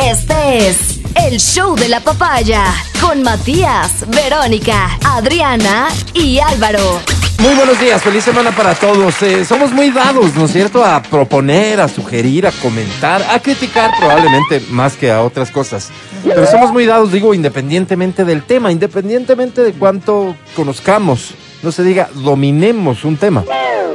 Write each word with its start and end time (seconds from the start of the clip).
Este 0.00 0.68
es 0.68 1.00
el 1.14 1.38
show 1.38 1.76
de 1.76 1.88
la 1.88 2.00
papaya 2.00 2.64
con 3.00 3.22
Matías, 3.22 4.04
Verónica, 4.08 4.98
Adriana 5.04 5.88
y 6.14 6.38
Álvaro. 6.40 7.00
Muy 7.38 7.54
buenos 7.54 7.78
días, 7.80 8.02
feliz 8.02 8.24
semana 8.24 8.50
para 8.50 8.74
todos. 8.74 9.22
Eh, 9.22 9.44
somos 9.44 9.70
muy 9.70 9.90
dados, 9.90 10.34
¿no 10.34 10.46
es 10.46 10.52
cierto?, 10.52 10.84
a 10.84 11.00
proponer, 11.02 11.80
a 11.80 11.88
sugerir, 11.88 12.46
a 12.46 12.52
comentar, 12.52 13.22
a 13.22 13.38
criticar 13.38 13.92
probablemente 13.98 14.62
más 14.70 14.96
que 14.96 15.10
a 15.10 15.22
otras 15.22 15.50
cosas. 15.50 15.90
Pero 16.24 16.46
somos 16.46 16.72
muy 16.72 16.86
dados, 16.86 17.12
digo, 17.12 17.34
independientemente 17.34 18.24
del 18.24 18.42
tema, 18.42 18.72
independientemente 18.72 19.62
de 19.62 19.72
cuánto 19.72 20.34
conozcamos, 20.56 21.34
no 21.62 21.70
se 21.70 21.82
diga, 21.82 22.08
dominemos 22.14 23.04
un 23.04 23.16
tema. 23.16 23.44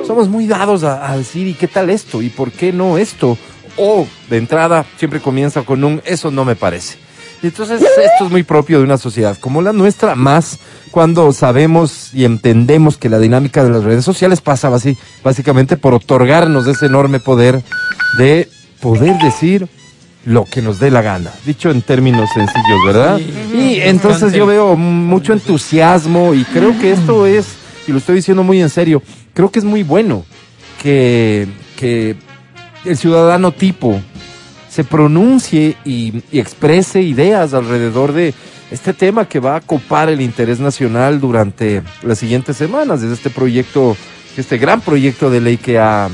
Somos 0.07 0.27
muy 0.29 0.47
dados 0.47 0.83
a, 0.83 1.11
a 1.11 1.17
decir, 1.17 1.47
¿y 1.47 1.53
qué 1.53 1.67
tal 1.67 1.89
esto? 1.89 2.21
¿Y 2.21 2.29
por 2.29 2.51
qué 2.51 2.71
no 2.71 2.97
esto? 2.97 3.37
O, 3.79 4.05
de 4.29 4.37
entrada, 4.37 4.85
siempre 4.97 5.21
comienza 5.21 5.63
con 5.63 5.83
un, 5.83 6.01
eso 6.05 6.29
no 6.29 6.45
me 6.45 6.55
parece. 6.55 6.97
Y 7.41 7.47
entonces 7.47 7.81
esto 7.81 8.25
es 8.25 8.31
muy 8.31 8.43
propio 8.43 8.79
de 8.79 8.83
una 8.83 8.97
sociedad 8.97 9.37
como 9.39 9.61
la 9.61 9.71
nuestra, 9.71 10.15
más 10.15 10.59
cuando 10.91 11.31
sabemos 11.31 12.13
y 12.13 12.25
entendemos 12.25 12.97
que 12.97 13.07
la 13.07 13.19
dinámica 13.19 13.63
de 13.63 13.69
las 13.69 13.83
redes 13.83 14.03
sociales 14.03 14.41
pasa 14.41 14.67
así, 14.67 14.97
básicamente 15.23 15.77
por 15.77 15.93
otorgarnos 15.93 16.67
ese 16.67 16.87
enorme 16.87 17.19
poder 17.19 17.63
de 18.17 18.49
poder 18.81 19.17
decir 19.19 19.69
lo 20.25 20.43
que 20.43 20.61
nos 20.61 20.79
dé 20.79 20.91
la 20.91 21.01
gana, 21.01 21.31
dicho 21.45 21.71
en 21.71 21.81
términos 21.81 22.29
sencillos, 22.33 22.79
¿verdad? 22.85 23.19
Y 23.53 23.79
entonces 23.79 24.33
yo 24.33 24.45
veo 24.45 24.75
mucho 24.75 25.31
entusiasmo 25.31 26.33
y 26.33 26.43
creo 26.43 26.77
que 26.77 26.91
esto 26.91 27.25
es, 27.25 27.45
y 27.87 27.93
lo 27.93 27.99
estoy 27.99 28.17
diciendo 28.17 28.43
muy 28.43 28.61
en 28.61 28.69
serio, 28.69 29.01
creo 29.33 29.49
que 29.49 29.59
es 29.59 29.65
muy 29.65 29.83
bueno 29.83 30.25
que, 30.81 31.47
que 31.77 32.17
el 32.85 32.97
ciudadano 32.97 33.51
tipo 33.51 33.99
se 34.69 34.83
pronuncie 34.83 35.75
y, 35.83 36.21
exprese 36.31 37.01
ideas 37.01 37.53
alrededor 37.53 38.13
de 38.13 38.33
este 38.71 38.93
tema 38.93 39.27
que 39.27 39.39
va 39.39 39.55
a 39.55 39.61
copar 39.61 40.09
el 40.09 40.21
interés 40.21 40.59
nacional 40.59 41.19
durante 41.19 41.81
las 42.03 42.19
siguientes 42.19 42.55
semanas, 42.55 43.01
desde 43.01 43.15
este 43.15 43.31
proyecto, 43.31 43.97
este 44.37 44.57
gran 44.57 44.81
proyecto 44.81 45.31
de 45.31 45.41
ley 45.41 45.57
que 45.57 45.79
ha 45.79 46.07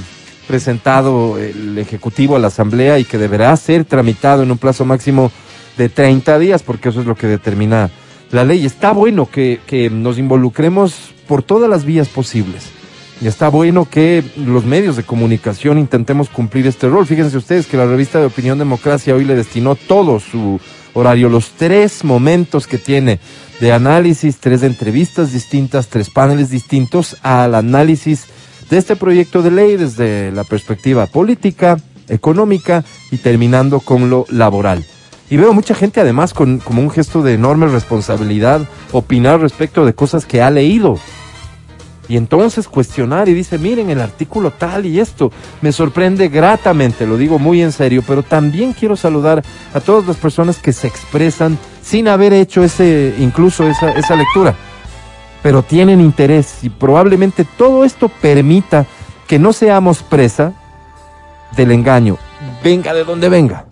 presentado 0.48 1.38
el 1.38 1.78
Ejecutivo 1.78 2.36
a 2.36 2.40
la 2.40 2.48
Asamblea 2.48 2.98
y 2.98 3.04
que 3.04 3.18
deberá 3.18 3.56
ser 3.58 3.84
tramitado 3.84 4.44
en 4.44 4.52
un 4.52 4.58
plazo 4.58 4.86
máximo 4.86 5.32
de 5.78 5.90
30 5.90 6.40
días, 6.40 6.64
porque 6.64 6.90
eso 6.90 7.02
es 7.02 7.08
lo 7.08 7.16
que 7.16 7.28
determina 7.28 7.90
la 8.32 8.46
ley. 8.46 8.66
Está 8.66 8.94
bueno 8.94 9.28
que 9.30 9.90
nos 9.92 10.18
involucremos 10.18 11.14
por 11.28 11.44
todas 11.44 11.70
las 11.70 11.84
vías 11.84 12.08
posibles. 12.08 12.72
Y 13.22 13.28
está 13.28 13.48
bueno 13.50 13.88
que 13.90 14.24
los 14.36 14.66
medios 14.66 14.98
de 14.98 15.04
comunicación 15.04 15.78
intentemos 15.78 16.30
cumplir 16.30 16.68
este 16.68 16.90
rol. 16.90 17.06
Fíjense 17.06 17.38
ustedes 17.38 17.66
que 17.66 17.78
la 17.78 17.86
revista 17.86 18.20
de 18.20 18.26
Opinión 18.26 18.60
Democracia 18.60 19.16
hoy 19.16 19.24
le 19.24 19.36
destinó 19.36 19.76
todo 19.76 20.20
su 20.20 20.60
horario, 20.94 21.30
los 21.30 21.52
tres 21.52 22.04
momentos 22.04 22.68
que 22.68 22.78
tiene 22.78 23.20
de 23.60 23.72
análisis, 23.72 24.38
tres 24.38 24.64
entrevistas 24.64 25.32
distintas, 25.32 25.88
tres 25.88 26.10
paneles 26.10 26.50
distintos 26.50 27.18
al 27.22 27.56
análisis 27.56 28.26
de 28.70 28.78
este 28.78 28.96
proyecto 28.96 29.42
de 29.42 29.52
ley 29.52 29.78
desde 29.78 30.32
la 30.32 30.44
perspectiva 30.44 31.06
política, 31.06 31.78
económica 32.10 32.84
y 33.12 33.18
terminando 33.18 33.80
con 33.80 34.10
lo 34.10 34.26
laboral. 34.30 34.86
Y 35.30 35.38
veo 35.38 35.54
mucha 35.54 35.74
gente 35.74 36.02
además 36.02 36.34
con 36.34 36.60
como 36.60 36.82
un 36.82 36.90
gesto 36.90 37.24
de 37.24 37.34
enorme 37.34 37.68
responsabilidad 37.68 38.62
opinar 38.92 39.40
respecto 39.40 39.86
de 39.86 39.96
cosas 39.96 40.26
que 40.26 40.42
ha 40.42 40.52
leído. 40.52 41.00
Y 42.08 42.18
entonces 42.18 42.68
cuestionar 42.68 43.28
y 43.30 43.34
dice, 43.34 43.58
miren 43.58 43.90
el 43.90 44.02
artículo 44.02 44.52
tal 44.52 44.86
y 44.86 45.00
esto. 45.00 45.32
Me 45.62 45.72
sorprende 45.72 46.30
gratamente, 46.30 47.08
lo 47.08 47.18
digo 47.18 47.40
muy 47.40 47.62
en 47.62 47.72
serio, 47.72 48.04
pero 48.06 48.24
también 48.24 48.74
quiero 48.74 48.96
saludar 48.96 49.44
a 49.74 49.80
todas 49.80 50.06
las 50.08 50.18
personas 50.18 50.58
que 50.58 50.74
se 50.74 50.88
expresan 50.88 51.58
sin 51.82 52.08
haber 52.08 52.34
hecho 52.34 52.64
ese, 52.64 53.16
incluso 53.20 53.68
esa, 53.68 53.92
esa 53.92 54.16
lectura. 54.16 54.56
Pero 55.42 55.64
tienen 55.64 56.02
interés 56.02 56.64
y 56.64 56.70
probablemente 56.70 57.46
todo 57.58 57.86
esto 57.86 58.10
permita 58.10 58.86
que 59.28 59.40
no 59.40 59.54
seamos 59.54 60.04
presa 60.04 60.54
del 61.56 61.72
engaño, 61.72 62.18
venga 62.64 62.94
de 62.94 63.04
donde 63.04 63.30
venga. 63.30 63.66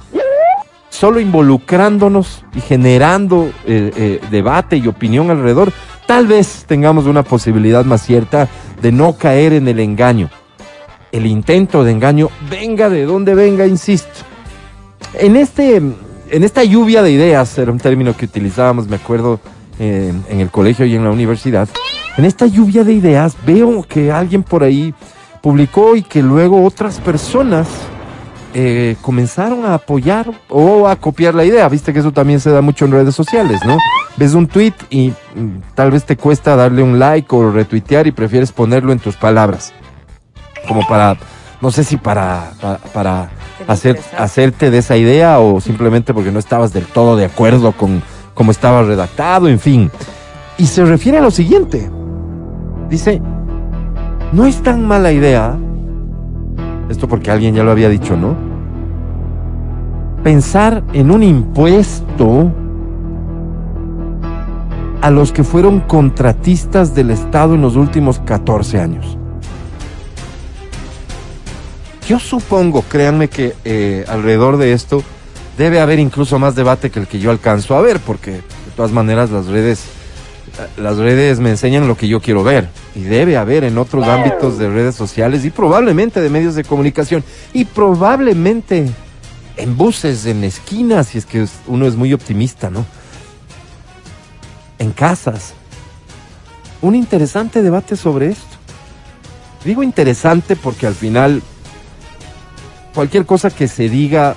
Solo 0.89 1.19
involucrándonos 1.19 2.45
y 2.55 2.61
generando 2.61 3.51
eh, 3.65 3.91
eh, 3.95 4.21
debate 4.29 4.77
y 4.77 4.87
opinión 4.87 5.31
alrededor, 5.31 5.73
tal 6.05 6.27
vez 6.27 6.65
tengamos 6.67 7.05
una 7.05 7.23
posibilidad 7.23 7.85
más 7.85 8.01
cierta 8.01 8.47
de 8.81 8.91
no 8.91 9.17
caer 9.17 9.53
en 9.53 9.67
el 9.67 9.79
engaño. 9.79 10.29
El 11.11 11.25
intento 11.25 11.83
de 11.83 11.91
engaño, 11.91 12.29
venga 12.49 12.89
de 12.89 13.05
donde 13.05 13.35
venga, 13.35 13.67
insisto. 13.67 14.21
En, 15.13 15.35
este, 15.35 15.77
en 15.77 16.43
esta 16.43 16.63
lluvia 16.63 17.03
de 17.03 17.11
ideas, 17.11 17.57
era 17.57 17.71
un 17.71 17.79
término 17.79 18.15
que 18.17 18.25
utilizábamos, 18.25 18.87
me 18.87 18.95
acuerdo, 18.95 19.39
eh, 19.79 20.13
en 20.29 20.39
el 20.39 20.49
colegio 20.49 20.85
y 20.85 20.95
en 20.95 21.03
la 21.03 21.11
universidad. 21.11 21.69
En 22.17 22.25
esta 22.25 22.45
lluvia 22.45 22.83
de 22.83 22.93
ideas 22.93 23.35
veo 23.45 23.83
que 23.83 24.11
alguien 24.11 24.43
por 24.43 24.63
ahí 24.63 24.93
publicó 25.41 25.95
y 25.95 26.03
que 26.03 26.21
luego 26.21 26.63
otras 26.63 26.99
personas 26.99 27.67
eh, 28.55 28.95
comenzaron 29.01 29.65
a 29.65 29.73
apoyar 29.73 30.31
o 30.49 30.87
a 30.87 30.95
copiar 30.95 31.33
la 31.33 31.43
idea. 31.43 31.67
Viste 31.69 31.91
que 31.91 31.99
eso 31.99 32.11
también 32.11 32.39
se 32.39 32.51
da 32.51 32.61
mucho 32.61 32.85
en 32.85 32.91
redes 32.91 33.15
sociales, 33.15 33.59
¿no? 33.65 33.77
Ves 34.15 34.33
un 34.33 34.47
tweet 34.47 34.73
y 34.89 35.09
mm, 35.09 35.73
tal 35.73 35.91
vez 35.91 36.03
te 36.05 36.17
cuesta 36.17 36.55
darle 36.55 36.83
un 36.83 36.99
like 36.99 37.35
o 37.35 37.51
retuitear 37.51 38.05
y 38.05 38.11
prefieres 38.11 38.51
ponerlo 38.51 38.91
en 38.91 38.99
tus 38.99 39.15
palabras. 39.15 39.73
Como 40.67 40.87
para, 40.87 41.17
no 41.61 41.71
sé 41.71 41.83
si 41.83 41.97
para, 41.97 42.51
para, 42.61 42.77
para 42.77 43.29
hacer, 43.67 43.99
hacerte 44.17 44.69
de 44.69 44.77
esa 44.77 44.97
idea 44.97 45.39
o 45.39 45.59
simplemente 45.59 46.13
porque 46.13 46.31
no 46.31 46.39
estabas 46.39 46.73
del 46.73 46.85
todo 46.85 47.15
de 47.15 47.25
acuerdo 47.25 47.71
con 47.71 48.03
cómo 48.33 48.51
estaba 48.51 48.83
redactado, 48.83 49.47
en 49.47 49.59
fin. 49.59 49.91
Y 50.57 50.67
se 50.67 50.85
refiere 50.85 51.17
a 51.17 51.21
lo 51.21 51.31
siguiente. 51.31 51.89
Dice, 52.87 53.19
no 54.31 54.45
es 54.45 54.61
tan 54.61 54.85
mala 54.85 55.11
idea 55.11 55.57
esto 56.93 57.07
porque 57.07 57.31
alguien 57.31 57.53
ya 57.53 57.63
lo 57.63 57.71
había 57.71 57.89
dicho, 57.89 58.15
¿no? 58.15 58.35
Pensar 60.23 60.83
en 60.93 61.11
un 61.11 61.21
impuesto 61.21 62.51
a 65.01 65.11
los 65.11 65.33
que 65.33 65.43
fueron 65.43 65.81
contratistas 65.81 66.95
del 66.95 67.11
Estado 67.11 67.55
en 67.55 67.61
los 67.61 67.75
últimos 67.75 68.19
14 68.19 68.79
años. 68.79 69.17
Yo 72.07 72.19
supongo, 72.19 72.83
créanme 72.83 73.27
que 73.27 73.53
eh, 73.65 74.05
alrededor 74.07 74.57
de 74.57 74.73
esto 74.73 75.03
debe 75.57 75.81
haber 75.81 75.99
incluso 75.99 76.39
más 76.39 76.55
debate 76.55 76.89
que 76.89 76.99
el 76.99 77.07
que 77.07 77.19
yo 77.19 77.31
alcanzo 77.31 77.75
a 77.75 77.81
ver, 77.81 77.99
porque 77.99 78.31
de 78.31 78.41
todas 78.75 78.91
maneras 78.91 79.29
las 79.29 79.47
redes 79.47 79.85
las 80.77 80.97
redes 80.97 81.39
me 81.39 81.49
enseñan 81.49 81.87
lo 81.87 81.97
que 81.97 82.07
yo 82.07 82.21
quiero 82.21 82.43
ver 82.43 82.69
y 82.95 83.01
debe 83.01 83.37
haber 83.37 83.63
en 83.63 83.77
otros 83.77 84.07
ámbitos 84.07 84.57
de 84.57 84.69
redes 84.69 84.95
sociales 84.95 85.45
y 85.45 85.49
probablemente 85.49 86.21
de 86.21 86.29
medios 86.29 86.55
de 86.55 86.63
comunicación 86.63 87.23
y 87.53 87.65
probablemente 87.65 88.89
en 89.57 89.77
buses, 89.77 90.25
en 90.25 90.43
esquinas, 90.43 91.07
si 91.07 91.17
es 91.17 91.25
que 91.25 91.45
uno 91.67 91.87
es 91.87 91.95
muy 91.95 92.13
optimista, 92.13 92.69
¿no? 92.69 92.85
En 94.79 94.91
casas. 94.91 95.53
Un 96.81 96.95
interesante 96.95 97.61
debate 97.61 97.95
sobre 97.95 98.29
esto. 98.29 98.57
Digo 99.63 99.81
interesante 99.81 100.55
porque 100.55 100.87
al 100.87 100.95
final 100.95 101.41
cualquier 102.93 103.25
cosa 103.25 103.49
que 103.49 103.67
se 103.67 103.89
diga 103.89 104.35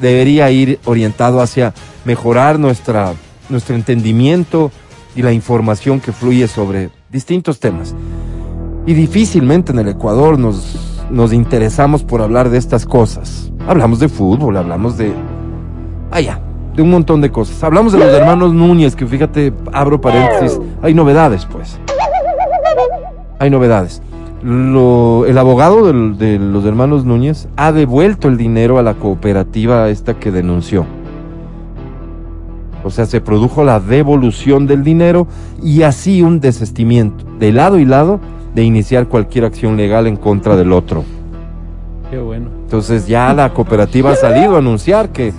debería 0.00 0.50
ir 0.50 0.80
orientado 0.84 1.40
hacia 1.40 1.74
mejorar 2.04 2.58
nuestra, 2.58 3.14
nuestro 3.48 3.74
entendimiento, 3.74 4.72
y 5.16 5.22
la 5.22 5.32
información 5.32 5.98
que 5.98 6.12
fluye 6.12 6.46
sobre 6.46 6.90
distintos 7.10 7.58
temas. 7.58 7.94
Y 8.84 8.94
difícilmente 8.94 9.72
en 9.72 9.78
el 9.80 9.88
Ecuador 9.88 10.38
nos, 10.38 11.06
nos 11.10 11.32
interesamos 11.32 12.04
por 12.04 12.20
hablar 12.20 12.50
de 12.50 12.58
estas 12.58 12.84
cosas. 12.84 13.50
Hablamos 13.66 13.98
de 13.98 14.08
fútbol, 14.08 14.56
hablamos 14.56 14.96
de... 14.98 15.12
Allá, 16.10 16.40
de 16.74 16.82
un 16.82 16.90
montón 16.90 17.20
de 17.20 17.32
cosas. 17.32 17.64
Hablamos 17.64 17.92
de 17.92 17.98
los 17.98 18.08
hermanos 18.08 18.52
Núñez, 18.52 18.94
que 18.94 19.06
fíjate, 19.06 19.52
abro 19.72 20.00
paréntesis, 20.00 20.60
hay 20.82 20.94
novedades 20.94 21.46
pues. 21.46 21.80
Hay 23.38 23.50
novedades. 23.50 24.02
El 24.42 25.38
abogado 25.38 25.92
de 26.12 26.38
los 26.38 26.64
hermanos 26.66 27.04
Núñez 27.04 27.48
ha 27.56 27.72
devuelto 27.72 28.28
el 28.28 28.36
dinero 28.36 28.78
a 28.78 28.82
la 28.82 28.94
cooperativa 28.94 29.88
esta 29.88 30.14
que 30.14 30.30
denunció. 30.30 30.86
O 32.86 32.90
sea, 32.90 33.04
se 33.04 33.20
produjo 33.20 33.64
la 33.64 33.80
devolución 33.80 34.68
del 34.68 34.84
dinero 34.84 35.26
y 35.60 35.82
así 35.82 36.22
un 36.22 36.38
desestimiento 36.38 37.24
de 37.40 37.50
lado 37.50 37.80
y 37.80 37.84
lado 37.84 38.20
de 38.54 38.62
iniciar 38.62 39.08
cualquier 39.08 39.44
acción 39.44 39.76
legal 39.76 40.06
en 40.06 40.14
contra 40.16 40.54
del 40.56 40.72
otro. 40.72 41.02
Qué 42.12 42.18
bueno. 42.18 42.48
Entonces 42.62 43.08
ya 43.08 43.34
la 43.34 43.52
cooperativa 43.52 44.12
ha 44.12 44.14
salido 44.16 44.54
a 44.54 44.58
anunciar 44.58 45.08
que, 45.08 45.32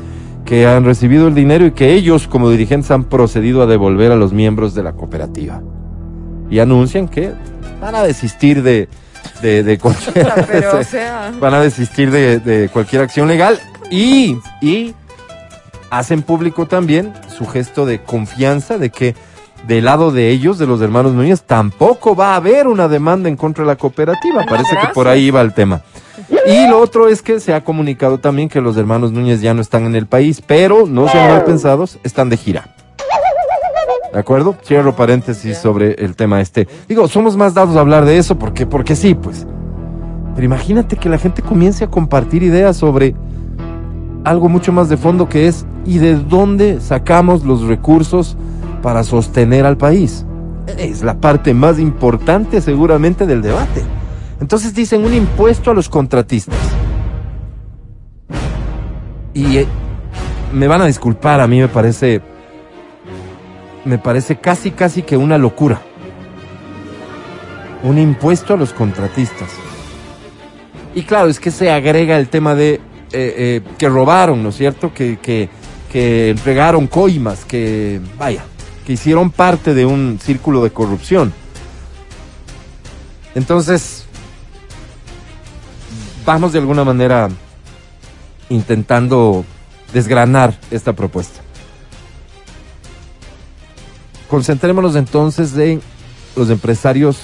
que 0.44 0.67
han 0.67 0.83
recibido 0.83 1.29
el 1.29 1.35
dinero 1.35 1.65
y 1.65 1.71
que 1.71 1.94
ellos 1.94 2.27
como 2.27 2.49
dirigentes 2.49 2.91
han 2.91 3.05
procedido 3.05 3.61
a 3.61 3.65
devolver 3.65 4.11
a 4.11 4.17
los 4.17 4.33
miembros 4.33 4.75
de 4.75 4.83
la 4.83 4.91
cooperativa. 4.91 5.61
Y 6.50 6.59
anuncian 6.59 7.07
que 7.07 7.31
van 7.79 7.95
a 7.95 8.03
desistir 8.03 8.61
de, 8.61 8.89
de, 9.41 9.63
de 9.63 9.77
cualquier, 9.79 10.27
Pero, 10.51 10.79
o 10.79 10.83
sea. 10.83 11.31
van 11.39 11.53
a 11.53 11.61
desistir 11.61 12.11
de, 12.11 12.39
de 12.39 12.67
cualquier 12.67 13.03
acción 13.03 13.29
legal 13.29 13.57
Y, 13.89 14.38
y 14.61 14.93
hacen 15.89 16.22
público 16.22 16.66
también 16.68 17.13
su 17.36 17.45
gesto 17.45 17.86
de 17.86 18.01
confianza 18.01 18.78
de 18.78 18.89
que 18.89 19.16
del 19.66 19.86
lado 19.86 20.12
de 20.12 20.30
ellos, 20.30 20.57
de 20.57 20.68
los 20.68 20.81
hermanos 20.81 21.13
Núñez, 21.13 21.42
tampoco 21.42 22.16
va 22.16 22.34
a 22.34 22.36
haber 22.38 22.68
una 22.68 22.88
demanda 22.88 23.28
en 23.28 23.36
contra 23.36 23.63
de 23.63 23.68
la 23.68 23.75
cooperativa. 23.75 24.45
Parece 24.48 24.78
que 24.78 24.88
por 24.94 25.07
ahí 25.07 25.31
va 25.31 25.42
el 25.42 25.54
tema. 25.54 25.81
Y 26.48 26.68
lo 26.68 26.80
otro 26.80 27.10
es 27.10 27.22
que 27.22 27.39
se 27.39 27.54
ha 27.54 27.63
comunicado 27.63 28.18
también 28.19 28.50
que 28.50 28.60
los 28.60 28.75
hermanos 28.78 29.12
Núñez 29.12 29.42
ya 29.42 29.54
no 29.54 29.62
están 29.62 29.86
en 29.86 29.95
el 29.95 30.07
país, 30.07 30.42
pero 30.45 30.88
no 30.88 31.07
sean 31.07 31.30
mal 31.30 31.44
pensados, 31.44 32.00
están 32.04 32.30
de 32.30 32.38
gira. 32.38 32.74
¿De 34.12 34.19
acuerdo? 34.19 34.56
Cierro 34.66 34.95
paréntesis 34.95 35.57
sobre 35.57 35.94
el 35.94 36.16
tema 36.16 36.42
este. 36.42 36.68
Digo, 36.88 37.07
somos 37.07 37.38
más 37.38 37.54
dados 37.54 37.75
a 37.75 37.81
hablar 37.81 38.06
de 38.06 38.18
eso 38.18 38.39
porque, 38.39 38.66
porque 38.66 38.95
sí, 38.95 39.13
pues. 39.13 39.45
Pero 40.34 40.45
imagínate 40.45 40.95
que 40.95 41.10
la 41.10 41.18
gente 41.18 41.42
comience 41.42 41.84
a 41.84 41.89
compartir 41.89 42.44
ideas 42.44 42.78
sobre 42.78 43.13
algo 44.23 44.49
mucho 44.49 44.71
más 44.71 44.89
de 44.89 44.97
fondo 44.97 45.29
que 45.29 45.47
es 45.47 45.65
¿y 45.85 45.99
de 45.99 46.15
dónde 46.15 46.81
sacamos 46.81 47.43
los 47.43 47.63
recursos 47.63 48.37
para 48.81 49.03
sostener 49.03 49.65
al 49.65 49.77
país? 49.77 50.25
Es 50.77 51.01
la 51.01 51.19
parte 51.19 51.53
más 51.53 51.79
importante 51.79 52.61
seguramente 52.61 53.25
del 53.25 53.41
debate. 53.41 53.83
Entonces 54.41 54.73
dicen 54.73 55.05
un 55.05 55.13
impuesto 55.13 55.71
a 55.71 55.73
los 55.73 55.89
contratistas. 55.89 56.57
Y 59.33 59.57
eh, 59.57 59.67
me 60.53 60.67
van 60.67 60.81
a 60.81 60.85
disculpar, 60.85 61.39
a 61.39 61.47
mí 61.47 61.59
me 61.59 61.67
parece 61.67 62.21
me 63.85 63.97
parece 63.97 64.35
casi 64.35 64.71
casi 64.71 65.01
que 65.01 65.15
una 65.15 65.37
locura. 65.37 65.81
Un 67.83 67.97
impuesto 67.97 68.53
a 68.53 68.57
los 68.57 68.73
contratistas. 68.73 69.49
Y 70.93 71.03
claro, 71.03 71.29
es 71.29 71.39
que 71.39 71.51
se 71.51 71.71
agrega 71.71 72.17
el 72.17 72.27
tema 72.27 72.55
de 72.55 72.81
eh, 73.12 73.36
eh, 73.38 73.62
que 73.77 73.89
robaron, 73.89 74.44
¿no 74.44 74.50
es 74.50 74.57
cierto? 74.57 74.94
Que, 74.94 75.18
que, 75.18 75.50
que 75.92 76.31
entregaron 76.31 76.88
coimas, 76.88 77.45
que, 77.45 78.01
vaya, 78.18 78.44
que 78.86 78.94
hicieron 78.94 79.31
parte 79.31 79.74
de 79.74 79.86
un 79.86 80.19
círculo 80.21 80.63
de 80.63 80.71
corrupción. 80.71 81.33
Entonces, 83.36 84.06
vamos 86.25 86.54
de 86.54 86.59
alguna 86.59 86.83
manera 86.83 87.30
intentando 88.50 89.45
desgranar 89.94 90.57
esta 90.71 90.94
propuesta. 90.94 91.42
Concentrémonos 94.30 94.95
entonces 94.95 95.56
en 95.57 95.81
los 96.36 96.50
empresarios 96.50 97.18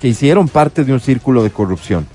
que 0.00 0.08
hicieron 0.08 0.48
parte 0.48 0.84
de 0.84 0.92
un 0.92 1.00
círculo 1.00 1.42
de 1.42 1.50
corrupción. 1.50 2.06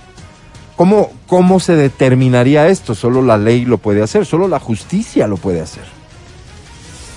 ¿Cómo, 0.79 1.11
¿Cómo 1.27 1.59
se 1.59 1.75
determinaría 1.75 2.69
esto? 2.69 2.95
Solo 2.95 3.21
la 3.21 3.37
ley 3.37 3.65
lo 3.65 3.79
puede 3.79 4.01
hacer, 4.01 4.25
solo 4.25 4.47
la 4.47 4.61
justicia 4.61 5.27
lo 5.27 5.35
puede 5.35 5.59
hacer. 5.59 5.83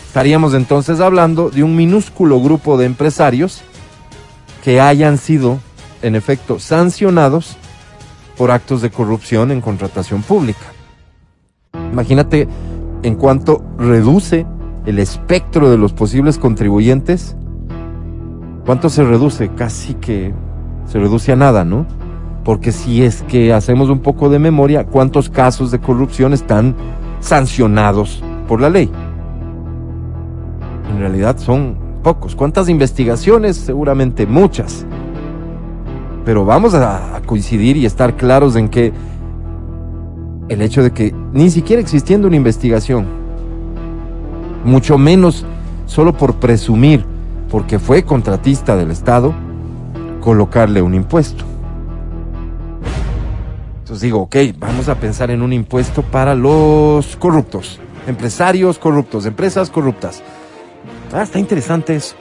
Estaríamos 0.08 0.54
entonces 0.54 0.98
hablando 0.98 1.48
de 1.48 1.62
un 1.62 1.76
minúsculo 1.76 2.40
grupo 2.40 2.76
de 2.76 2.86
empresarios 2.86 3.62
que 4.64 4.80
hayan 4.80 5.16
sido, 5.16 5.60
en 6.02 6.16
efecto, 6.16 6.58
sancionados 6.58 7.56
por 8.36 8.50
actos 8.50 8.82
de 8.82 8.90
corrupción 8.90 9.52
en 9.52 9.60
contratación 9.60 10.22
pública. 10.24 10.72
Imagínate 11.92 12.48
en 13.04 13.14
cuanto 13.14 13.64
reduce 13.78 14.44
el 14.86 14.98
espectro 14.98 15.70
de 15.70 15.78
los 15.78 15.92
posibles 15.92 16.36
contribuyentes, 16.36 17.36
¿cuánto 18.66 18.90
se 18.90 19.04
reduce? 19.04 19.54
Casi 19.54 19.94
que 19.94 20.34
se 20.90 20.98
reduce 20.98 21.30
a 21.30 21.36
nada, 21.36 21.64
¿no? 21.64 21.86
Porque 22.44 22.72
si 22.72 23.04
es 23.04 23.22
que 23.22 23.52
hacemos 23.52 23.88
un 23.88 24.00
poco 24.00 24.28
de 24.28 24.38
memoria, 24.38 24.84
¿cuántos 24.84 25.28
casos 25.28 25.70
de 25.70 25.78
corrupción 25.78 26.32
están 26.32 26.74
sancionados 27.20 28.22
por 28.48 28.60
la 28.60 28.68
ley? 28.68 28.90
En 30.90 30.98
realidad 30.98 31.38
son 31.38 31.76
pocos. 32.02 32.34
¿Cuántas 32.34 32.68
investigaciones? 32.68 33.56
Seguramente 33.56 34.26
muchas. 34.26 34.84
Pero 36.24 36.44
vamos 36.44 36.74
a, 36.74 37.20
coincidir 37.26 37.76
y 37.76 37.86
estar 37.86 38.16
claros 38.16 38.56
en 38.56 38.68
que 38.68 38.92
el 40.48 40.60
hecho 40.60 40.82
de 40.82 40.90
que 40.90 41.14
ni 41.32 41.50
siquiera 41.50 41.80
existiendo 41.80 42.26
una 42.26 42.36
investigación, 42.36 43.06
mucho 44.64 44.98
menos 44.98 45.46
solo 45.86 46.12
por 46.12 46.34
presumir, 46.34 47.04
porque 47.48 47.78
fue 47.78 48.02
contratista 48.02 48.76
del 48.76 48.90
Estado, 48.90 49.32
colocarle 50.20 50.82
un 50.82 50.94
impuesto. 50.94 51.44
Digo, 54.00 54.20
ok, 54.22 54.36
vamos 54.56 54.88
a 54.88 54.94
pensar 54.96 55.30
en 55.30 55.42
un 55.42 55.52
impuesto 55.52 56.02
para 56.02 56.34
los 56.34 57.16
corruptos, 57.16 57.78
empresarios 58.06 58.78
corruptos, 58.78 59.26
empresas 59.26 59.70
corruptas. 59.70 60.22
Ah, 61.12 61.22
está 61.22 61.38
interesante 61.38 61.94
eso. 61.94 62.14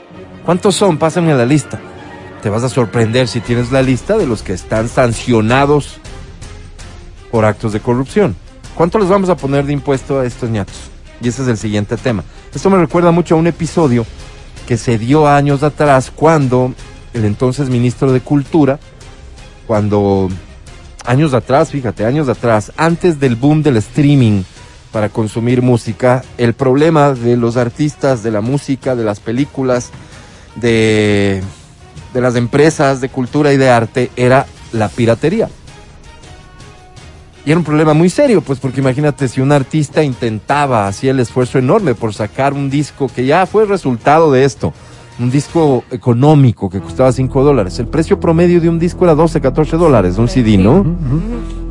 ¿Cuántos 0.44 0.74
son? 0.74 0.98
Pásame 0.98 1.34
la 1.34 1.46
lista. 1.46 1.80
Te 2.42 2.50
vas 2.50 2.62
a 2.62 2.68
sorprender 2.68 3.28
si 3.28 3.40
tienes 3.40 3.72
la 3.72 3.82
lista 3.82 4.18
de 4.18 4.26
los 4.26 4.42
que 4.42 4.52
están 4.52 4.88
sancionados 4.88 5.98
por 7.30 7.44
actos 7.44 7.72
de 7.72 7.80
corrupción. 7.80 8.36
¿Cuánto 8.74 8.98
les 8.98 9.08
vamos 9.08 9.28
a 9.28 9.36
poner 9.36 9.64
de 9.64 9.72
impuesto 9.72 10.20
a 10.20 10.26
estos 10.26 10.50
ñatos? 10.50 10.76
Y 11.20 11.28
ese 11.28 11.42
es 11.42 11.48
el 11.48 11.56
siguiente 11.56 11.96
tema. 11.96 12.24
Esto 12.54 12.68
me 12.68 12.78
recuerda 12.78 13.12
mucho 13.12 13.34
a 13.34 13.38
un 13.38 13.46
episodio 13.46 14.04
que 14.66 14.76
se 14.76 14.98
dio 14.98 15.28
años 15.28 15.62
atrás 15.62 16.12
cuando 16.14 16.74
el 17.14 17.24
entonces 17.24 17.70
ministro 17.70 18.12
de 18.12 18.20
Cultura, 18.20 18.78
cuando 19.66 20.28
años 21.04 21.34
atrás, 21.34 21.70
fíjate, 21.70 22.04
años 22.04 22.28
atrás, 22.28 22.72
antes 22.76 23.20
del 23.20 23.36
boom 23.36 23.62
del 23.62 23.76
streaming 23.78 24.42
para 24.92 25.08
consumir 25.08 25.62
música, 25.62 26.22
el 26.38 26.54
problema 26.54 27.12
de 27.12 27.36
los 27.36 27.56
artistas, 27.56 28.22
de 28.22 28.30
la 28.30 28.40
música, 28.40 28.94
de 28.94 29.04
las 29.04 29.20
películas, 29.20 29.90
de, 30.56 31.42
de 32.12 32.20
las 32.20 32.36
empresas 32.36 33.00
de 33.00 33.08
cultura 33.08 33.52
y 33.52 33.56
de 33.56 33.70
arte 33.70 34.10
era 34.16 34.46
la 34.72 34.88
piratería. 34.88 35.48
Y 37.44 37.50
era 37.50 37.58
un 37.58 37.64
problema 37.64 37.92
muy 37.92 38.08
serio, 38.08 38.40
pues 38.40 38.60
porque 38.60 38.80
imagínate 38.80 39.26
si 39.26 39.40
un 39.40 39.50
artista 39.50 40.04
intentaba, 40.04 40.86
hacía 40.86 41.10
el 41.10 41.18
esfuerzo 41.18 41.58
enorme 41.58 41.94
por 41.94 42.14
sacar 42.14 42.52
un 42.52 42.70
disco 42.70 43.08
que 43.08 43.26
ya 43.26 43.46
fue 43.46 43.64
resultado 43.64 44.30
de 44.30 44.44
esto, 44.44 44.72
un 45.18 45.30
disco 45.30 45.84
económico 45.90 46.68
que 46.70 46.80
costaba 46.80 47.12
5 47.12 47.42
dólares. 47.44 47.78
El 47.78 47.86
precio 47.86 48.18
promedio 48.18 48.60
de 48.60 48.68
un 48.68 48.78
disco 48.78 49.04
era 49.04 49.14
12, 49.14 49.40
14 49.40 49.76
dólares, 49.76 50.18
un 50.18 50.28
CD, 50.28 50.56
¿no? 50.56 50.84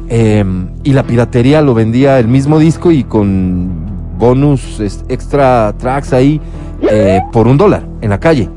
Eh, 0.09 0.43
y 0.83 0.93
la 0.93 1.03
piratería 1.03 1.61
lo 1.61 1.73
vendía 1.73 2.19
el 2.19 2.27
mismo 2.27 2.59
disco 2.59 2.91
y 2.91 3.03
con 3.03 3.69
bonus 4.17 4.79
extra 5.07 5.73
tracks 5.77 6.13
ahí 6.13 6.39
eh, 6.83 7.21
por 7.31 7.47
un 7.47 7.57
dólar 7.57 7.87
en 8.01 8.09
la 8.09 8.19
calle. 8.19 8.49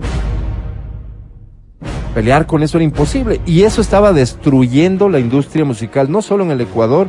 Pelear 2.14 2.46
con 2.46 2.62
eso 2.62 2.78
era 2.78 2.84
imposible 2.84 3.40
y 3.46 3.62
eso 3.62 3.80
estaba 3.80 4.12
destruyendo 4.12 5.08
la 5.08 5.18
industria 5.18 5.64
musical, 5.64 6.10
no 6.10 6.22
solo 6.22 6.44
en 6.44 6.52
el 6.52 6.60
Ecuador, 6.60 7.08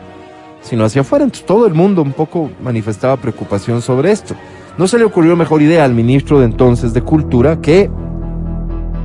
sino 0.62 0.84
hacia 0.84 1.02
afuera. 1.02 1.26
Entonces 1.26 1.46
todo 1.46 1.68
el 1.68 1.74
mundo 1.74 2.02
un 2.02 2.14
poco 2.14 2.50
manifestaba 2.64 3.18
preocupación 3.18 3.82
sobre 3.82 4.12
esto. 4.12 4.36
No 4.78 4.88
se 4.88 4.98
le 4.98 5.06
ocurrió 5.06 5.38
mejor 5.38 5.62
idea 5.62 5.86
al 5.86 5.94
ministro 5.94 6.40
de 6.40 6.46
entonces 6.46 6.94
de 6.94 7.02
Cultura 7.02 7.62
que 7.62 7.90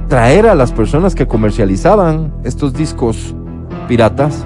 traer 0.08 0.48
a 0.48 0.56
las 0.56 0.72
personas 0.72 1.14
que 1.14 1.28
comercializaban 1.28 2.32
estos 2.42 2.74
discos 2.74 3.34
piratas 3.86 4.44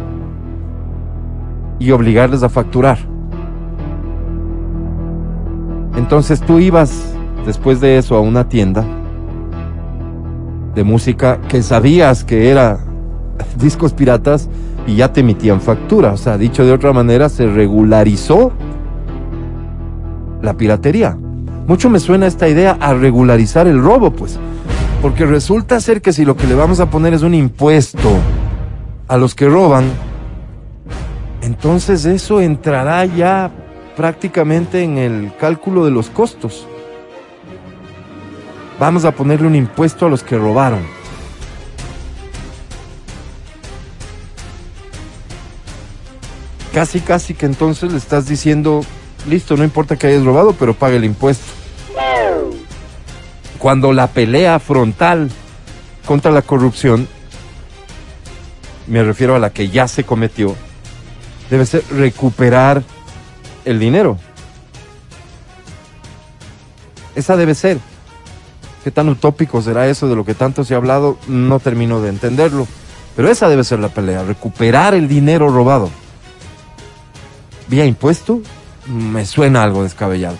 y 1.79 1.91
obligarles 1.93 2.43
a 2.43 2.51
facturar. 2.51 2.99
Entonces 5.97 6.43
tú 6.43 6.59
ibas 6.59 7.15
después 7.47 7.81
de 7.81 7.97
eso 7.97 8.17
a 8.17 8.21
una 8.21 8.49
tienda 8.49 8.85
de 10.75 10.85
música 10.85 11.41
que 11.49 11.63
sabías 11.63 12.25
que 12.25 12.51
era 12.51 12.79
discos 13.59 13.95
piratas 13.95 14.51
y 14.87 14.97
ya 14.97 15.13
te 15.13 15.21
emitían 15.21 15.63
factura. 15.63 16.13
O 16.13 16.17
sea, 16.19 16.37
dicho 16.37 16.67
de 16.67 16.73
otra 16.73 16.93
manera, 16.93 17.31
se 17.31 17.47
regularizó 17.47 18.53
la 20.45 20.57
piratería. 20.57 21.17
Mucho 21.67 21.91
me 21.91 21.99
suena 21.99 22.27
esta 22.27 22.49
idea 22.49 22.77
a 22.79 22.95
regularizar 22.95 23.67
el 23.67 23.83
robo, 23.83 24.13
pues. 24.13 24.39
Porque 25.03 25.27
resulta 25.27 25.81
ser 25.81 26.03
que 26.03 26.13
si 26.13 26.25
lo 26.25 26.37
que 26.37 26.47
le 26.47 26.55
vamos 26.55 26.81
a 26.81 26.91
poner 26.91 27.15
es 27.15 27.23
un 27.23 27.35
impuesto 27.35 28.11
a 29.09 29.17
los 29.17 29.35
que 29.35 29.49
roban, 29.49 29.85
entonces 31.43 32.05
eso 32.05 32.41
entrará 32.41 33.05
ya 33.05 33.51
prácticamente 33.97 34.83
en 34.83 34.99
el 34.99 35.33
cálculo 35.39 35.85
de 35.85 35.91
los 35.91 36.11
costos. 36.11 36.67
Vamos 38.79 39.05
a 39.05 39.13
ponerle 39.13 39.47
un 39.47 39.55
impuesto 39.55 40.07
a 40.07 40.09
los 40.09 40.23
que 40.23 40.37
robaron. 40.37 40.81
Casi, 46.73 47.01
casi 47.01 47.35
que 47.35 47.47
entonces 47.47 47.93
le 47.93 47.99
estás 47.99 48.27
diciendo, 48.27 48.81
listo, 49.27 49.57
no 49.57 49.65
importa 49.65 49.97
que 49.97 50.07
hayas 50.07 50.25
robado, 50.25 50.55
pero 50.59 50.75
pague 50.75 50.97
el 50.97 51.05
impuesto. 51.05 51.45
Cuando 53.59 53.93
la 53.93 54.09
pelea 54.09 54.59
frontal 54.59 55.31
contra 56.05 56.31
la 56.31 56.43
corrupción, 56.43 57.09
me 58.87 59.03
refiero 59.03 59.35
a 59.35 59.39
la 59.39 59.51
que 59.51 59.71
ya 59.71 59.89
se 59.89 60.05
cometió, 60.05 60.55
debe 61.51 61.65
ser 61.65 61.83
recuperar 61.91 62.83
el 63.65 63.79
dinero. 63.79 64.19
Esa 67.15 67.37
debe 67.37 67.55
ser. 67.55 67.79
¿Qué 68.83 68.91
tan 68.91 69.09
utópico 69.09 69.63
será 69.63 69.89
eso 69.89 70.09
de 70.09 70.17
lo 70.17 70.27
que 70.27 70.35
tanto 70.35 70.63
se 70.63 70.75
ha 70.75 70.77
hablado? 70.77 71.17
No 71.27 71.59
termino 71.59 72.03
de 72.03 72.11
entenderlo. 72.11 72.67
Pero 73.17 73.31
esa 73.31 73.49
debe 73.49 73.65
ser 73.65 73.79
la 73.79 73.89
pelea, 73.89 74.25
recuperar 74.25 74.93
el 74.93 75.09
dinero 75.09 75.49
robado. 75.49 75.89
Vía 77.69 77.87
impuesto, 77.87 78.43
me 78.87 79.25
suena 79.25 79.63
algo 79.63 79.83
descabellado. 79.83 80.37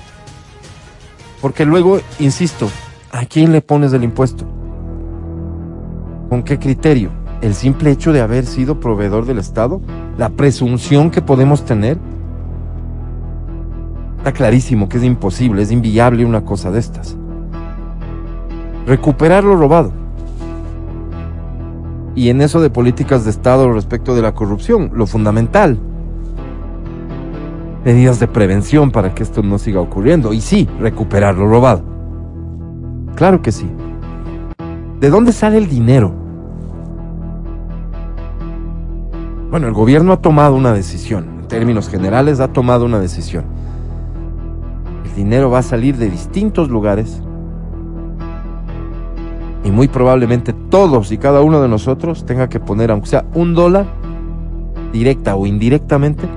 Porque 1.41 1.65
luego, 1.65 2.01
insisto, 2.19 2.71
¿a 3.13 3.27
quién 3.27 3.53
le 3.53 3.61
pones 3.61 3.93
el 3.93 4.05
impuesto? 4.05 4.47
¿Con 6.29 6.43
qué 6.43 6.59
criterio? 6.59 7.11
¿El 7.43 7.55
simple 7.55 7.91
hecho 7.91 8.13
de 8.13 8.21
haber 8.21 8.47
sido 8.47 8.81
proveedor 8.81 9.27
del 9.27 9.39
Estado? 9.39 9.81
¿La 10.17 10.31
presunción 10.31 11.11
que 11.11 11.21
podemos 11.21 11.65
tener? 11.65 11.99
Está 14.19 14.33
clarísimo 14.33 14.89
que 14.89 14.97
es 14.97 15.05
imposible, 15.05 15.63
es 15.63 15.71
inviable 15.71 16.25
una 16.25 16.45
cosa 16.45 16.71
de 16.71 16.81
estas. 16.81 17.17
Recuperar 18.87 19.45
lo 19.45 19.57
robado. 19.57 19.93
Y 22.15 22.31
en 22.31 22.41
eso 22.41 22.63
de 22.63 22.71
políticas 22.71 23.25
de 23.25 23.31
Estado 23.31 23.71
respecto 23.73 24.15
de 24.15 24.23
la 24.23 24.35
corrupción, 24.35 24.93
lo 24.95 25.07
fundamental. 25.07 25.79
Medidas 27.85 28.19
de 28.19 28.27
prevención 28.27 28.91
para 28.91 29.15
que 29.15 29.23
esto 29.23 29.43
no 29.43 29.59
siga 29.59 29.81
ocurriendo. 29.81 30.33
Y 30.33 30.41
sí, 30.41 30.69
recuperar 30.81 31.37
lo 31.37 31.47
robado. 31.47 31.83
Claro 33.15 33.43
que 33.43 33.53
sí. 33.53 33.71
¿De 35.01 35.11
dónde 35.11 35.33
sale 35.33 35.59
el 35.59 35.69
dinero? 35.69 36.15
Bueno, 39.51 39.69
el 39.69 39.75
gobierno 39.75 40.13
ha 40.13 40.23
tomado 40.23 40.57
una 40.57 40.73
decisión. 40.73 41.41
En 41.43 41.49
términos 41.49 41.89
generales, 41.89 42.41
ha 42.41 42.49
tomado 42.49 42.87
una 42.87 42.99
decisión. 42.99 43.45
El 45.05 45.15
dinero 45.15 45.51
va 45.51 45.59
a 45.59 45.63
salir 45.63 45.97
de 45.97 46.09
distintos 46.09 46.71
lugares 46.71 47.23
y 49.65 49.71
muy 49.71 49.89
probablemente 49.89 50.53
todos 50.53 51.11
y 51.11 51.19
cada 51.19 51.41
uno 51.41 51.61
de 51.61 51.69
nosotros 51.69 52.27
tenga 52.27 52.49
que 52.49 52.61
poner, 52.61 52.91
aunque 52.91 53.09
sea 53.09 53.25
un 53.35 53.55
dólar, 53.55 53.87
directa 54.93 55.37
o 55.37 55.47
indirectamente, 55.47 56.29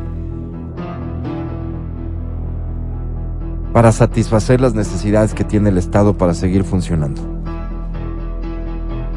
para 3.78 3.92
satisfacer 3.92 4.60
las 4.60 4.74
necesidades 4.74 5.36
que 5.36 5.44
tiene 5.44 5.70
el 5.70 5.78
Estado 5.78 6.18
para 6.18 6.34
seguir 6.34 6.64
funcionando. 6.64 7.22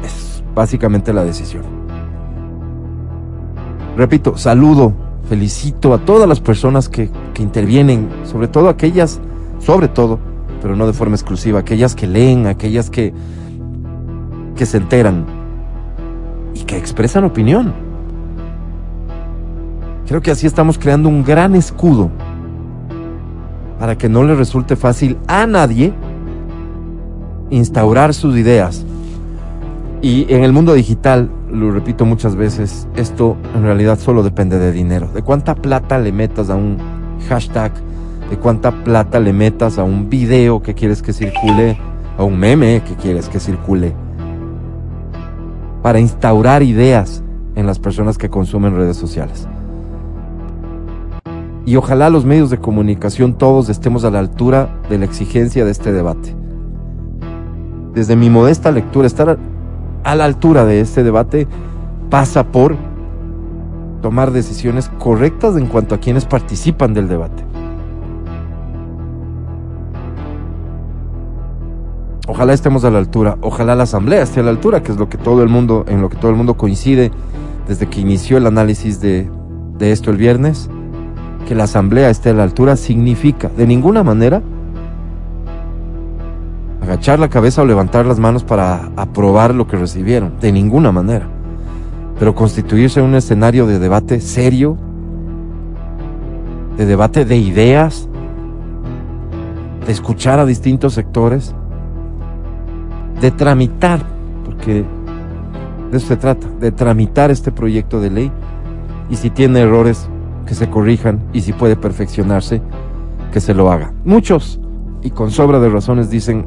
Es 0.03 0.43
básicamente 0.53 1.11
la 1.13 1.23
decisión. 1.23 1.63
Repito, 3.97 4.37
saludo, 4.37 4.93
felicito 5.27 5.95
a 5.95 6.05
todas 6.05 6.29
las 6.29 6.41
personas 6.41 6.89
que, 6.89 7.09
que 7.33 7.41
intervienen, 7.41 8.07
sobre 8.23 8.47
todo 8.47 8.69
aquellas, 8.69 9.19
sobre 9.57 9.87
todo, 9.87 10.19
pero 10.61 10.75
no 10.75 10.85
de 10.85 10.93
forma 10.93 11.15
exclusiva, 11.15 11.61
aquellas 11.61 11.95
que 11.95 12.05
leen, 12.05 12.45
aquellas 12.45 12.91
que, 12.91 13.15
que 14.55 14.67
se 14.67 14.77
enteran 14.77 15.25
y 16.53 16.65
que 16.65 16.77
expresan 16.77 17.23
opinión. 17.23 17.73
Creo 20.05 20.21
que 20.21 20.29
así 20.29 20.45
estamos 20.45 20.77
creando 20.77 21.09
un 21.09 21.23
gran 21.23 21.55
escudo 21.55 22.11
para 23.81 23.97
que 23.97 24.09
no 24.09 24.23
le 24.23 24.35
resulte 24.35 24.75
fácil 24.75 25.17
a 25.25 25.47
nadie 25.47 25.91
instaurar 27.49 28.13
sus 28.13 28.37
ideas. 28.37 28.85
Y 30.03 30.31
en 30.31 30.43
el 30.43 30.53
mundo 30.53 30.75
digital, 30.75 31.31
lo 31.51 31.71
repito 31.71 32.05
muchas 32.05 32.35
veces, 32.35 32.87
esto 32.95 33.37
en 33.55 33.63
realidad 33.63 33.97
solo 33.97 34.21
depende 34.21 34.59
de 34.59 34.71
dinero, 34.71 35.07
de 35.11 35.23
cuánta 35.23 35.55
plata 35.55 35.97
le 35.97 36.11
metas 36.11 36.51
a 36.51 36.55
un 36.55 36.77
hashtag, 37.27 37.71
de 38.29 38.37
cuánta 38.37 38.69
plata 38.83 39.19
le 39.19 39.33
metas 39.33 39.79
a 39.79 39.83
un 39.83 40.11
video 40.11 40.61
que 40.61 40.75
quieres 40.75 41.01
que 41.01 41.11
circule, 41.11 41.75
a 42.19 42.23
un 42.23 42.37
meme 42.37 42.83
que 42.87 42.93
quieres 42.93 43.29
que 43.29 43.39
circule 43.39 43.95
para 45.81 45.99
instaurar 45.99 46.61
ideas 46.61 47.23
en 47.55 47.65
las 47.65 47.79
personas 47.79 48.19
que 48.19 48.29
consumen 48.29 48.75
redes 48.75 48.97
sociales. 48.97 49.47
Y 51.65 51.75
ojalá 51.75 52.09
los 52.09 52.25
medios 52.25 52.49
de 52.49 52.57
comunicación 52.57 53.33
todos 53.33 53.69
estemos 53.69 54.03
a 54.03 54.09
la 54.09 54.19
altura 54.19 54.69
de 54.89 54.97
la 54.97 55.05
exigencia 55.05 55.63
de 55.63 55.71
este 55.71 55.91
debate. 55.91 56.35
Desde 57.93 58.15
mi 58.15 58.29
modesta 58.29 58.71
lectura, 58.71 59.05
estar 59.05 59.37
a 60.03 60.15
la 60.15 60.25
altura 60.25 60.65
de 60.65 60.79
este 60.79 61.03
debate 61.03 61.47
pasa 62.09 62.43
por 62.43 62.75
tomar 64.01 64.31
decisiones 64.31 64.89
correctas 64.97 65.55
en 65.57 65.67
cuanto 65.67 65.93
a 65.93 65.99
quienes 65.99 66.25
participan 66.25 66.93
del 66.93 67.07
debate. 67.07 67.43
Ojalá 72.27 72.53
estemos 72.53 72.85
a 72.85 72.91
la 72.91 72.99
altura, 72.99 73.37
ojalá 73.41 73.75
la 73.75 73.83
asamblea 73.83 74.23
esté 74.23 74.39
a 74.39 74.43
la 74.43 74.51
altura, 74.51 74.81
que 74.81 74.91
es 74.91 74.97
lo 74.97 75.09
que 75.09 75.17
todo 75.17 75.43
el 75.43 75.49
mundo, 75.49 75.85
en 75.87 76.01
lo 76.01 76.09
que 76.09 76.17
todo 76.17 76.31
el 76.31 76.37
mundo 76.37 76.55
coincide 76.55 77.11
desde 77.67 77.87
que 77.87 77.99
inició 77.99 78.37
el 78.37 78.47
análisis 78.47 79.01
de, 79.01 79.29
de 79.77 79.91
esto 79.91 80.11
el 80.11 80.17
viernes, 80.17 80.69
que 81.47 81.55
la 81.55 81.63
asamblea 81.63 82.09
esté 82.09 82.29
a 82.29 82.33
la 82.33 82.43
altura 82.43 82.75
significa 82.75 83.49
de 83.49 83.67
ninguna 83.67 84.03
manera 84.03 84.41
agachar 86.81 87.19
la 87.19 87.29
cabeza 87.29 87.61
o 87.61 87.65
levantar 87.65 88.05
las 88.05 88.19
manos 88.19 88.43
para 88.43 88.91
aprobar 88.95 89.53
lo 89.53 89.67
que 89.67 89.77
recibieron, 89.77 90.33
de 90.41 90.51
ninguna 90.51 90.91
manera. 90.91 91.27
Pero 92.19 92.35
constituirse 92.35 93.01
un 93.01 93.15
escenario 93.15 93.67
de 93.67 93.79
debate 93.79 94.19
serio, 94.19 94.77
de 96.77 96.85
debate 96.85 97.23
de 97.23 97.37
ideas, 97.37 98.09
de 99.85 99.91
escuchar 99.91 100.39
a 100.39 100.45
distintos 100.45 100.93
sectores, 100.93 101.55
de 103.21 103.31
tramitar, 103.31 104.01
porque 104.45 104.83
de 105.91 105.97
eso 105.97 106.07
se 106.07 106.17
trata, 106.17 106.47
de 106.59 106.71
tramitar 106.71 107.31
este 107.31 107.51
proyecto 107.51 108.01
de 108.01 108.09
ley 108.09 108.31
y 109.09 109.15
si 109.15 109.29
tiene 109.29 109.61
errores, 109.61 110.09
que 110.45 110.55
se 110.55 110.69
corrijan 110.69 111.19
y 111.33 111.41
si 111.41 111.53
puede 111.53 111.75
perfeccionarse, 111.75 112.61
que 113.31 113.39
se 113.39 113.53
lo 113.53 113.71
haga. 113.71 113.93
Muchos, 114.03 114.59
y 115.01 115.11
con 115.11 115.31
sobra 115.31 115.59
de 115.59 115.69
razones, 115.69 116.09
dicen, 116.09 116.45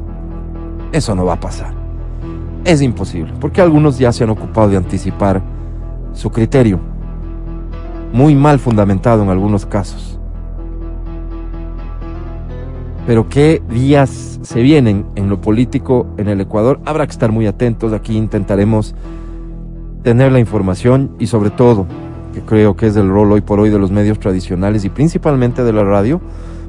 eso 0.91 1.15
no 1.15 1.25
va 1.25 1.33
a 1.33 1.39
pasar. 1.39 1.73
Es 2.63 2.81
imposible, 2.81 3.33
porque 3.39 3.61
algunos 3.61 3.97
ya 3.97 4.11
se 4.11 4.23
han 4.23 4.29
ocupado 4.29 4.69
de 4.69 4.77
anticipar 4.77 5.41
su 6.13 6.31
criterio, 6.31 6.79
muy 8.13 8.35
mal 8.35 8.59
fundamentado 8.59 9.23
en 9.23 9.29
algunos 9.29 9.65
casos. 9.65 10.19
Pero 13.05 13.29
qué 13.29 13.61
días 13.69 14.39
se 14.41 14.61
vienen 14.61 15.05
en 15.15 15.29
lo 15.29 15.41
político 15.41 16.07
en 16.17 16.27
el 16.27 16.41
Ecuador, 16.41 16.79
habrá 16.85 17.05
que 17.05 17.11
estar 17.11 17.31
muy 17.31 17.45
atentos, 17.45 17.93
aquí 17.93 18.17
intentaremos 18.17 18.95
tener 20.01 20.31
la 20.31 20.39
información 20.39 21.15
y 21.19 21.27
sobre 21.27 21.49
todo, 21.49 21.85
que 22.35 22.41
creo 22.41 22.75
que 22.75 22.87
es 22.87 22.95
el 22.95 23.09
rol 23.09 23.31
hoy 23.31 23.41
por 23.41 23.59
hoy 23.59 23.69
de 23.69 23.79
los 23.79 23.89
medios 23.89 24.19
tradicionales 24.19 24.85
y 24.85 24.89
principalmente 24.89 25.63
de 25.63 25.73
la 25.73 25.83
radio, 25.83 26.21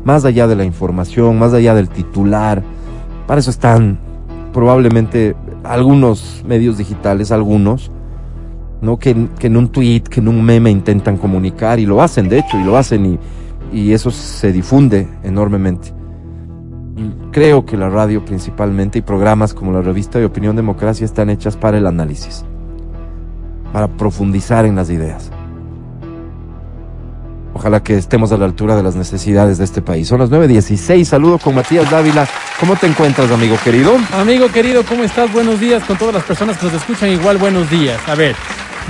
más 0.04 0.25
allá 0.25 0.46
de 0.46 0.56
la 0.56 0.64
información, 0.64 1.38
más 1.38 1.52
allá 1.52 1.75
del 1.75 1.88
titular, 1.88 2.62
para 3.26 3.40
eso 3.40 3.50
están 3.50 3.99
probablemente 4.52 5.37
algunos 5.64 6.44
medios 6.46 6.78
digitales, 6.78 7.32
algunos, 7.32 7.90
¿no? 8.80 8.99
Que, 8.99 9.28
que 9.38 9.49
en 9.49 9.56
un 9.56 9.68
tweet, 9.68 10.02
que 10.02 10.20
en 10.20 10.28
un 10.28 10.42
meme 10.42 10.70
intentan 10.70 11.18
comunicar 11.18 11.78
y 11.80 11.85
lo 11.85 12.00
hacen, 12.00 12.28
de 12.28 12.38
hecho, 12.38 12.56
y 12.58 12.64
lo 12.64 12.76
hacen 12.76 13.04
y, 13.04 13.18
y 13.73 13.92
eso 13.92 14.11
se 14.11 14.52
difunde 14.52 15.08
enormemente 15.25 15.92
creo 17.37 17.66
que 17.66 17.76
la 17.76 17.90
radio 17.90 18.25
principalmente 18.25 18.99
y 18.99 19.02
programas 19.02 19.52
como 19.52 19.70
la 19.70 19.82
revista 19.82 20.18
de 20.18 20.25
Opinión 20.25 20.56
Democracia 20.56 21.04
están 21.04 21.28
hechas 21.28 21.54
para 21.54 21.76
el 21.76 21.87
análisis, 21.87 22.46
para 23.75 23.88
profundizar 23.88 24.64
en 24.64 24.76
las 24.76 24.88
ideas. 24.88 25.30
Ojalá 27.57 27.83
que 27.83 27.97
estemos 27.97 28.33
a 28.33 28.37
la 28.37 28.45
altura 28.45 28.77
de 28.77 28.83
las 28.83 28.97
necesidades 28.97 29.57
de 29.57 29.65
este 29.65 29.81
país. 29.81 30.07
Son 30.07 30.21
las 30.21 30.31
9.16. 30.31 31.05
Saludo 31.05 31.39
con 31.39 31.55
Matías 31.55 31.91
Dávila. 31.91 32.29
¿Cómo 32.61 32.77
te 32.77 32.87
encuentras, 32.87 33.31
amigo 33.31 33.57
querido? 33.65 33.97
Amigo 34.13 34.49
querido, 34.49 34.85
¿cómo 34.85 35.05
estás? 35.05 35.33
Buenos 35.33 35.59
días 35.59 35.83
con 35.85 35.97
todas 35.97 36.13
las 36.13 36.25
personas 36.25 36.59
que 36.59 36.67
nos 36.67 36.75
escuchan. 36.75 37.09
Igual, 37.09 37.39
buenos 37.39 37.71
días. 37.71 37.99
A 38.09 38.15
ver, 38.15 38.37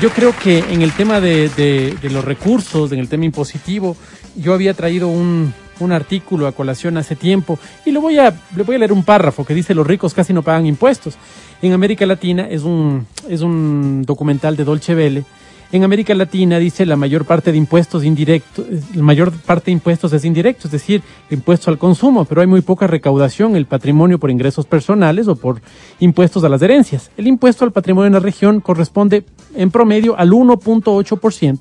yo 0.00 0.10
creo 0.10 0.34
que 0.36 0.58
en 0.58 0.82
el 0.82 0.90
tema 0.90 1.20
de, 1.20 1.48
de, 1.50 1.96
de 2.02 2.10
los 2.10 2.24
recursos, 2.24 2.90
en 2.90 2.98
el 2.98 3.08
tema 3.08 3.24
impositivo, 3.24 3.96
yo 4.34 4.52
había 4.52 4.74
traído 4.74 5.06
un, 5.06 5.54
un 5.78 5.92
artículo 5.92 6.48
a 6.48 6.52
colación 6.52 6.96
hace 6.96 7.14
tiempo 7.14 7.60
y 7.84 7.92
lo 7.92 8.00
voy 8.00 8.18
a, 8.18 8.34
le 8.56 8.64
voy 8.64 8.74
a 8.74 8.78
leer 8.80 8.92
un 8.92 9.04
párrafo 9.04 9.44
que 9.44 9.54
dice 9.54 9.76
los 9.76 9.86
ricos 9.86 10.12
casi 10.12 10.32
no 10.32 10.42
pagan 10.42 10.66
impuestos. 10.66 11.14
En 11.62 11.72
América 11.72 12.04
Latina 12.04 12.48
es 12.50 12.62
un, 12.62 13.06
es 13.28 13.42
un 13.42 14.02
documental 14.04 14.56
de 14.56 14.64
Dolce 14.64 14.96
Vele. 14.96 15.24
En 15.72 15.82
América 15.82 16.14
Latina 16.14 16.58
dice 16.58 16.86
la 16.86 16.96
mayor 16.96 17.24
parte 17.24 17.50
de 17.50 17.58
impuestos 17.58 18.04
indirectos, 18.04 18.64
la 18.94 19.02
mayor 19.02 19.32
parte 19.32 19.66
de 19.66 19.72
impuestos 19.72 20.12
es 20.12 20.24
indirecto, 20.24 20.68
es 20.68 20.72
decir, 20.72 21.02
impuesto 21.30 21.70
al 21.70 21.78
consumo, 21.78 22.24
pero 22.24 22.40
hay 22.40 22.46
muy 22.46 22.60
poca 22.60 22.86
recaudación, 22.86 23.56
el 23.56 23.66
patrimonio 23.66 24.18
por 24.18 24.30
ingresos 24.30 24.64
personales 24.64 25.26
o 25.26 25.34
por 25.34 25.60
impuestos 25.98 26.44
a 26.44 26.48
las 26.48 26.62
herencias. 26.62 27.10
El 27.16 27.26
impuesto 27.26 27.64
al 27.64 27.72
patrimonio 27.72 28.06
en 28.06 28.12
la 28.12 28.20
región 28.20 28.60
corresponde 28.60 29.24
en 29.54 29.70
promedio 29.70 30.16
al 30.16 30.30
1.8% 30.30 31.58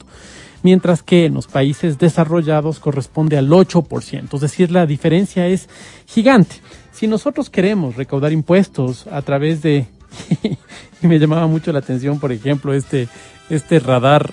mientras 0.66 1.04
que 1.04 1.26
en 1.26 1.36
los 1.36 1.46
países 1.46 2.00
desarrollados 2.00 2.80
corresponde 2.80 3.38
al 3.38 3.48
8%. 3.50 4.34
Es 4.34 4.42
decir, 4.42 4.72
la 4.72 4.88
diferencia 4.88 5.46
es 5.46 5.70
gigante. 6.08 6.56
Si 6.92 7.06
nosotros 7.06 7.52
queremos 7.52 7.96
recaudar 7.96 8.32
impuestos 8.32 9.06
a 9.06 9.22
través 9.22 9.62
de... 9.62 9.86
y 11.04 11.08
me 11.08 11.20
llamaba 11.20 11.46
mucho 11.46 11.72
la 11.72 11.80
atención, 11.80 12.20
por 12.20 12.32
ejemplo, 12.32 12.74
este, 12.74 13.08
este 13.50 13.80
radar 13.80 14.32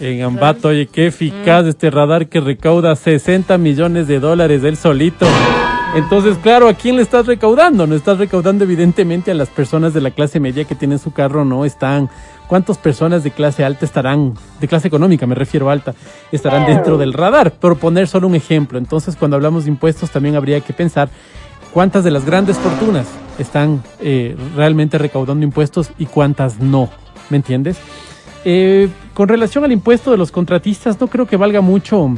en 0.00 0.22
Ambato, 0.22 0.68
oye, 0.68 0.86
qué 0.86 1.06
eficaz 1.06 1.66
este 1.66 1.90
radar 1.90 2.26
que 2.26 2.40
recauda 2.40 2.96
60 2.96 3.56
millones 3.58 4.08
de 4.08 4.18
dólares 4.18 4.64
él 4.64 4.76
solito. 4.76 5.26
Entonces, 5.94 6.38
claro, 6.38 6.68
¿a 6.68 6.74
quién 6.74 6.96
le 6.96 7.02
estás 7.02 7.26
recaudando? 7.26 7.86
No 7.86 7.94
estás 7.94 8.18
recaudando 8.18 8.64
evidentemente 8.64 9.30
a 9.30 9.34
las 9.34 9.50
personas 9.50 9.92
de 9.92 10.00
la 10.00 10.10
clase 10.10 10.40
media 10.40 10.64
que 10.64 10.74
tienen 10.74 10.98
su 10.98 11.12
carro, 11.12 11.44
no 11.44 11.64
están. 11.64 12.08
¿Cuántas 12.48 12.78
personas 12.78 13.22
de 13.22 13.30
clase 13.30 13.64
alta 13.64 13.84
estarán, 13.84 14.34
de 14.60 14.68
clase 14.68 14.88
económica 14.88 15.26
me 15.26 15.34
refiero 15.34 15.70
alta, 15.70 15.94
estarán 16.32 16.66
dentro 16.66 16.98
del 16.98 17.12
radar? 17.12 17.52
Por 17.52 17.78
poner 17.78 18.08
solo 18.08 18.26
un 18.26 18.34
ejemplo. 18.34 18.78
Entonces, 18.78 19.16
cuando 19.16 19.36
hablamos 19.36 19.64
de 19.64 19.70
impuestos, 19.70 20.10
también 20.10 20.34
habría 20.34 20.60
que 20.60 20.72
pensar 20.72 21.10
cuántas 21.72 22.04
de 22.04 22.10
las 22.10 22.24
grandes 22.24 22.56
fortunas 22.58 23.06
están 23.38 23.82
eh, 24.00 24.34
realmente 24.56 24.98
recaudando 24.98 25.44
impuestos 25.44 25.90
y 25.98 26.06
cuántas 26.06 26.58
no. 26.58 26.90
¿Me 27.28 27.36
entiendes? 27.36 27.78
Eh, 28.44 28.88
con 29.14 29.28
relación 29.28 29.64
al 29.64 29.72
impuesto 29.72 30.10
de 30.10 30.16
los 30.16 30.30
contratistas, 30.32 31.00
no 31.00 31.06
creo 31.06 31.26
que 31.26 31.36
valga 31.36 31.60
mucho, 31.60 32.14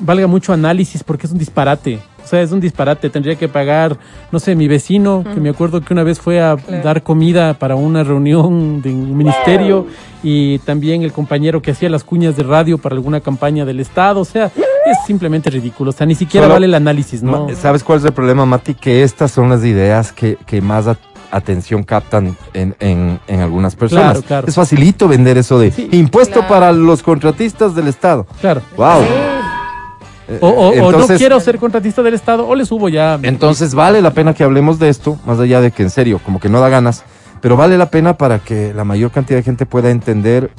valga 0.00 0.26
mucho 0.26 0.52
análisis 0.52 1.02
porque 1.02 1.26
es 1.26 1.32
un 1.32 1.38
disparate. 1.38 1.98
O 2.24 2.26
sea, 2.28 2.42
es 2.42 2.52
un 2.52 2.60
disparate. 2.60 3.08
Tendría 3.08 3.36
que 3.36 3.48
pagar, 3.48 3.96
no 4.30 4.38
sé, 4.38 4.54
mi 4.54 4.68
vecino, 4.68 5.24
que 5.32 5.40
me 5.40 5.48
acuerdo 5.48 5.80
que 5.80 5.94
una 5.94 6.02
vez 6.02 6.20
fue 6.20 6.40
a 6.42 6.56
dar 6.56 7.02
comida 7.02 7.54
para 7.54 7.74
una 7.74 8.04
reunión 8.04 8.82
de 8.82 8.90
un 8.90 9.16
ministerio, 9.16 9.86
y 10.22 10.58
también 10.58 11.02
el 11.02 11.12
compañero 11.12 11.62
que 11.62 11.70
hacía 11.70 11.88
las 11.88 12.04
cuñas 12.04 12.36
de 12.36 12.42
radio 12.42 12.76
para 12.76 12.94
alguna 12.96 13.20
campaña 13.20 13.64
del 13.64 13.80
Estado. 13.80 14.20
O 14.20 14.24
sea, 14.26 14.46
es 14.46 14.98
simplemente 15.06 15.48
ridículo. 15.48 15.88
O 15.88 15.92
sea, 15.92 16.06
ni 16.06 16.14
siquiera 16.14 16.44
Solo- 16.44 16.54
vale 16.56 16.66
el 16.66 16.74
análisis, 16.74 17.22
¿no? 17.22 17.48
¿Sabes 17.54 17.82
cuál 17.82 17.98
es 18.00 18.04
el 18.04 18.12
problema, 18.12 18.44
Mati? 18.44 18.74
Que 18.74 19.02
estas 19.04 19.30
son 19.30 19.48
las 19.48 19.64
ideas 19.64 20.12
que, 20.12 20.36
que 20.44 20.60
más 20.60 20.86
atención 21.30 21.82
captan 21.82 22.36
en, 22.54 22.74
en, 22.80 23.20
en 23.28 23.40
algunas 23.40 23.76
personas. 23.76 24.04
Claro, 24.12 24.22
claro. 24.22 24.46
Es 24.48 24.54
facilito 24.54 25.08
vender 25.08 25.38
eso 25.38 25.58
de 25.58 25.70
Sí. 25.70 25.88
impuesto 25.92 26.40
Claro. 26.40 26.48
para 26.48 26.72
los 26.72 27.02
contratistas 27.02 27.74
del 27.74 27.88
Estado. 27.88 28.26
Claro. 28.40 28.62
Wow. 28.76 29.02
Sí. 29.02 29.08
Eh, 30.30 30.38
O, 30.42 30.92
no 30.92 31.06
quiero 31.06 31.40
ser 31.40 31.58
contratista 31.58 32.02
del 32.02 32.12
Estado 32.14 32.46
o 32.46 32.54
le 32.54 32.66
subo 32.66 32.88
ya. 32.90 33.18
entonces 33.22 33.74
vale 33.74 34.02
la 34.02 34.10
pena 34.12 34.34
que 34.34 34.44
hablemos 34.44 34.78
de 34.78 34.90
esto, 34.90 35.18
más 35.24 35.38
allá 35.40 35.60
de 35.62 35.70
que 35.70 35.82
en 35.82 35.88
serio, 35.90 36.20
como 36.22 36.38
que 36.38 36.50
no 36.50 36.60
da 36.60 36.68
ganas, 36.68 37.02
pero 37.40 37.56
vale 37.56 37.78
la 37.78 37.90
pena 37.90 38.18
para 38.18 38.38
que 38.38 38.74
la 38.74 38.84
mayor 38.84 39.10
cantidad 39.10 39.38
de 39.38 39.42
gente 39.42 39.64
pueda 39.64 39.88
entender 39.90 40.50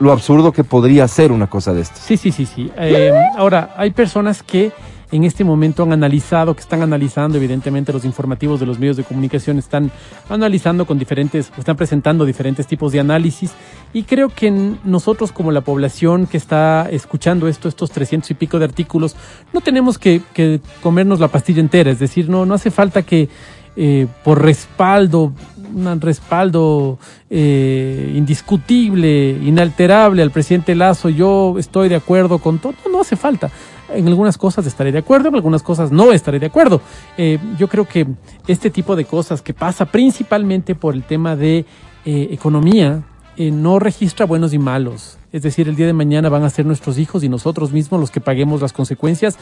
lo 0.00 0.10
absurdo 0.10 0.50
que 0.50 0.64
podría 0.64 1.06
ser 1.06 1.30
una 1.30 1.46
cosa 1.48 1.72
de 1.72 1.82
esto. 1.82 2.00
Sí, 2.04 2.16
sí, 2.16 2.32
sí, 2.32 2.46
sí. 2.46 2.72
Eh, 2.76 3.12
ahora, 3.36 3.74
hay 3.76 3.92
personas 3.92 4.42
que 4.42 4.72
en 5.12 5.24
este 5.24 5.44
momento 5.44 5.82
han 5.82 5.92
analizado, 5.92 6.54
que 6.54 6.62
están 6.62 6.82
analizando, 6.82 7.36
evidentemente 7.36 7.92
los 7.92 8.04
informativos 8.04 8.58
de 8.58 8.66
los 8.66 8.78
medios 8.78 8.96
de 8.96 9.04
comunicación 9.04 9.58
están 9.58 9.92
analizando 10.28 10.86
con 10.86 10.98
diferentes, 10.98 11.52
están 11.56 11.76
presentando 11.76 12.24
diferentes 12.24 12.66
tipos 12.66 12.92
de 12.92 13.00
análisis. 13.00 13.52
Y 13.92 14.04
creo 14.04 14.30
que 14.30 14.50
nosotros 14.84 15.30
como 15.30 15.52
la 15.52 15.60
población 15.60 16.26
que 16.26 16.38
está 16.38 16.88
escuchando 16.90 17.46
esto, 17.46 17.68
estos 17.68 17.90
300 17.90 18.30
y 18.30 18.34
pico 18.34 18.58
de 18.58 18.64
artículos, 18.64 19.14
no 19.52 19.60
tenemos 19.60 19.98
que, 19.98 20.22
que 20.32 20.60
comernos 20.82 21.20
la 21.20 21.28
pastilla 21.28 21.60
entera, 21.60 21.90
es 21.90 21.98
decir, 21.98 22.30
no, 22.30 22.46
no 22.46 22.54
hace 22.54 22.70
falta 22.70 23.02
que 23.02 23.28
eh, 23.74 24.06
por 24.22 24.42
respaldo, 24.42 25.32
un 25.74 26.00
respaldo 26.00 26.98
eh, 27.30 28.12
indiscutible, 28.14 29.30
inalterable 29.42 30.22
al 30.22 30.30
presidente 30.30 30.74
Lazo, 30.74 31.08
yo 31.08 31.56
estoy 31.58 31.88
de 31.88 31.96
acuerdo 31.96 32.38
con 32.38 32.58
todo, 32.58 32.74
no, 32.84 32.92
no 32.92 33.00
hace 33.00 33.16
falta. 33.16 33.50
En 33.94 34.08
algunas 34.08 34.38
cosas 34.38 34.66
estaré 34.66 34.92
de 34.92 34.98
acuerdo, 34.98 35.28
en 35.28 35.34
algunas 35.34 35.62
cosas 35.62 35.92
no 35.92 36.12
estaré 36.12 36.38
de 36.38 36.46
acuerdo. 36.46 36.80
Eh, 37.16 37.38
yo 37.58 37.68
creo 37.68 37.86
que 37.86 38.06
este 38.46 38.70
tipo 38.70 38.96
de 38.96 39.04
cosas 39.04 39.42
que 39.42 39.54
pasa 39.54 39.86
principalmente 39.86 40.74
por 40.74 40.94
el 40.94 41.02
tema 41.02 41.36
de 41.36 41.64
eh, 42.04 42.28
economía, 42.30 43.02
eh, 43.36 43.50
no 43.50 43.78
registra 43.78 44.26
buenos 44.26 44.52
y 44.52 44.58
malos. 44.58 45.18
Es 45.32 45.42
decir, 45.42 45.66
el 45.66 45.76
día 45.76 45.86
de 45.86 45.94
mañana 45.94 46.28
van 46.28 46.42
a 46.42 46.50
ser 46.50 46.66
nuestros 46.66 46.98
hijos 46.98 47.24
y 47.24 47.28
nosotros 47.28 47.72
mismos 47.72 47.98
los 47.98 48.10
que 48.10 48.20
paguemos 48.20 48.60
las 48.60 48.74
consecuencias, 48.74 49.38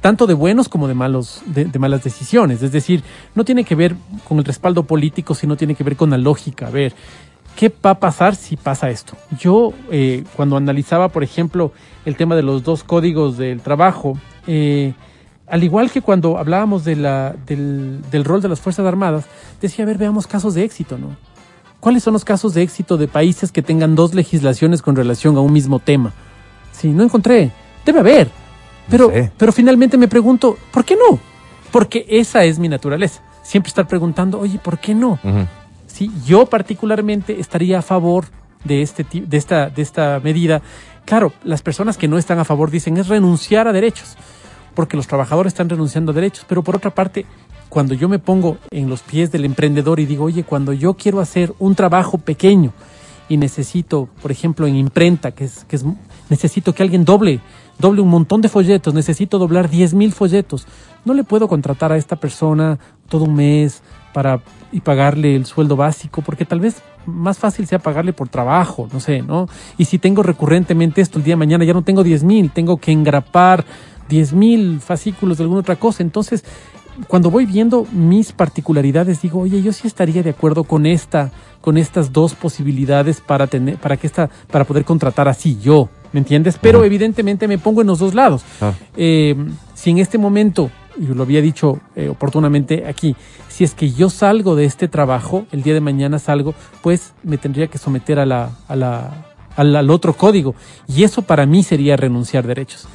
tanto 0.00 0.26
de 0.26 0.32
buenos 0.32 0.70
como 0.70 0.88
de 0.88 0.94
malos, 0.94 1.42
de, 1.44 1.66
de 1.66 1.78
malas 1.78 2.02
decisiones. 2.02 2.62
Es 2.62 2.72
decir, 2.72 3.02
no 3.34 3.44
tiene 3.44 3.64
que 3.64 3.74
ver 3.74 3.96
con 4.26 4.38
el 4.38 4.44
respaldo 4.44 4.84
político, 4.84 5.34
sino 5.34 5.56
tiene 5.56 5.74
que 5.74 5.84
ver 5.84 5.96
con 5.96 6.08
la 6.08 6.16
lógica. 6.16 6.68
A 6.68 6.70
ver, 6.70 6.94
¿qué 7.56 7.72
va 7.84 7.90
a 7.90 8.00
pasar 8.00 8.34
si 8.36 8.56
pasa 8.56 8.90
esto? 8.90 9.16
Yo, 9.38 9.72
eh, 9.90 10.24
cuando 10.36 10.56
analizaba, 10.56 11.08
por 11.08 11.22
ejemplo, 11.22 11.72
el 12.04 12.16
tema 12.16 12.36
de 12.36 12.42
los 12.42 12.62
dos 12.62 12.84
códigos 12.84 13.36
del 13.36 13.60
trabajo, 13.60 14.18
eh, 14.46 14.94
al 15.46 15.62
igual 15.62 15.90
que 15.90 16.00
cuando 16.00 16.38
hablábamos 16.38 16.84
de 16.84 16.96
la, 16.96 17.34
del, 17.46 18.00
del 18.10 18.24
rol 18.24 18.40
de 18.40 18.48
las 18.48 18.60
Fuerzas 18.60 18.86
Armadas, 18.86 19.26
decía, 19.60 19.84
a 19.84 19.86
ver, 19.86 19.98
veamos 19.98 20.26
casos 20.26 20.54
de 20.54 20.64
éxito, 20.64 20.98
¿no? 20.98 21.16
¿Cuáles 21.80 22.02
son 22.02 22.14
los 22.14 22.24
casos 22.24 22.54
de 22.54 22.62
éxito 22.62 22.96
de 22.96 23.08
países 23.08 23.52
que 23.52 23.60
tengan 23.60 23.94
dos 23.94 24.14
legislaciones 24.14 24.80
con 24.80 24.96
relación 24.96 25.36
a 25.36 25.40
un 25.40 25.52
mismo 25.52 25.80
tema? 25.80 26.14
Sí, 26.72 26.88
no 26.88 27.02
encontré. 27.02 27.52
Debe 27.84 28.00
haber. 28.00 28.30
Pero, 28.88 29.10
sé. 29.10 29.30
pero 29.36 29.52
finalmente 29.52 29.98
me 29.98 30.08
pregunto, 30.08 30.56
¿por 30.70 30.84
qué 30.84 30.96
no? 30.96 31.18
Porque 31.70 32.06
esa 32.08 32.44
es 32.44 32.58
mi 32.58 32.68
naturaleza. 32.68 33.22
Siempre 33.42 33.68
estar 33.68 33.86
preguntando, 33.86 34.40
oye, 34.40 34.58
¿por 34.58 34.78
qué 34.78 34.94
no? 34.94 35.18
Ujú. 35.22 35.46
Sí, 35.94 36.10
yo 36.26 36.46
particularmente 36.46 37.38
estaría 37.38 37.78
a 37.78 37.82
favor 37.82 38.24
de, 38.64 38.82
este, 38.82 39.06
de, 39.12 39.36
esta, 39.36 39.70
de 39.70 39.80
esta 39.80 40.18
medida. 40.18 40.60
Claro, 41.04 41.32
las 41.44 41.62
personas 41.62 41.96
que 41.96 42.08
no 42.08 42.18
están 42.18 42.40
a 42.40 42.44
favor 42.44 42.72
dicen 42.72 42.96
es 42.96 43.06
renunciar 43.06 43.68
a 43.68 43.72
derechos, 43.72 44.16
porque 44.74 44.96
los 44.96 45.06
trabajadores 45.06 45.52
están 45.52 45.68
renunciando 45.68 46.10
a 46.10 46.14
derechos, 46.16 46.46
pero 46.48 46.64
por 46.64 46.74
otra 46.74 46.92
parte, 46.92 47.26
cuando 47.68 47.94
yo 47.94 48.08
me 48.08 48.18
pongo 48.18 48.58
en 48.72 48.88
los 48.88 49.02
pies 49.02 49.30
del 49.30 49.44
emprendedor 49.44 50.00
y 50.00 50.06
digo, 50.06 50.24
oye, 50.24 50.42
cuando 50.42 50.72
yo 50.72 50.94
quiero 50.94 51.20
hacer 51.20 51.54
un 51.60 51.76
trabajo 51.76 52.18
pequeño 52.18 52.72
y 53.28 53.36
necesito, 53.36 54.08
por 54.20 54.32
ejemplo, 54.32 54.66
en 54.66 54.74
imprenta, 54.74 55.30
que 55.30 55.44
es, 55.44 55.62
que 55.62 55.76
es 55.76 55.84
necesito 56.28 56.74
que 56.74 56.82
alguien 56.82 57.04
doble, 57.04 57.38
doble 57.78 58.00
un 58.00 58.08
montón 58.08 58.40
de 58.40 58.48
folletos, 58.48 58.94
necesito 58.94 59.38
doblar 59.38 59.70
10 59.70 59.94
mil 59.94 60.12
folletos, 60.12 60.66
no 61.04 61.14
le 61.14 61.22
puedo 61.22 61.46
contratar 61.46 61.92
a 61.92 61.96
esta 61.96 62.16
persona 62.16 62.80
todo 63.08 63.26
un 63.26 63.36
mes 63.36 63.80
para 64.14 64.40
y 64.72 64.80
pagarle 64.80 65.36
el 65.36 65.44
sueldo 65.44 65.76
básico, 65.76 66.22
porque 66.22 66.46
tal 66.46 66.60
vez 66.60 66.76
más 67.04 67.38
fácil 67.38 67.66
sea 67.66 67.78
pagarle 67.78 68.14
por 68.14 68.28
trabajo, 68.28 68.88
no 68.92 69.00
sé, 69.00 69.20
¿no? 69.20 69.46
Y 69.76 69.84
si 69.84 69.98
tengo 69.98 70.22
recurrentemente 70.22 71.02
esto 71.02 71.18
el 71.18 71.24
día 71.24 71.32
de 71.32 71.38
mañana, 71.38 71.64
ya 71.64 71.74
no 71.74 71.82
tengo 71.82 72.02
10 72.02 72.24
mil, 72.24 72.50
tengo 72.50 72.78
que 72.78 72.92
engrapar 72.92 73.64
10 74.08 74.32
mil 74.32 74.80
fascículos 74.80 75.36
de 75.36 75.44
alguna 75.44 75.60
otra 75.60 75.76
cosa. 75.76 76.02
Entonces, 76.02 76.44
cuando 77.08 77.30
voy 77.30 77.44
viendo 77.44 77.86
mis 77.92 78.32
particularidades, 78.32 79.20
digo, 79.20 79.40
oye, 79.40 79.60
yo 79.60 79.72
sí 79.72 79.86
estaría 79.86 80.22
de 80.22 80.30
acuerdo 80.30 80.64
con 80.64 80.86
esta, 80.86 81.30
con 81.60 81.76
estas 81.76 82.12
dos 82.12 82.34
posibilidades 82.34 83.20
para 83.20 83.46
tener, 83.46 83.76
para 83.78 83.96
que 83.96 84.06
esta, 84.06 84.30
para 84.50 84.64
poder 84.64 84.84
contratar 84.84 85.28
así 85.28 85.58
yo, 85.60 85.88
¿me 86.12 86.20
entiendes? 86.20 86.56
Pero 86.60 86.84
evidentemente 86.84 87.48
me 87.48 87.58
pongo 87.58 87.80
en 87.80 87.88
los 87.88 87.98
dos 87.98 88.14
lados. 88.14 88.44
Claro. 88.58 88.76
Eh, 88.96 89.34
si 89.74 89.90
en 89.90 89.98
este 89.98 90.18
momento, 90.18 90.70
y 90.98 91.06
lo 91.06 91.22
había 91.22 91.40
dicho 91.40 91.80
eh, 91.96 92.08
oportunamente 92.08 92.86
aquí, 92.86 93.16
si 93.48 93.64
es 93.64 93.74
que 93.74 93.90
yo 93.90 94.10
salgo 94.10 94.56
de 94.56 94.64
este 94.64 94.88
trabajo, 94.88 95.46
el 95.52 95.62
día 95.62 95.74
de 95.74 95.80
mañana 95.80 96.18
salgo, 96.18 96.54
pues 96.82 97.14
me 97.22 97.38
tendría 97.38 97.68
que 97.68 97.78
someter 97.78 98.18
a 98.18 98.26
la, 98.26 98.50
a 98.68 98.76
la, 98.76 99.26
al, 99.56 99.74
al 99.74 99.90
otro 99.90 100.14
código. 100.14 100.54
Y 100.86 101.04
eso 101.04 101.22
para 101.22 101.46
mí 101.46 101.62
sería 101.62 101.96
renunciar 101.96 102.46
derechos. 102.46 102.86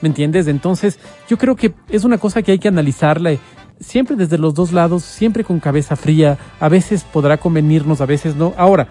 ¿Me 0.00 0.08
entiendes? 0.08 0.48
Entonces, 0.48 0.98
yo 1.28 1.38
creo 1.38 1.56
que 1.56 1.74
es 1.88 2.04
una 2.04 2.18
cosa 2.18 2.42
que 2.42 2.52
hay 2.52 2.58
que 2.58 2.68
analizarla 2.68 3.32
eh, 3.32 3.38
siempre 3.80 4.16
desde 4.16 4.38
los 4.38 4.54
dos 4.54 4.72
lados, 4.72 5.02
siempre 5.02 5.44
con 5.44 5.60
cabeza 5.60 5.96
fría. 5.96 6.38
A 6.60 6.68
veces 6.68 7.04
podrá 7.04 7.38
convenirnos, 7.38 8.00
a 8.00 8.06
veces 8.06 8.36
no. 8.36 8.52
Ahora, 8.56 8.88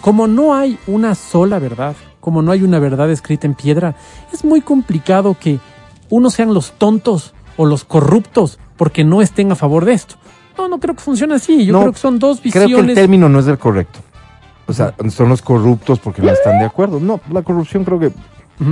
como 0.00 0.26
no 0.26 0.54
hay 0.54 0.78
una 0.86 1.14
sola 1.14 1.58
verdad, 1.58 1.94
como 2.20 2.42
no 2.42 2.50
hay 2.52 2.62
una 2.62 2.78
verdad 2.78 3.10
escrita 3.10 3.46
en 3.46 3.54
piedra, 3.54 3.94
es 4.32 4.44
muy 4.44 4.60
complicado 4.60 5.36
que 5.38 5.60
unos 6.08 6.34
sean 6.34 6.52
los 6.52 6.72
tontos 6.72 7.34
o 7.56 7.66
los 7.66 7.84
corruptos 7.84 8.58
porque 8.76 9.04
no 9.04 9.22
estén 9.22 9.50
a 9.52 9.54
favor 9.54 9.84
de 9.84 9.92
esto. 9.94 10.16
No, 10.58 10.68
no 10.68 10.78
creo 10.78 10.94
que 10.94 11.02
funcione 11.02 11.34
así. 11.34 11.66
Yo 11.66 11.72
No, 11.72 11.80
creo 11.80 11.92
que 11.92 11.98
son 11.98 12.18
dos 12.18 12.40
Creo 12.40 12.52
que 12.52 12.58
el 12.60 12.66
visiones. 12.68 12.94
término 12.94 13.28
no 13.28 13.38
es 13.40 13.46
el 13.46 13.58
correcto. 13.58 14.00
O 14.66 14.72
sea, 14.72 14.94
son 15.10 15.28
los 15.28 15.42
corruptos 15.42 15.98
porque 15.98 16.22
no 16.22 16.30
están 16.30 16.58
de 16.58 16.64
acuerdo. 16.64 16.98
No, 16.98 17.20
la 17.30 17.42
corrupción 17.42 17.84
creo 17.84 17.98
que 18.00 18.10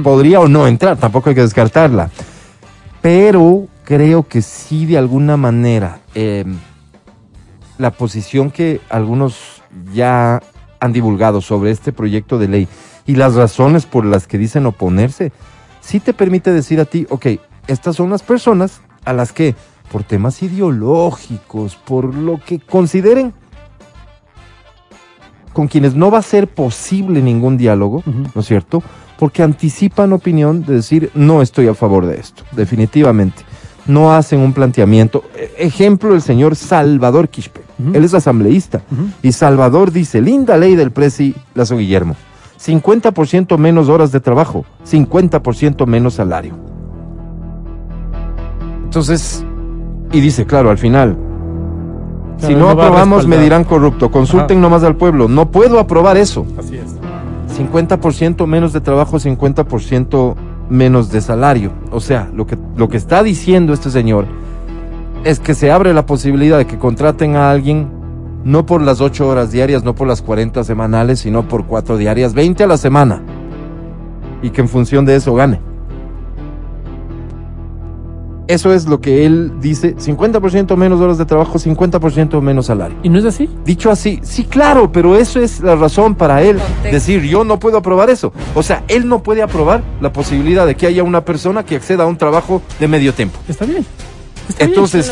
podría 0.02 0.40
o 0.40 0.48
no 0.48 0.66
entrar, 0.66 0.96
tampoco 0.96 1.28
hay 1.28 1.34
que 1.34 1.42
descartarla. 1.42 2.10
Pero 3.02 3.66
creo 3.84 4.26
que 4.26 4.40
sí, 4.42 4.86
de 4.86 4.96
alguna 4.98 5.36
manera, 5.36 6.00
eh, 6.14 6.44
la 7.78 7.90
posición 7.90 8.50
que 8.50 8.80
algunos 8.88 9.62
ya 9.92 10.42
han 10.80 10.92
divulgado 10.92 11.40
sobre 11.40 11.70
este 11.70 11.92
proyecto 11.92 12.38
de 12.38 12.48
ley 12.48 12.68
y 13.06 13.16
las 13.16 13.34
razones 13.34 13.84
por 13.86 14.04
las 14.06 14.26
que 14.26 14.38
dicen 14.38 14.64
oponerse, 14.66 15.32
sí 15.80 16.00
te 16.00 16.14
permite 16.14 16.50
decir 16.52 16.80
a 16.80 16.86
ti, 16.86 17.06
ok, 17.10 17.26
estas 17.66 17.96
son 17.96 18.10
las 18.10 18.22
personas 18.22 18.80
a 19.04 19.12
las 19.12 19.32
que, 19.32 19.54
por 19.90 20.02
temas 20.02 20.42
ideológicos, 20.42 21.76
por 21.76 22.14
lo 22.14 22.38
que 22.44 22.58
consideren, 22.60 23.32
con 25.52 25.68
quienes 25.68 25.94
no 25.94 26.10
va 26.10 26.18
a 26.18 26.22
ser 26.22 26.48
posible 26.48 27.22
ningún 27.22 27.56
diálogo. 27.56 28.02
¿no 28.34 28.40
es 28.40 28.46
cierto? 28.46 28.82
porque 29.16 29.44
anticipan 29.44 30.12
opinión 30.12 30.64
de 30.64 30.74
decir 30.74 31.10
no 31.14 31.40
estoy 31.40 31.68
a 31.68 31.74
favor 31.74 32.04
de 32.04 32.18
esto, 32.18 32.42
definitivamente. 32.50 33.42
No 33.86 34.12
hacen 34.12 34.40
un 34.40 34.52
planteamiento. 34.52 35.22
E- 35.36 35.52
Ejemplo, 35.58 36.14
el 36.14 36.20
señor 36.20 36.56
Salvador 36.56 37.28
Quispe. 37.28 37.60
Él 37.92 38.02
es 38.04 38.12
asambleísta. 38.12 38.82
Y 39.22 39.30
Salvador 39.30 39.92
dice, 39.92 40.20
linda 40.20 40.56
ley 40.56 40.74
del 40.74 40.90
presi 40.90 41.32
Lazo 41.54 41.76
Guillermo. 41.76 42.16
50% 42.60 43.56
menos 43.56 43.88
horas 43.88 44.10
de 44.10 44.18
trabajo, 44.20 44.64
50% 44.84 45.86
menos 45.86 46.14
salario. 46.14 46.56
Entonces, 48.94 49.44
y 50.12 50.20
dice, 50.20 50.46
claro, 50.46 50.70
al 50.70 50.78
final, 50.78 51.16
si 52.36 52.54
no, 52.54 52.70
aprobamos 52.70 53.26
me 53.26 53.38
dirán 53.38 53.64
corrupto, 53.64 54.12
consulten 54.12 54.58
Ajá. 54.58 54.62
nomás 54.62 54.84
al 54.84 54.94
pueblo, 54.94 55.26
no 55.26 55.50
puedo 55.50 55.80
aprobar 55.80 56.16
eso. 56.16 56.46
Así 56.56 56.76
es. 56.76 56.94
50% 57.58 58.46
menos 58.46 58.72
de 58.72 58.80
trabajo, 58.80 59.18
50% 59.18 60.36
menos 60.70 61.10
de 61.10 61.20
salario. 61.22 61.72
O 61.90 61.98
sea, 61.98 62.30
lo 62.32 62.46
que, 62.46 62.56
lo 62.76 62.88
que 62.88 62.96
está 62.96 63.24
diciendo 63.24 63.72
este 63.72 63.90
señor 63.90 64.26
es 65.24 65.40
que 65.40 65.54
se 65.54 65.72
abre 65.72 65.92
la 65.92 66.06
posibilidad 66.06 66.58
de 66.58 66.68
que 66.68 66.78
contraten 66.78 67.34
a 67.34 67.50
alguien 67.50 67.88
no 68.44 68.64
por 68.64 68.80
las 68.80 69.00
8 69.00 69.26
horas 69.26 69.50
diarias, 69.50 69.82
no 69.82 69.96
por 69.96 70.06
las 70.06 70.22
40 70.22 70.62
semanales, 70.62 71.18
sino 71.18 71.48
por 71.48 71.66
4 71.66 71.96
diarias, 71.96 72.32
20 72.32 72.62
a 72.62 72.68
la 72.68 72.76
semana. 72.76 73.22
Y 74.40 74.50
que 74.50 74.60
en 74.60 74.68
función 74.68 75.04
de 75.04 75.16
eso 75.16 75.34
gane. 75.34 75.73
Eso 78.46 78.74
es 78.74 78.84
lo 78.86 79.00
que 79.00 79.24
él 79.24 79.52
dice, 79.60 79.96
50% 79.96 80.76
menos 80.76 81.00
horas 81.00 81.16
de 81.16 81.24
trabajo, 81.24 81.58
50% 81.58 82.42
menos 82.42 82.66
salario. 82.66 82.96
¿Y 83.02 83.08
no 83.08 83.18
es 83.18 83.24
así? 83.24 83.48
Dicho 83.64 83.90
así, 83.90 84.20
sí, 84.22 84.44
claro, 84.44 84.92
pero 84.92 85.16
eso 85.16 85.40
es 85.40 85.60
la 85.60 85.76
razón 85.76 86.14
para 86.14 86.42
él 86.42 86.58
Contexto. 86.58 86.90
decir 86.90 87.22
yo 87.22 87.44
no 87.44 87.58
puedo 87.58 87.78
aprobar 87.78 88.10
eso. 88.10 88.34
O 88.54 88.62
sea, 88.62 88.84
él 88.88 89.08
no 89.08 89.22
puede 89.22 89.42
aprobar 89.42 89.82
la 90.02 90.12
posibilidad 90.12 90.66
de 90.66 90.74
que 90.74 90.86
haya 90.86 91.02
una 91.02 91.24
persona 91.24 91.64
que 91.64 91.76
acceda 91.76 92.04
a 92.04 92.06
un 92.06 92.18
trabajo 92.18 92.60
de 92.78 92.86
medio 92.86 93.14
tiempo. 93.14 93.38
Está 93.48 93.64
bien. 93.64 93.86
Está 94.48 94.66
bien. 94.66 94.74
Entonces, 94.74 95.08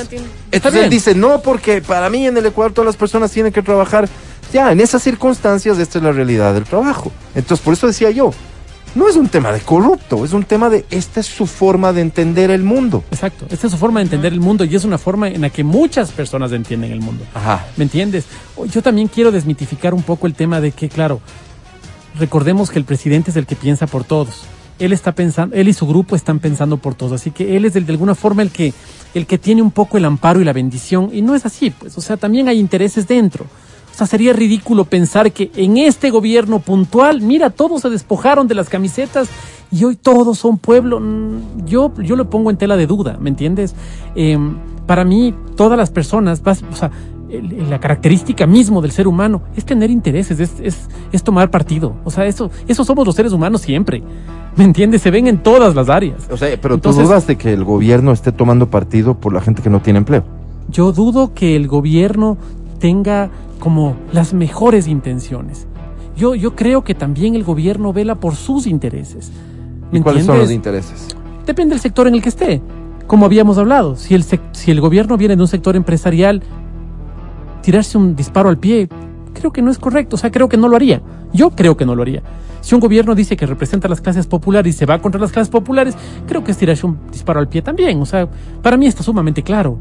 entonces 0.51 0.73
bien. 0.73 0.85
él 0.85 0.90
dice, 0.90 1.14
no, 1.14 1.40
porque 1.40 1.81
para 1.81 2.11
mí 2.11 2.27
en 2.27 2.37
el 2.37 2.45
Ecuador 2.45 2.73
todas 2.73 2.87
las 2.87 2.97
personas 2.97 3.31
tienen 3.31 3.51
que 3.51 3.62
trabajar. 3.62 4.11
Ya, 4.53 4.71
en 4.71 4.81
esas 4.81 5.03
circunstancias 5.03 5.79
esta 5.79 5.99
es 5.99 6.05
la 6.05 6.12
realidad 6.12 6.53
del 6.53 6.64
trabajo. 6.64 7.11
Entonces, 7.35 7.64
por 7.64 7.73
eso 7.73 7.87
decía 7.87 8.11
yo, 8.11 8.33
no 8.94 9.09
es 9.09 9.16
un 9.16 9.28
tema 9.28 9.52
de 9.52 9.61
corrupto, 9.61 10.24
es 10.24 10.33
un 10.33 10.44
tema 10.44 10.68
de 10.68 10.85
esta 10.90 11.20
es 11.20 11.26
su 11.26 11.46
forma 11.46 11.92
de 11.92 12.02
entender 12.02 12.50
el 12.50 12.62
mundo. 12.62 13.02
Exacto. 13.11 13.46
Esta 13.50 13.66
es 13.66 13.72
su 13.72 13.78
forma 13.78 14.00
de 14.00 14.05
entender 14.05 14.33
el 14.33 14.40
mundo 14.40 14.64
y 14.64 14.74
es 14.74 14.85
una 14.85 14.98
forma 14.98 15.28
en 15.28 15.40
la 15.40 15.50
que 15.50 15.64
muchas 15.64 16.11
personas 16.12 16.52
entienden 16.52 16.92
el 16.92 17.00
mundo. 17.00 17.24
Ajá. 17.35 17.66
¿Me 17.76 17.85
entiendes? 17.85 18.26
O- 18.57 18.66
Yo 18.66 18.83
también 18.83 19.09
quiero 19.09 19.31
desmitificar 19.33 19.94
un 19.94 20.02
poco 20.02 20.26
el 20.26 20.35
tema 20.35 20.61
de 20.61 20.72
que, 20.72 20.88
claro, 20.88 21.20
recordemos 22.18 22.70
que 22.70 22.78
el 22.78 22.85
presidente 22.85 23.31
es 23.31 23.37
el 23.37 23.46
que 23.46 23.57
piensa 23.57 23.87
por 23.87 24.05
todos. 24.05 24.42
Él 24.78 24.92
está 24.92 25.12
pensando, 25.12 25.55
él 25.55 25.68
y 25.68 25.72
su 25.72 25.87
grupo 25.87 26.16
están 26.16 26.38
pensando 26.40 26.76
por 26.76 26.94
todos, 26.94 27.12
así 27.20 27.31
que 27.31 27.57
él 27.57 27.64
es 27.64 27.76
el, 27.76 27.87
de 27.87 27.92
alguna 27.92 28.14
forma 28.14 28.42
el 28.42 28.50
que, 28.50 28.72
el 29.14 29.26
que 29.26 29.38
tiene 29.38 29.62
un 29.62 29.70
poco 29.70 29.96
el 29.96 30.05
amparo 30.05 30.40
y 30.40 30.44
la 30.44 30.52
bendición, 30.52 31.11
y 31.12 31.22
no 31.22 31.35
es 31.35 31.46
así, 31.46 31.70
pues, 31.70 31.96
o 31.96 32.00
sea, 32.00 32.16
también 32.16 32.48
hay 32.48 32.59
intereses 32.59 33.07
dentro. 33.07 33.46
O 33.92 33.94
sea, 33.94 34.07
sería 34.07 34.33
ridículo 34.33 34.85
pensar 34.85 35.31
que 35.33 35.50
en 35.55 35.76
este 35.76 36.11
gobierno 36.11 36.59
puntual, 36.61 37.20
mira, 37.20 37.50
todos 37.50 37.83
se 37.83 37.90
despojaron 37.90 38.48
de 38.48 38.55
las 38.55 38.68
camisetas 38.70 39.28
y 39.70 39.85
hoy 39.85 39.96
todos 39.96 40.38
son 40.38 40.57
pueblo. 40.59 40.98
Mm, 41.00 41.66
Yo, 41.66 41.92
yo 42.02 42.16
lo 42.16 42.28
pongo 42.31 42.50
en 42.50 42.57
tela 42.57 42.76
de 42.76 42.87
duda, 42.87 43.18
¿me 43.20 43.28
entiendes? 43.31 43.74
Eh, 44.14 44.38
para 44.87 45.05
mí, 45.05 45.35
todas 45.57 45.78
las 45.78 45.90
personas, 45.90 46.42
vas- 46.42 46.64
o 46.70 46.74
sea, 46.74 46.90
la 47.68 47.81
característica 47.81 48.46
mismo 48.46 48.83
del 48.83 48.90
ser 48.90 49.09
humano 49.09 49.40
es 49.57 49.64
tener 49.64 49.90
intereses, 49.90 50.38
es, 50.40 50.52
es, 50.62 50.88
es 51.12 51.22
tomar 51.22 51.50
partido. 51.50 51.94
O 52.05 52.11
sea, 52.11 52.26
eso, 52.26 52.50
eso 52.68 52.85
somos 52.85 53.07
los 53.07 53.14
seres 53.14 53.33
humanos 53.33 53.61
siempre. 53.62 54.02
¿Me 54.57 54.64
entiendes? 54.64 55.00
Se 55.00 55.11
ven 55.11 55.26
en 55.26 55.38
todas 55.42 55.74
las 55.74 55.88
áreas. 55.88 56.28
O 56.31 56.37
sea, 56.37 56.48
pero 56.61 56.74
Entonces- 56.74 57.02
tú 57.02 57.09
dudas 57.09 57.26
de 57.26 57.37
que 57.37 57.52
el 57.55 57.64
gobierno 57.64 58.12
esté 58.12 58.33
tomando 58.33 58.68
partido 58.68 59.14
por 59.18 59.33
la 59.33 59.40
gente 59.40 59.62
que 59.62 59.70
no 59.70 59.81
tiene 59.81 59.98
empleo. 59.98 60.24
Yo 60.68 60.92
dudo 60.92 61.33
que 61.35 61.57
el 61.57 61.68
gobierno 61.68 62.37
tenga 62.83 63.31
como 63.61 63.95
las 64.12 64.35
mejores 64.35 64.88
intenciones. 64.88 65.68
Yo, 66.16 66.35
yo 66.35 66.57
creo 66.57 66.83
que 66.83 66.97
también 66.97 67.37
el 67.37 67.45
gobierno 67.45 67.92
vela 67.92 68.16
por 68.16 68.35
sus 68.35 68.66
intereses. 68.66 69.31
¿Me 69.92 70.01
¿Y 70.01 70.03
cuáles 70.03 70.27
son 70.27 70.37
los 70.37 70.51
intereses? 70.51 71.07
Depende 71.47 71.77
del 71.77 71.81
sector 71.81 72.09
en 72.09 72.14
el 72.16 72.23
que 72.23 72.31
esté. 72.31 72.61
Como 73.07 73.25
habíamos 73.25 73.57
hablado, 73.57 73.95
si 73.95 74.16
el, 74.16 74.25
si 74.25 74.73
el 74.73 74.81
gobierno 74.81 75.16
viene 75.16 75.37
de 75.37 75.42
un 75.42 75.47
sector 75.47 75.77
empresarial, 75.77 76.42
tirarse 77.62 77.97
un 77.97 78.16
disparo 78.16 78.49
al 78.49 78.59
pie, 78.59 78.88
creo 79.33 79.53
que 79.53 79.62
no 79.62 79.71
es 79.71 79.79
correcto. 79.79 80.16
O 80.16 80.18
sea, 80.18 80.33
creo 80.33 80.49
que 80.49 80.57
no 80.57 80.66
lo 80.66 80.75
haría. 80.75 81.03
Yo 81.33 81.51
creo 81.51 81.77
que 81.77 81.87
no 81.87 81.95
lo 81.95 82.03
haría. 82.03 82.25
Si 82.62 82.75
un 82.75 82.81
gobierno 82.81 83.14
dice 83.14 83.37
que 83.37 83.47
representa 83.47 83.87
a 83.87 83.90
las 83.90 84.01
clases 84.01 84.27
populares 84.27 84.75
y 84.75 84.79
se 84.79 84.87
va 84.87 84.99
contra 84.99 85.21
las 85.21 85.31
clases 85.31 85.51
populares, 85.51 85.95
creo 86.27 86.42
que 86.42 86.51
es 86.51 86.57
tirarse 86.57 86.85
un 86.85 86.99
disparo 87.12 87.38
al 87.38 87.49
pie 87.49 87.62
también. 87.62 88.03
O 88.03 88.07
sea, 88.07 88.29
para 88.61 88.77
mí 88.77 88.88
está 88.88 89.05
sumamente 89.05 89.45
claro. 89.45 89.79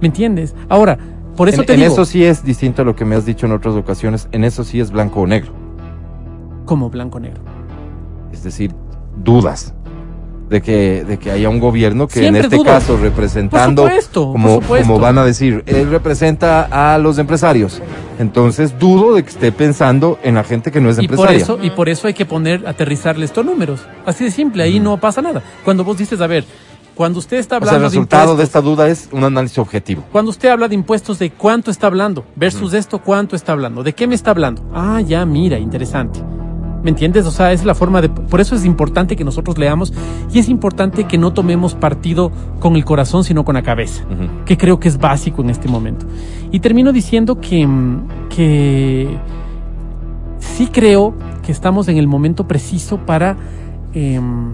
¿Me 0.00 0.08
entiendes? 0.08 0.56
Ahora, 0.68 0.98
por 1.40 1.48
eso 1.48 1.62
en, 1.62 1.66
te 1.66 1.72
en 1.72 1.80
digo, 1.80 1.92
eso 1.94 2.04
sí 2.04 2.22
es 2.22 2.44
distinto 2.44 2.82
a 2.82 2.84
lo 2.84 2.94
que 2.94 3.06
me 3.06 3.16
has 3.16 3.24
dicho 3.24 3.46
en 3.46 3.52
otras 3.52 3.74
ocasiones. 3.74 4.28
En 4.30 4.44
eso 4.44 4.62
sí 4.62 4.78
es 4.78 4.90
blanco 4.90 5.20
o 5.22 5.26
negro. 5.26 5.54
como 6.66 6.90
blanco-negro. 6.90 7.40
Es 8.30 8.42
decir, 8.44 8.74
dudas 9.16 9.72
de 10.50 10.60
que, 10.60 11.02
de 11.04 11.18
que 11.18 11.30
haya 11.30 11.48
un 11.48 11.58
gobierno 11.58 12.08
que 12.08 12.20
Siempre 12.20 12.40
en 12.40 12.52
este 12.52 12.62
caso 12.62 12.98
representando, 12.98 13.84
Por 13.84 13.90
supuesto, 13.90 14.22
por 14.24 14.32
como, 14.32 14.54
supuesto. 14.60 14.86
como 14.86 15.00
van 15.00 15.16
a 15.16 15.24
decir, 15.24 15.62
él 15.64 15.88
representa 15.90 16.94
a 16.94 16.98
los 16.98 17.16
empresarios. 17.16 17.80
Entonces 18.18 18.78
dudo 18.78 19.14
de 19.14 19.22
que 19.22 19.30
esté 19.30 19.50
pensando 19.50 20.18
en 20.22 20.34
la 20.34 20.44
gente 20.44 20.70
que 20.70 20.80
no 20.82 20.90
es 20.90 20.98
Y 20.98 21.08
por, 21.08 21.20
empresaria. 21.20 21.42
eso, 21.42 21.58
y 21.62 21.70
por 21.70 21.88
eso 21.88 22.06
hay 22.06 22.12
que 22.12 22.26
poner, 22.26 22.66
aterrizarle 22.66 23.24
estos 23.24 23.46
números. 23.46 23.80
Así 24.04 24.24
de 24.24 24.30
simple, 24.30 24.62
ahí 24.62 24.78
no 24.78 24.98
pasa 24.98 25.22
nada. 25.22 25.42
Cuando 25.64 25.84
vos 25.84 25.96
dices, 25.96 26.20
a 26.20 26.26
ver, 26.26 26.44
cuando 27.00 27.18
usted 27.18 27.38
está 27.38 27.56
o 27.56 27.60
sea, 27.60 27.68
hablando 27.68 27.86
el 27.86 27.92
resultado 27.92 28.36
de 28.36 28.44
esta 28.44 28.60
duda 28.60 28.86
es 28.86 29.08
un 29.10 29.24
análisis 29.24 29.56
objetivo. 29.56 30.04
Cuando 30.12 30.30
usted 30.30 30.50
habla 30.50 30.68
de 30.68 30.74
impuestos, 30.74 31.18
¿de 31.18 31.30
cuánto 31.30 31.70
está 31.70 31.86
hablando? 31.86 32.26
Versus 32.36 32.74
esto, 32.74 32.98
¿cuánto 32.98 33.36
está 33.36 33.52
hablando? 33.52 33.82
¿De 33.82 33.94
qué 33.94 34.06
me 34.06 34.14
está 34.14 34.32
hablando? 34.32 34.62
Ah, 34.74 35.00
ya, 35.00 35.24
mira, 35.24 35.58
interesante. 35.58 36.20
¿Me 36.82 36.90
entiendes? 36.90 37.24
O 37.24 37.30
sea, 37.30 37.52
es 37.52 37.64
la 37.64 37.74
forma 37.74 38.02
de... 38.02 38.10
Por 38.10 38.42
eso 38.42 38.54
es 38.54 38.66
importante 38.66 39.16
que 39.16 39.24
nosotros 39.24 39.56
leamos 39.56 39.94
y 40.30 40.40
es 40.40 40.50
importante 40.50 41.04
que 41.04 41.16
no 41.16 41.32
tomemos 41.32 41.74
partido 41.74 42.32
con 42.58 42.76
el 42.76 42.84
corazón, 42.84 43.24
sino 43.24 43.46
con 43.46 43.54
la 43.54 43.62
cabeza, 43.62 44.04
que 44.44 44.58
creo 44.58 44.78
que 44.78 44.88
es 44.88 44.98
básico 44.98 45.40
en 45.40 45.48
este 45.48 45.68
momento. 45.68 46.04
Y 46.52 46.60
termino 46.60 46.92
diciendo 46.92 47.40
que, 47.40 47.66
mm, 47.66 48.28
que 48.28 49.18
sí 50.38 50.68
creo 50.70 51.14
que 51.46 51.50
estamos 51.50 51.88
en 51.88 51.96
el 51.96 52.06
momento 52.06 52.46
preciso 52.46 52.98
para 52.98 53.38
em, 53.94 54.52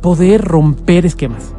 poder 0.00 0.40
romper 0.40 1.04
esquemas. 1.04 1.54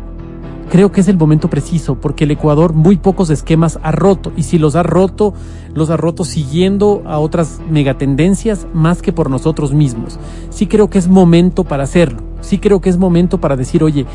Creo 0.70 0.92
que 0.92 1.02
es 1.02 1.08
el 1.08 1.18
momento 1.18 1.50
preciso 1.50 1.96
porque 1.96 2.24
el 2.24 2.32
Ecuador 2.32 2.74
muy 2.74 2.98
pocos 2.98 3.30
esquemas 3.30 3.80
ha 3.84 3.92
roto 3.92 4.32
y 4.36 4.44
si 4.44 4.58
los 4.58 4.76
ha 4.76 4.84
roto, 4.84 5.34
los 5.74 5.90
ha 5.90 5.98
roto 5.98 6.26
siguiendo 6.26 7.04
a 7.06 7.20
otras 7.20 7.62
megatendencias 7.70 8.66
más 8.74 9.02
que 9.02 9.14
por 9.14 9.30
nosotros 9.30 9.74
mismos. 9.74 10.20
Sí 10.50 10.68
creo 10.68 10.90
que 10.90 10.98
es 10.98 11.08
momento 11.08 11.64
para 11.64 11.84
hacerlo. 11.84 12.24
Sí 12.42 12.58
creo 12.58 12.82
que 12.82 12.90
es 12.90 12.98
momento 12.98 13.40
para 13.40 13.56
decir, 13.56 13.84
oye, 13.84 14.06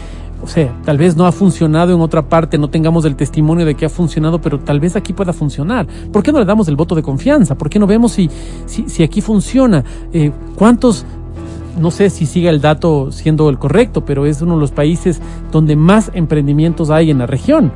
o 0.43 0.47
sea, 0.47 0.75
tal 0.85 0.97
vez 0.97 1.17
no 1.17 1.27
ha 1.27 1.33
funcionado 1.33 1.95
en 1.95 2.01
otra 2.01 2.29
parte, 2.29 2.57
no 2.59 2.71
tengamos 2.71 3.05
el 3.05 3.15
testimonio 3.15 3.67
de 3.67 3.75
que 3.75 3.85
ha 3.85 3.91
funcionado, 3.91 4.41
pero 4.41 4.59
tal 4.59 4.81
vez 4.81 4.97
aquí 4.97 5.13
pueda 5.13 5.33
funcionar. 5.33 5.87
¿Por 6.13 6.23
qué 6.23 6.33
no 6.33 6.39
le 6.39 6.47
damos 6.47 6.67
el 6.69 6.77
voto 6.77 6.95
de 6.95 7.03
confianza? 7.03 7.57
¿Por 7.57 7.69
qué 7.69 7.79
no 7.79 7.87
vemos 7.87 8.13
si, 8.13 8.31
si, 8.67 8.89
si 8.89 9.03
aquí 9.03 9.21
funciona? 9.21 9.85
Eh, 10.13 10.33
¿Cuántos 10.57 11.05
no 11.79 11.91
sé 11.91 12.11
si 12.11 12.27
siga 12.27 12.51
el 12.51 12.61
dato 12.61 13.13
siendo 13.13 13.49
el 13.49 13.59
correcto, 13.59 14.05
pero 14.05 14.27
es 14.27 14.43
uno 14.43 14.55
de 14.55 14.61
los 14.61 14.73
países 14.73 15.21
donde 15.53 15.77
más 15.77 16.11
emprendimientos 16.15 16.91
hay 16.91 17.11
en 17.11 17.19
la 17.19 17.27
región. 17.27 17.73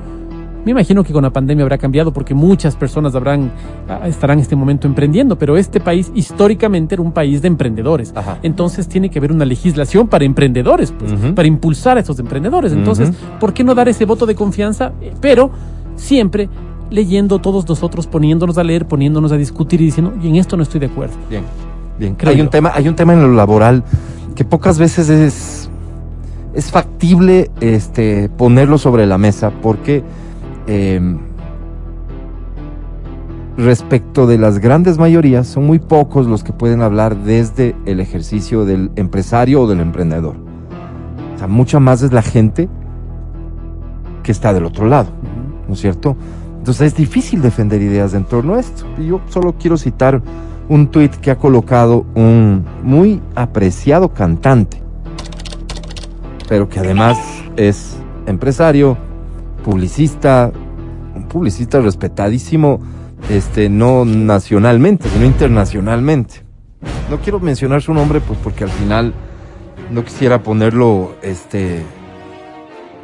Me 0.65 0.71
imagino 0.71 1.05
que 1.05 1.13
con 1.13 1.23
la 1.23 1.31
pandemia 1.31 1.63
habrá 1.63 1.77
cambiado 1.77 2.13
porque 2.13 2.33
muchas 2.33 2.75
personas 2.75 3.15
habrán, 3.15 3.53
ah, 3.87 4.09
estarán 4.09 4.39
en 4.39 4.43
este 4.43 4.57
momento 4.57 4.87
emprendiendo, 4.87 5.37
pero 5.37 5.59
este 5.59 5.79
país 5.79 6.11
históricamente 6.15 6.95
era 6.95 7.03
un 7.03 7.13
país 7.13 7.43
de 7.43 7.49
emprendedores. 7.49 8.15
Ajá. 8.17 8.39
Entonces 8.43 8.89
tiene 8.89 9.11
que 9.11 9.19
haber 9.19 9.31
una 9.31 9.45
legislación 9.45 10.09
para 10.09 10.25
emprendedores, 10.25 10.93
pues, 10.93 11.13
para 11.35 11.47
impulsar 11.47 11.99
a 11.99 12.01
esos 12.01 12.19
emprendedores. 12.19 12.73
Entonces. 12.73 13.13
¿por 13.39 13.53
qué 13.53 13.63
no 13.63 13.75
dar 13.75 13.89
ese 13.89 14.07
voto 14.07 14.25
de 14.25 14.35
confianza? 14.35 14.93
Eh, 15.03 15.13
Pero 15.21 15.51
siempre 15.97 16.49
leyendo 16.91 17.41
todos 17.41 17.69
nosotros, 17.69 18.07
poniéndonos 18.07 18.57
a 18.57 18.65
leer, 18.65 18.87
poniéndonos 18.87 19.33
a 19.33 19.37
discutir 19.37 19.81
y 19.81 19.87
diciendo, 19.87 20.15
y 20.23 20.29
en 20.29 20.37
esto 20.37 20.57
no 20.57 20.63
estoy 20.63 20.81
de 20.81 20.87
acuerdo. 20.87 21.15
Bien, 21.29 21.43
bien. 21.99 22.15
Creo 22.15 22.33
hay 22.33 22.39
yo. 22.39 22.45
un 22.45 22.51
tema, 22.51 22.73
hay 22.75 22.89
un 22.89 22.97
tema 22.97 23.13
en 23.13 23.23
lo 23.23 23.33
laboral 23.33 23.85
que 24.35 24.45
pocas 24.45 24.79
veces 24.79 25.09
es, 25.09 25.69
es 26.55 26.71
factible 26.71 27.51
este, 27.61 28.29
ponerlo 28.29 28.79
sobre 28.79 29.07
la 29.07 29.19
mesa 29.19 29.51
porque 29.63 30.03
eh, 30.67 31.17
respecto 33.57 34.27
de 34.27 34.39
las 34.39 34.59
grandes 34.59 34.99
mayorías 34.99 35.47
son 35.47 35.67
muy 35.67 35.79
pocos 35.79 36.27
los 36.27 36.43
que 36.43 36.53
pueden 36.53 36.83
hablar 36.83 37.17
desde 37.17 37.77
el 37.87 38.01
ejercicio 38.01 38.65
del 38.65 38.91
empresario 38.97 39.63
o 39.63 39.69
del 39.69 39.81
emprendedor. 39.81 40.37
O 41.35 41.39
sea, 41.39 41.47
mucha 41.47 41.79
más 41.79 42.03
es 42.03 42.13
la 42.13 42.23
gente 42.23 42.69
que 44.23 44.33
está 44.33 44.53
del 44.53 44.65
otro 44.65 44.87
lado. 44.87 45.11
¿no 45.67 45.75
es 45.75 45.81
cierto? 45.81 46.17
Entonces 46.59 46.89
es 46.89 46.97
difícil 46.97 47.43
defender 47.43 47.83
ideas 47.83 48.15
en 48.15 48.25
torno 48.25 48.55
a 48.55 48.61
esto. 48.61 48.85
Y 48.99 49.07
yo 49.07 49.21
solo 49.29 49.55
quiero 49.59 49.77
citar 49.77 50.23
un 50.69 50.89
tuit 50.89 51.15
que 51.17 51.31
ha 51.31 51.37
colocado 51.37 52.07
un 52.15 52.65
muy 52.83 53.21
apreciado 53.35 54.15
cantante 54.15 54.85
pero 56.49 56.69
que 56.69 56.79
además 56.79 57.19
es 57.57 57.97
empresario, 58.27 58.97
publicista, 59.65 60.53
un 61.15 61.27
publicista 61.29 61.81
respetadísimo, 61.81 62.81
este, 63.31 63.69
no 63.69 64.05
nacionalmente, 64.05 65.09
sino 65.09 65.25
internacionalmente. 65.25 66.43
No 67.11 67.19
quiero 67.19 67.41
mencionar 67.41 67.83
su 67.83 67.95
nombre, 67.95 68.21
pues 68.21 68.39
porque 68.43 68.65
al 68.65 68.71
final 68.71 69.15
no 69.91 70.05
quisiera 70.05 70.43
ponerlo, 70.43 71.15
este, 71.23 71.83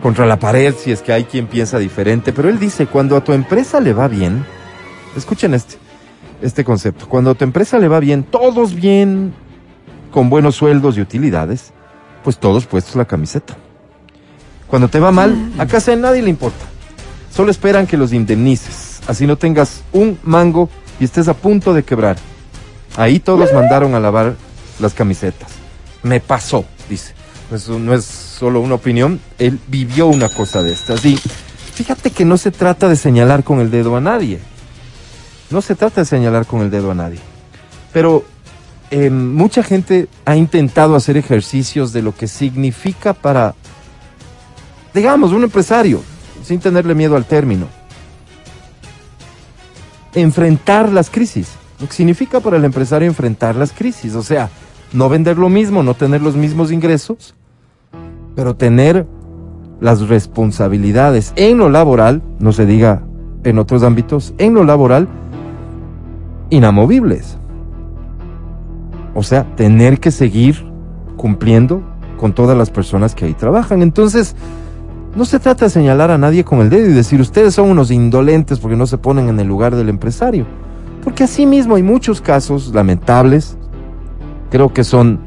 contra 0.03 0.27
la 0.27 0.39
pared 0.39 0.75
si 0.77 0.93
es 0.93 1.03
que 1.03 1.13
hay 1.13 1.25
quien 1.25 1.47
piensa 1.47 1.79
diferente, 1.79 2.33
pero 2.33 2.49
él 2.49 2.59
dice, 2.59 2.87
cuando 2.87 3.17
a 3.17 3.25
tu 3.25 3.33
empresa 3.33 3.81
le 3.81 3.93
va 3.93 4.09
bien, 4.09 4.45
escuchen 5.17 5.55
este, 5.55 5.77
este 6.43 6.65
concepto, 6.65 7.09
cuando 7.09 7.31
a 7.31 7.35
tu 7.35 7.45
empresa 7.45 7.79
le 7.79 7.89
va 7.89 8.01
bien, 8.01 8.23
todos 8.23 8.75
bien, 8.75 9.33
con 10.11 10.31
buenos 10.31 10.57
sueldos 10.57 10.97
y 10.97 11.01
utilidades, 11.01 11.73
pues 12.25 12.39
todos 12.39 12.67
puestos 12.67 12.97
la 12.97 13.05
camiseta. 13.05 13.57
Cuando 14.67 14.89
te 14.89 15.01
va 15.01 15.11
mal, 15.11 15.53
a 15.59 15.67
casa 15.67 15.91
de 15.91 15.97
nadie 15.97 16.23
le 16.23 16.31
importa. 16.31 16.65
Solo 17.33 17.51
esperan 17.51 17.87
que 17.87 17.97
los 17.97 18.13
indemnices. 18.13 19.01
Así 19.07 19.27
no 19.27 19.37
tengas 19.37 19.83
un 19.93 20.19
mango 20.23 20.69
y 20.99 21.05
estés 21.05 21.29
a 21.29 21.35
punto 21.35 21.75
de 21.75 21.83
quebrar. 21.83 22.17
Ahí 22.97 23.19
todos 23.19 23.53
mandaron 23.53 23.95
a 23.95 24.01
lavar 24.01 24.37
las 24.79 24.95
camisetas. 24.95 25.51
Me 26.03 26.21
pasó, 26.21 26.65
dice. 26.89 27.15
No 27.69 27.95
es 27.95 28.05
solo 28.05 28.61
una 28.61 28.77
opinión. 28.77 29.21
Él 29.39 29.59
vivió 29.67 30.07
una 30.07 30.29
cosa 30.29 30.63
de 30.63 30.73
estas. 30.73 31.05
Y 31.05 31.17
fíjate 31.17 32.11
que 32.11 32.25
no 32.25 32.37
se 32.37 32.51
trata 32.51 32.89
de 32.89 32.97
señalar 32.97 33.43
con 33.43 33.61
el 33.61 33.71
dedo 33.71 33.97
a 33.97 34.01
nadie. 34.01 34.39
No 35.51 35.61
se 35.61 35.75
trata 35.75 36.03
de 36.03 36.05
señalar 36.05 36.47
con 36.47 36.61
el 36.61 36.71
dedo 36.71 36.91
a 36.91 36.95
nadie. 36.95 37.19
Pero 37.93 38.25
eh, 38.91 39.11
mucha 39.11 39.63
gente 39.63 40.09
ha 40.25 40.37
intentado 40.37 40.95
hacer 40.95 41.17
ejercicios 41.17 41.93
de 41.93 42.03
lo 42.03 42.15
que 42.15 42.29
significa 42.29 43.15
para, 43.15 43.55
digamos, 44.95 45.33
un 45.33 45.45
empresario, 45.45 46.03
sin 46.43 46.61
tenerle 46.61 46.95
miedo 46.95 47.17
al 47.17 47.25
término, 47.25 47.67
enfrentar 50.15 50.91
las 50.93 51.11
crisis. 51.11 51.53
Lo 51.81 51.87
que 51.87 51.95
significa 51.95 52.41
para 52.41 52.57
el 52.57 52.65
empresario 52.65 53.09
enfrentar 53.09 53.57
las 53.57 53.73
crisis. 53.73 54.15
O 54.15 54.23
sea, 54.23 54.51
no 54.93 55.09
vender 55.09 55.39
lo 55.39 55.49
mismo, 55.49 55.83
no 55.83 55.95
tener 55.95 56.21
los 56.21 56.37
mismos 56.37 56.73
ingresos, 56.73 57.35
pero 58.35 58.57
tener 58.57 59.07
las 59.81 60.09
responsabilidades 60.09 61.33
en 61.37 61.59
lo 61.59 61.71
laboral, 61.71 62.23
no 62.39 62.53
se 62.53 62.67
diga 62.67 63.03
en 63.45 63.59
otros 63.59 63.83
ámbitos, 63.83 64.35
en 64.39 64.55
lo 64.55 64.65
laboral, 64.65 65.09
inamovibles. 66.51 67.39
O 69.15 69.23
sea, 69.23 69.45
tener 69.57 69.99
que 69.99 70.11
seguir 70.11 70.65
cumpliendo 71.17 71.83
con 72.17 72.33
todas 72.33 72.57
las 72.57 72.71
personas 72.71 73.15
que 73.15 73.25
ahí 73.25 73.35
trabajan. 73.35 73.83
Entonces, 73.83 74.37
no 75.17 75.25
se 75.25 75.41
trata 75.41 75.65
de 75.65 75.71
señalar 75.71 76.11
a 76.11 76.19
nadie 76.19 76.45
con 76.45 76.61
el 76.61 76.71
dedo 76.71 76.89
y 76.89 76.93
decir 76.93 77.21
ustedes 77.21 77.55
son 77.55 77.71
unos 77.71 77.91
indolentes 77.91 78.61
porque 78.61 78.77
no 78.77 78.87
se 78.87 78.99
ponen 78.99 79.29
en 79.29 79.41
el 79.41 79.49
lugar 79.49 79.75
del 79.75 79.89
empresario. 79.89 80.47
Porque 81.03 81.25
así 81.25 81.47
mismo 81.47 81.77
hay 81.77 81.83
muchos 81.83 82.21
casos 82.21 82.73
lamentables, 82.75 83.57
creo 84.51 84.73
que 84.73 84.85
son 84.85 85.19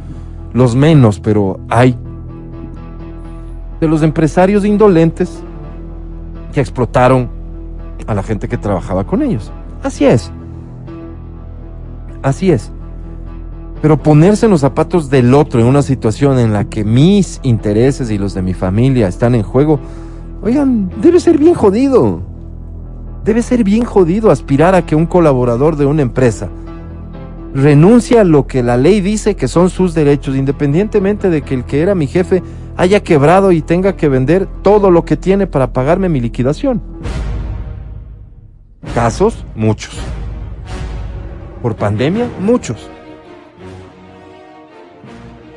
los 0.53 0.75
menos, 0.75 1.19
pero 1.19 1.59
hay 1.69 1.97
de 3.81 3.87
los 3.87 4.03
empresarios 4.03 4.63
indolentes 4.63 5.43
que 6.53 6.61
explotaron 6.61 7.29
a 8.07 8.13
la 8.13 8.23
gente 8.23 8.47
que 8.47 8.57
trabajaba 8.57 9.03
con 9.03 9.21
ellos. 9.21 9.51
Así 9.81 10.05
es. 10.05 10.31
Así 12.23 12.51
es. 12.51 12.71
Pero 13.81 14.01
ponerse 14.01 14.45
en 14.45 14.51
los 14.51 14.61
zapatos 14.61 15.09
del 15.09 15.33
otro 15.33 15.59
en 15.59 15.67
una 15.67 15.81
situación 15.81 16.39
en 16.39 16.53
la 16.53 16.63
que 16.63 16.85
mis 16.85 17.41
intereses 17.43 18.09
y 18.09 18.17
los 18.17 18.33
de 18.33 18.41
mi 18.41 18.53
familia 18.53 19.09
están 19.09 19.35
en 19.35 19.43
juego, 19.43 19.79
oigan, 20.41 20.89
debe 21.01 21.19
ser 21.19 21.37
bien 21.37 21.53
jodido. 21.53 22.21
Debe 23.25 23.41
ser 23.41 23.63
bien 23.63 23.83
jodido 23.83 24.31
aspirar 24.31 24.73
a 24.73 24.85
que 24.85 24.95
un 24.95 25.05
colaborador 25.05 25.75
de 25.75 25.85
una 25.85 26.01
empresa 26.01 26.49
renuncie 27.53 28.19
a 28.19 28.23
lo 28.23 28.47
que 28.47 28.63
la 28.63 28.77
ley 28.77 29.01
dice 29.01 29.35
que 29.35 29.47
son 29.47 29.69
sus 29.69 29.93
derechos, 29.93 30.35
independientemente 30.35 31.29
de 31.29 31.41
que 31.41 31.53
el 31.53 31.65
que 31.65 31.81
era 31.81 31.93
mi 31.93 32.07
jefe 32.07 32.41
haya 32.77 33.03
quebrado 33.03 33.51
y 33.51 33.61
tenga 33.61 33.95
que 33.95 34.09
vender 34.09 34.47
todo 34.63 34.91
lo 34.91 35.05
que 35.05 35.17
tiene 35.17 35.45
para 35.45 35.71
pagarme 35.73 36.09
mi 36.09 36.19
liquidación. 36.19 36.81
Casos, 38.95 39.45
muchos. 39.55 39.99
Por 41.63 41.75
pandemia, 41.75 42.29
muchos 42.39 42.87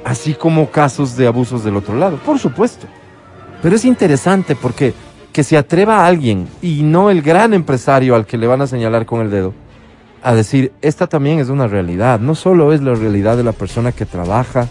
así 0.06 0.34
como 0.34 0.70
casos 0.70 1.16
de 1.16 1.26
abusos 1.26 1.64
del 1.64 1.76
otro 1.76 1.96
lado, 1.96 2.16
por 2.18 2.38
supuesto. 2.38 2.86
Pero 3.60 3.74
es 3.74 3.84
interesante 3.84 4.54
porque 4.54 4.94
que 5.32 5.42
se 5.42 5.56
atreva 5.56 5.98
a 5.98 6.06
alguien 6.06 6.48
y 6.62 6.82
no 6.82 7.10
el 7.10 7.22
gran 7.22 7.52
empresario 7.52 8.14
al 8.14 8.24
que 8.24 8.38
le 8.38 8.46
van 8.46 8.62
a 8.62 8.68
señalar 8.68 9.04
con 9.04 9.20
el 9.20 9.30
dedo 9.30 9.52
a 10.22 10.34
decir, 10.34 10.72
esta 10.80 11.08
también 11.08 11.40
es 11.40 11.48
una 11.48 11.66
realidad, 11.66 12.20
no 12.20 12.34
solo 12.34 12.72
es 12.72 12.80
la 12.82 12.94
realidad 12.94 13.36
de 13.36 13.44
la 13.44 13.52
persona 13.52 13.92
que 13.92 14.06
trabaja 14.06 14.68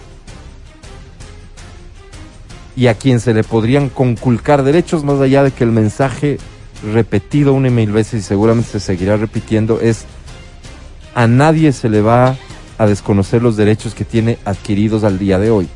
y 2.76 2.88
a 2.88 2.94
quien 2.94 3.20
se 3.20 3.34
le 3.34 3.44
podrían 3.44 3.90
conculcar 3.90 4.64
derechos 4.64 5.04
más 5.04 5.20
allá 5.20 5.44
de 5.44 5.52
que 5.52 5.64
el 5.64 5.72
mensaje 5.72 6.38
repetido 6.94 7.54
una 7.54 7.68
y 7.68 7.72
mil 7.72 7.92
veces 7.92 8.22
y 8.22 8.24
seguramente 8.24 8.70
se 8.70 8.80
seguirá 8.80 9.18
repitiendo 9.18 9.80
es 9.82 10.06
a 11.16 11.28
nadie 11.28 11.72
se 11.72 11.90
le 11.90 12.02
va 12.02 12.36
a 12.78 12.86
desconocer 12.86 13.42
los 13.42 13.56
derechos 13.56 13.96
que 13.96 14.04
tiene 14.04 14.38
adquiridos 14.46 15.04
al 15.04 15.18
día 15.18 15.40
de 15.40 15.50
hoy. 15.50 15.68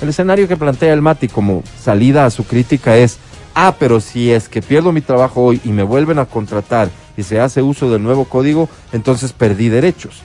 El 0.00 0.10
escenario 0.10 0.46
que 0.46 0.58
plantea 0.58 0.92
el 0.92 1.00
Mati 1.00 1.28
como 1.28 1.64
salida 1.82 2.26
a 2.26 2.30
su 2.30 2.44
crítica 2.44 2.96
es, 2.98 3.16
ah, 3.54 3.74
pero 3.78 4.00
si 4.00 4.30
es 4.30 4.48
que 4.50 4.60
pierdo 4.60 4.92
mi 4.92 5.00
trabajo 5.00 5.42
hoy 5.42 5.60
y 5.64 5.70
me 5.70 5.82
vuelven 5.82 6.18
a 6.18 6.26
contratar 6.26 6.90
y 7.16 7.22
se 7.22 7.40
hace 7.40 7.62
uso 7.62 7.90
del 7.90 8.02
nuevo 8.02 8.26
código, 8.26 8.68
entonces 8.92 9.32
perdí 9.32 9.70
derechos. 9.70 10.20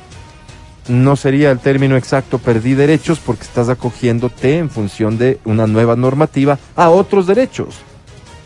No 0.90 1.16
sería 1.16 1.52
el 1.52 1.60
término 1.60 1.96
exacto 1.96 2.38
perdí 2.38 2.74
derechos 2.74 3.20
porque 3.20 3.44
estás 3.44 3.70
acogiéndote 3.70 4.58
en 4.58 4.70
función 4.70 5.18
de 5.18 5.40
una 5.46 5.66
nueva 5.66 5.96
normativa 5.96 6.60
a 6.76 6.90
otros 6.90 7.26
derechos, 7.26 7.76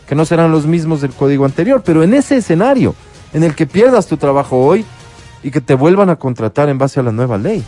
que 0.06 0.14
no 0.14 0.24
serán 0.24 0.52
los 0.52 0.66
mismos 0.66 1.00
del 1.00 1.10
código 1.10 1.44
anterior, 1.44 1.82
pero 1.84 2.04
en 2.04 2.14
ese 2.14 2.36
escenario 2.36 2.94
en 3.32 3.42
el 3.42 3.56
que 3.56 3.66
pierdas 3.66 4.06
tu 4.06 4.16
trabajo 4.16 4.64
hoy, 4.64 4.84
y 5.46 5.52
que 5.52 5.60
te 5.60 5.76
vuelvan 5.76 6.10
a 6.10 6.16
contratar 6.16 6.68
en 6.68 6.76
base 6.76 6.98
a 6.98 7.04
la 7.04 7.12
nueva 7.12 7.38
ley. 7.38 7.62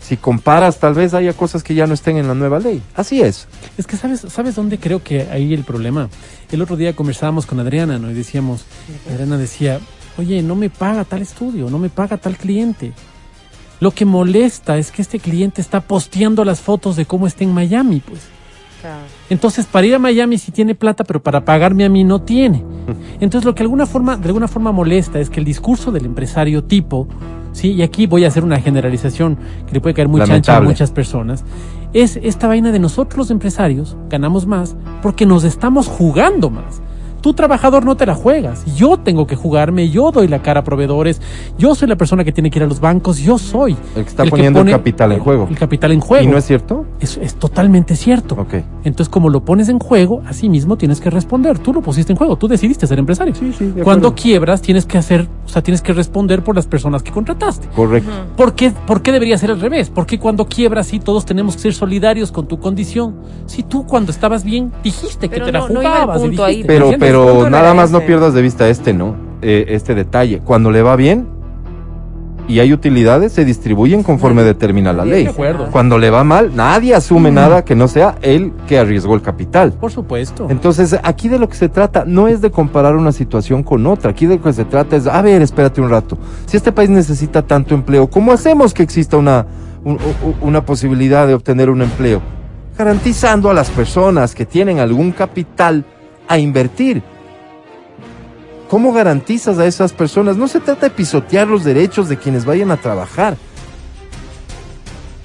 Si 0.00 0.16
comparas, 0.16 0.80
tal 0.80 0.94
vez 0.94 1.14
haya 1.14 1.32
cosas 1.32 1.62
que 1.62 1.72
ya 1.72 1.86
no 1.86 1.94
estén 1.94 2.16
en 2.16 2.26
la 2.26 2.34
nueva 2.34 2.58
ley. 2.58 2.82
Así 2.96 3.22
es. 3.22 3.46
Es 3.78 3.86
que 3.86 3.96
sabes, 3.96 4.26
¿sabes 4.28 4.56
dónde 4.56 4.78
creo 4.78 5.00
que 5.00 5.28
hay 5.30 5.54
el 5.54 5.62
problema? 5.62 6.08
El 6.50 6.60
otro 6.60 6.74
día 6.74 6.96
conversábamos 6.96 7.46
con 7.46 7.60
Adriana, 7.60 8.00
¿no? 8.00 8.10
Y 8.10 8.14
decíamos, 8.14 8.64
Adriana 9.08 9.38
decía, 9.38 9.78
oye, 10.18 10.42
no 10.42 10.56
me 10.56 10.70
paga 10.70 11.04
tal 11.04 11.22
estudio, 11.22 11.70
no 11.70 11.78
me 11.78 11.88
paga 11.88 12.16
tal 12.16 12.36
cliente. 12.36 12.92
Lo 13.78 13.92
que 13.92 14.04
molesta 14.04 14.76
es 14.76 14.90
que 14.90 15.00
este 15.00 15.20
cliente 15.20 15.60
está 15.60 15.82
posteando 15.82 16.44
las 16.44 16.60
fotos 16.60 16.96
de 16.96 17.06
cómo 17.06 17.28
está 17.28 17.44
en 17.44 17.54
Miami, 17.54 18.00
pues. 18.00 18.22
Entonces, 19.30 19.66
para 19.66 19.86
ir 19.86 19.94
a 19.94 19.98
Miami 19.98 20.38
sí 20.38 20.52
tiene 20.52 20.74
plata, 20.74 21.04
pero 21.04 21.22
para 21.22 21.44
pagarme 21.44 21.84
a 21.84 21.88
mí 21.88 22.04
no 22.04 22.22
tiene. 22.22 22.62
Entonces, 23.20 23.44
lo 23.44 23.54
que 23.54 23.62
alguna 23.62 23.86
forma, 23.86 24.16
de 24.16 24.26
alguna 24.26 24.48
forma 24.48 24.72
molesta 24.72 25.20
es 25.20 25.30
que 25.30 25.40
el 25.40 25.46
discurso 25.46 25.90
del 25.92 26.06
empresario 26.06 26.64
tipo, 26.64 27.08
sí, 27.52 27.72
y 27.72 27.82
aquí 27.82 28.06
voy 28.06 28.24
a 28.24 28.28
hacer 28.28 28.44
una 28.44 28.60
generalización 28.60 29.38
que 29.66 29.72
le 29.74 29.80
puede 29.80 29.94
caer 29.94 30.08
muy 30.08 30.22
chancha 30.22 30.56
a 30.56 30.60
muchas 30.60 30.90
personas, 30.90 31.44
es 31.92 32.18
esta 32.22 32.48
vaina 32.48 32.72
de 32.72 32.78
nosotros 32.80 33.18
los 33.18 33.30
empresarios 33.30 33.96
ganamos 34.10 34.46
más 34.46 34.74
porque 35.00 35.26
nos 35.26 35.44
estamos 35.44 35.86
jugando 35.86 36.50
más 36.50 36.82
tú 37.24 37.32
trabajador 37.32 37.86
no 37.86 37.96
te 37.96 38.04
la 38.04 38.14
juegas. 38.14 38.66
Yo 38.76 38.98
tengo 38.98 39.26
que 39.26 39.34
jugarme, 39.34 39.88
yo 39.88 40.10
doy 40.10 40.28
la 40.28 40.42
cara 40.42 40.60
a 40.60 40.62
proveedores, 40.62 41.22
yo 41.56 41.74
soy 41.74 41.88
la 41.88 41.96
persona 41.96 42.22
que 42.22 42.32
tiene 42.32 42.50
que 42.50 42.58
ir 42.58 42.64
a 42.64 42.66
los 42.66 42.80
bancos, 42.80 43.16
yo 43.16 43.38
soy. 43.38 43.78
El 43.96 44.02
que 44.02 44.10
está 44.10 44.26
poniendo 44.26 44.60
el 44.60 44.68
capital 44.68 45.10
en 45.10 45.20
juego. 45.20 45.46
El, 45.48 45.56
capital 45.56 45.92
en 45.92 46.00
juego. 46.00 46.22
¿Y 46.22 46.26
no 46.26 46.36
es 46.36 46.44
cierto? 46.44 46.84
Es, 47.00 47.16
es 47.16 47.36
totalmente 47.36 47.96
cierto. 47.96 48.34
Ok. 48.34 48.56
Entonces, 48.84 49.08
como 49.08 49.30
lo 49.30 49.42
pones 49.42 49.70
en 49.70 49.78
juego, 49.78 50.20
así 50.26 50.50
mismo 50.50 50.76
tienes 50.76 51.00
que 51.00 51.08
responder. 51.08 51.58
Tú 51.58 51.72
lo 51.72 51.80
pusiste 51.80 52.12
en 52.12 52.18
juego, 52.18 52.36
tú 52.36 52.46
decidiste 52.46 52.86
ser 52.86 52.98
empresario. 52.98 53.34
Sí, 53.34 53.54
sí. 53.56 53.72
Cuando 53.82 54.14
quiebras, 54.14 54.60
tienes 54.60 54.84
que 54.84 54.98
hacer, 54.98 55.26
o 55.44 55.48
sea, 55.48 55.62
tienes 55.62 55.82
que 55.82 55.92
responder 55.92 56.42
por 56.42 56.56
las 56.56 56.66
personas 56.66 57.02
que 57.02 57.12
contrataste. 57.12 57.68
Correcto. 57.68 58.10
¿Por 58.36 58.54
qué, 58.54 58.72
¿Por 58.86 59.02
qué 59.02 59.12
debería 59.12 59.38
ser 59.38 59.50
al 59.50 59.60
revés? 59.60 59.90
¿Por 59.90 60.06
qué 60.06 60.18
cuando 60.18 60.46
quiebras, 60.46 60.86
sí, 60.86 61.00
todos 61.00 61.24
tenemos 61.24 61.56
que 61.56 61.62
ser 61.62 61.74
solidarios 61.74 62.32
con 62.32 62.46
tu 62.46 62.58
condición? 62.58 63.16
Si 63.46 63.62
tú 63.62 63.86
cuando 63.86 64.10
estabas 64.10 64.44
bien 64.44 64.72
dijiste 64.82 65.28
que 65.28 65.40
te 65.40 65.52
la 65.52 65.62
jugabas. 65.62 66.20
pero, 66.66 66.92
pero 66.98 67.50
nada 67.50 67.74
más 67.74 67.90
no 67.90 68.00
pierdas 68.00 68.34
de 68.34 68.42
vista 68.42 68.68
este, 68.68 68.92
¿no? 68.92 69.16
Eh, 69.42 69.66
este 69.68 69.94
detalle. 69.94 70.40
Cuando 70.40 70.70
le 70.70 70.82
va 70.82 70.96
bien 70.96 71.33
y 72.46 72.60
hay 72.60 72.72
utilidades, 72.72 73.32
se 73.32 73.44
distribuyen 73.44 74.02
conforme 74.02 74.42
determina 74.42 74.92
la 74.92 75.04
ley. 75.04 75.28
Cuando 75.70 75.98
le 75.98 76.10
va 76.10 76.24
mal, 76.24 76.54
nadie 76.54 76.94
asume 76.94 77.30
nada 77.30 77.64
que 77.64 77.74
no 77.74 77.88
sea 77.88 78.16
él 78.22 78.52
que 78.66 78.78
arriesgó 78.78 79.14
el 79.14 79.22
capital. 79.22 79.72
Por 79.72 79.90
supuesto. 79.90 80.46
Entonces, 80.50 80.96
aquí 81.02 81.28
de 81.28 81.38
lo 81.38 81.48
que 81.48 81.56
se 81.56 81.68
trata 81.68 82.04
no 82.06 82.28
es 82.28 82.40
de 82.40 82.50
comparar 82.50 82.96
una 82.96 83.12
situación 83.12 83.62
con 83.62 83.86
otra. 83.86 84.10
Aquí 84.10 84.26
de 84.26 84.36
lo 84.36 84.42
que 84.42 84.52
se 84.52 84.64
trata 84.64 84.96
es, 84.96 85.06
a 85.06 85.22
ver, 85.22 85.42
espérate 85.42 85.80
un 85.80 85.90
rato. 85.90 86.18
Si 86.46 86.56
este 86.56 86.72
país 86.72 86.90
necesita 86.90 87.42
tanto 87.42 87.74
empleo, 87.74 88.08
¿cómo 88.08 88.32
hacemos 88.32 88.74
que 88.74 88.82
exista 88.82 89.16
una, 89.16 89.46
una 90.40 90.64
posibilidad 90.64 91.26
de 91.26 91.34
obtener 91.34 91.70
un 91.70 91.82
empleo? 91.82 92.20
garantizando 92.76 93.50
a 93.50 93.54
las 93.54 93.70
personas 93.70 94.34
que 94.34 94.46
tienen 94.46 94.80
algún 94.80 95.12
capital 95.12 95.84
a 96.26 96.38
invertir. 96.38 97.02
¿Cómo 98.74 98.92
garantizas 98.92 99.56
a 99.60 99.66
esas 99.66 99.92
personas? 99.92 100.36
No 100.36 100.48
se 100.48 100.58
trata 100.58 100.88
de 100.88 100.90
pisotear 100.90 101.46
los 101.46 101.62
derechos 101.62 102.08
de 102.08 102.18
quienes 102.18 102.44
vayan 102.44 102.72
a 102.72 102.76
trabajar, 102.76 103.36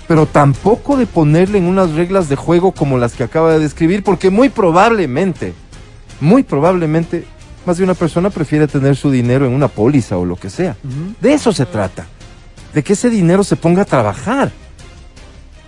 pero 0.08 0.28
tampoco 0.28 0.96
de 0.98 1.08
ponerle 1.08 1.58
en 1.58 1.66
unas 1.66 1.94
reglas 1.94 2.30
de 2.30 2.36
juego 2.36 2.74
como 2.74 3.00
las 3.00 3.14
que 3.14 3.24
acaba 3.24 3.52
de 3.52 3.58
describir, 3.58 4.04
porque 4.04 4.30
muy 4.30 4.50
probablemente, 4.50 5.56
muy 6.22 6.44
probablemente, 6.44 7.26
más 7.66 7.80
de 7.80 7.86
una 7.86 7.96
persona 7.96 8.30
prefiere 8.30 8.68
tener 8.68 8.96
su 8.96 9.10
dinero 9.10 9.48
en 9.48 9.54
una 9.54 9.68
póliza 9.68 10.20
o 10.20 10.26
lo 10.26 10.36
que 10.36 10.52
sea. 10.52 10.78
De 11.20 11.34
eso 11.34 11.52
se 11.52 11.66
trata, 11.66 12.06
de 12.76 12.84
que 12.84 12.94
ese 12.94 13.10
dinero 13.10 13.44
se 13.44 13.56
ponga 13.56 13.82
a 13.82 13.86
trabajar 13.86 14.52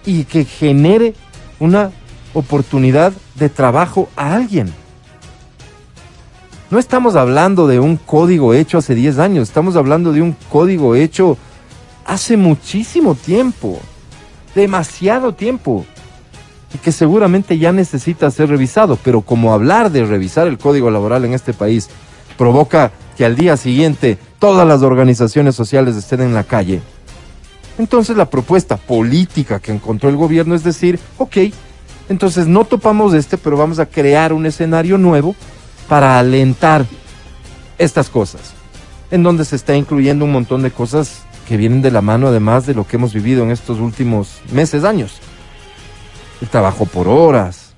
y 0.05 0.25
que 0.25 0.45
genere 0.45 1.15
una 1.59 1.89
oportunidad 2.35 3.11
de 3.33 3.49
trabajo 3.49 4.07
a 4.15 4.35
alguien. 4.35 4.71
No 6.71 6.79
estamos 6.79 7.17
hablando 7.17 7.67
de 7.67 7.81
un 7.81 7.97
código 7.97 8.53
hecho 8.53 8.77
hace 8.77 8.95
10 8.95 9.19
años, 9.19 9.49
estamos 9.49 9.75
hablando 9.75 10.13
de 10.13 10.21
un 10.21 10.37
código 10.49 10.95
hecho 10.95 11.37
hace 12.05 12.37
muchísimo 12.37 13.13
tiempo, 13.13 13.77
demasiado 14.55 15.33
tiempo, 15.33 15.85
y 16.73 16.77
que 16.77 16.93
seguramente 16.93 17.57
ya 17.57 17.73
necesita 17.73 18.31
ser 18.31 18.47
revisado, 18.47 18.97
pero 19.03 19.19
como 19.19 19.53
hablar 19.53 19.91
de 19.91 20.05
revisar 20.05 20.47
el 20.47 20.57
código 20.57 20.89
laboral 20.89 21.25
en 21.25 21.33
este 21.33 21.51
país 21.51 21.89
provoca 22.37 22.93
que 23.17 23.25
al 23.25 23.35
día 23.35 23.57
siguiente 23.57 24.17
todas 24.39 24.65
las 24.65 24.81
organizaciones 24.81 25.55
sociales 25.55 25.97
estén 25.97 26.21
en 26.21 26.33
la 26.33 26.45
calle, 26.45 26.79
entonces 27.79 28.15
la 28.15 28.29
propuesta 28.29 28.77
política 28.77 29.59
que 29.59 29.73
encontró 29.73 30.07
el 30.07 30.15
gobierno 30.15 30.55
es 30.55 30.63
decir, 30.63 31.01
ok, 31.17 31.35
entonces 32.07 32.47
no 32.47 32.63
topamos 32.63 33.13
este, 33.13 33.37
pero 33.37 33.57
vamos 33.57 33.79
a 33.79 33.85
crear 33.85 34.31
un 34.31 34.45
escenario 34.45 34.97
nuevo 34.97 35.35
para 35.91 36.19
alentar 36.19 36.85
estas 37.77 38.09
cosas, 38.09 38.53
en 39.11 39.23
donde 39.23 39.43
se 39.43 39.57
está 39.57 39.75
incluyendo 39.75 40.23
un 40.23 40.31
montón 40.31 40.61
de 40.61 40.71
cosas 40.71 41.23
que 41.49 41.57
vienen 41.57 41.81
de 41.81 41.91
la 41.91 41.99
mano 41.99 42.27
además 42.27 42.65
de 42.65 42.73
lo 42.73 42.87
que 42.87 42.95
hemos 42.95 43.13
vivido 43.13 43.43
en 43.43 43.51
estos 43.51 43.81
últimos 43.81 44.41
meses, 44.53 44.85
años. 44.85 45.19
El 46.39 46.47
trabajo 46.47 46.85
por 46.85 47.09
horas, 47.09 47.73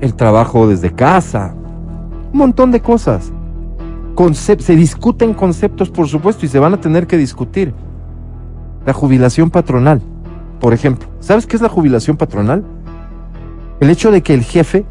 el 0.00 0.14
trabajo 0.14 0.66
desde 0.66 0.94
casa, 0.94 1.54
un 2.32 2.38
montón 2.38 2.70
de 2.70 2.80
cosas. 2.80 3.30
se 4.32 4.76
discuten 4.76 5.34
conceptos, 5.34 5.90
por 5.90 6.08
supuesto, 6.08 6.46
y 6.46 6.48
se 6.48 6.58
van 6.58 6.72
a 6.72 6.80
tener 6.80 7.06
que 7.06 7.18
discutir. 7.18 7.74
La 8.86 8.94
jubilación 8.94 9.50
patronal, 9.50 10.00
por 10.58 10.72
ejemplo. 10.72 11.06
¿Sabes 11.20 11.46
qué 11.46 11.56
es 11.56 11.60
la 11.60 11.68
jubilación 11.68 12.16
patronal? 12.16 12.64
El 13.78 13.90
hecho 13.90 14.10
de 14.10 14.22
que 14.22 14.32
el 14.32 14.42
jefe 14.42 14.86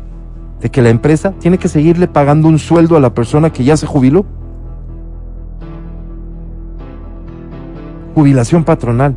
de 0.62 0.70
que 0.70 0.82
la 0.82 0.90
empresa 0.90 1.34
tiene 1.40 1.58
que 1.58 1.68
seguirle 1.68 2.08
pagando 2.08 2.48
un 2.48 2.60
sueldo 2.60 2.96
a 2.96 3.00
la 3.00 3.14
persona 3.14 3.52
que 3.52 3.64
ya 3.64 3.78
se 3.78 3.86
jubiló. 3.86 4.26
Jubilación 8.14 8.64
patronal. 8.64 9.16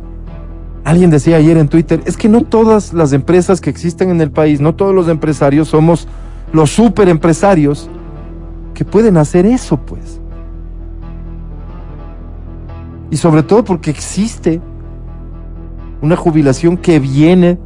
Alguien 0.83 1.09
decía 1.09 1.37
ayer 1.37 1.57
en 1.57 1.67
Twitter, 1.67 2.01
es 2.05 2.17
que 2.17 2.29
no 2.29 2.41
todas 2.41 2.93
las 2.93 3.13
empresas 3.13 3.61
que 3.61 3.69
existen 3.69 4.09
en 4.09 4.21
el 4.21 4.31
país, 4.31 4.59
no 4.59 4.75
todos 4.75 4.93
los 4.93 5.07
empresarios 5.07 5.67
somos 5.67 6.07
los 6.51 6.71
super 6.71 7.09
empresarios 7.09 7.89
que 8.73 8.85
pueden 8.85 9.17
hacer 9.17 9.45
eso, 9.45 9.77
pues. 9.77 10.19
Y 13.11 13.17
sobre 13.17 13.43
todo 13.43 13.63
porque 13.63 13.89
existe 13.89 14.61
una 16.01 16.15
jubilación 16.15 16.77
que 16.77 16.99
viene 16.99 17.57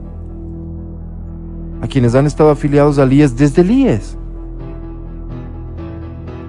a 1.84 1.88
quienes 1.88 2.15
han 2.15 2.26
estado 2.26 2.50
afiliados 2.50 2.98
al 2.98 3.12
IES 3.12 3.36
desde 3.36 3.62
el 3.62 3.72
IES. 3.72 4.17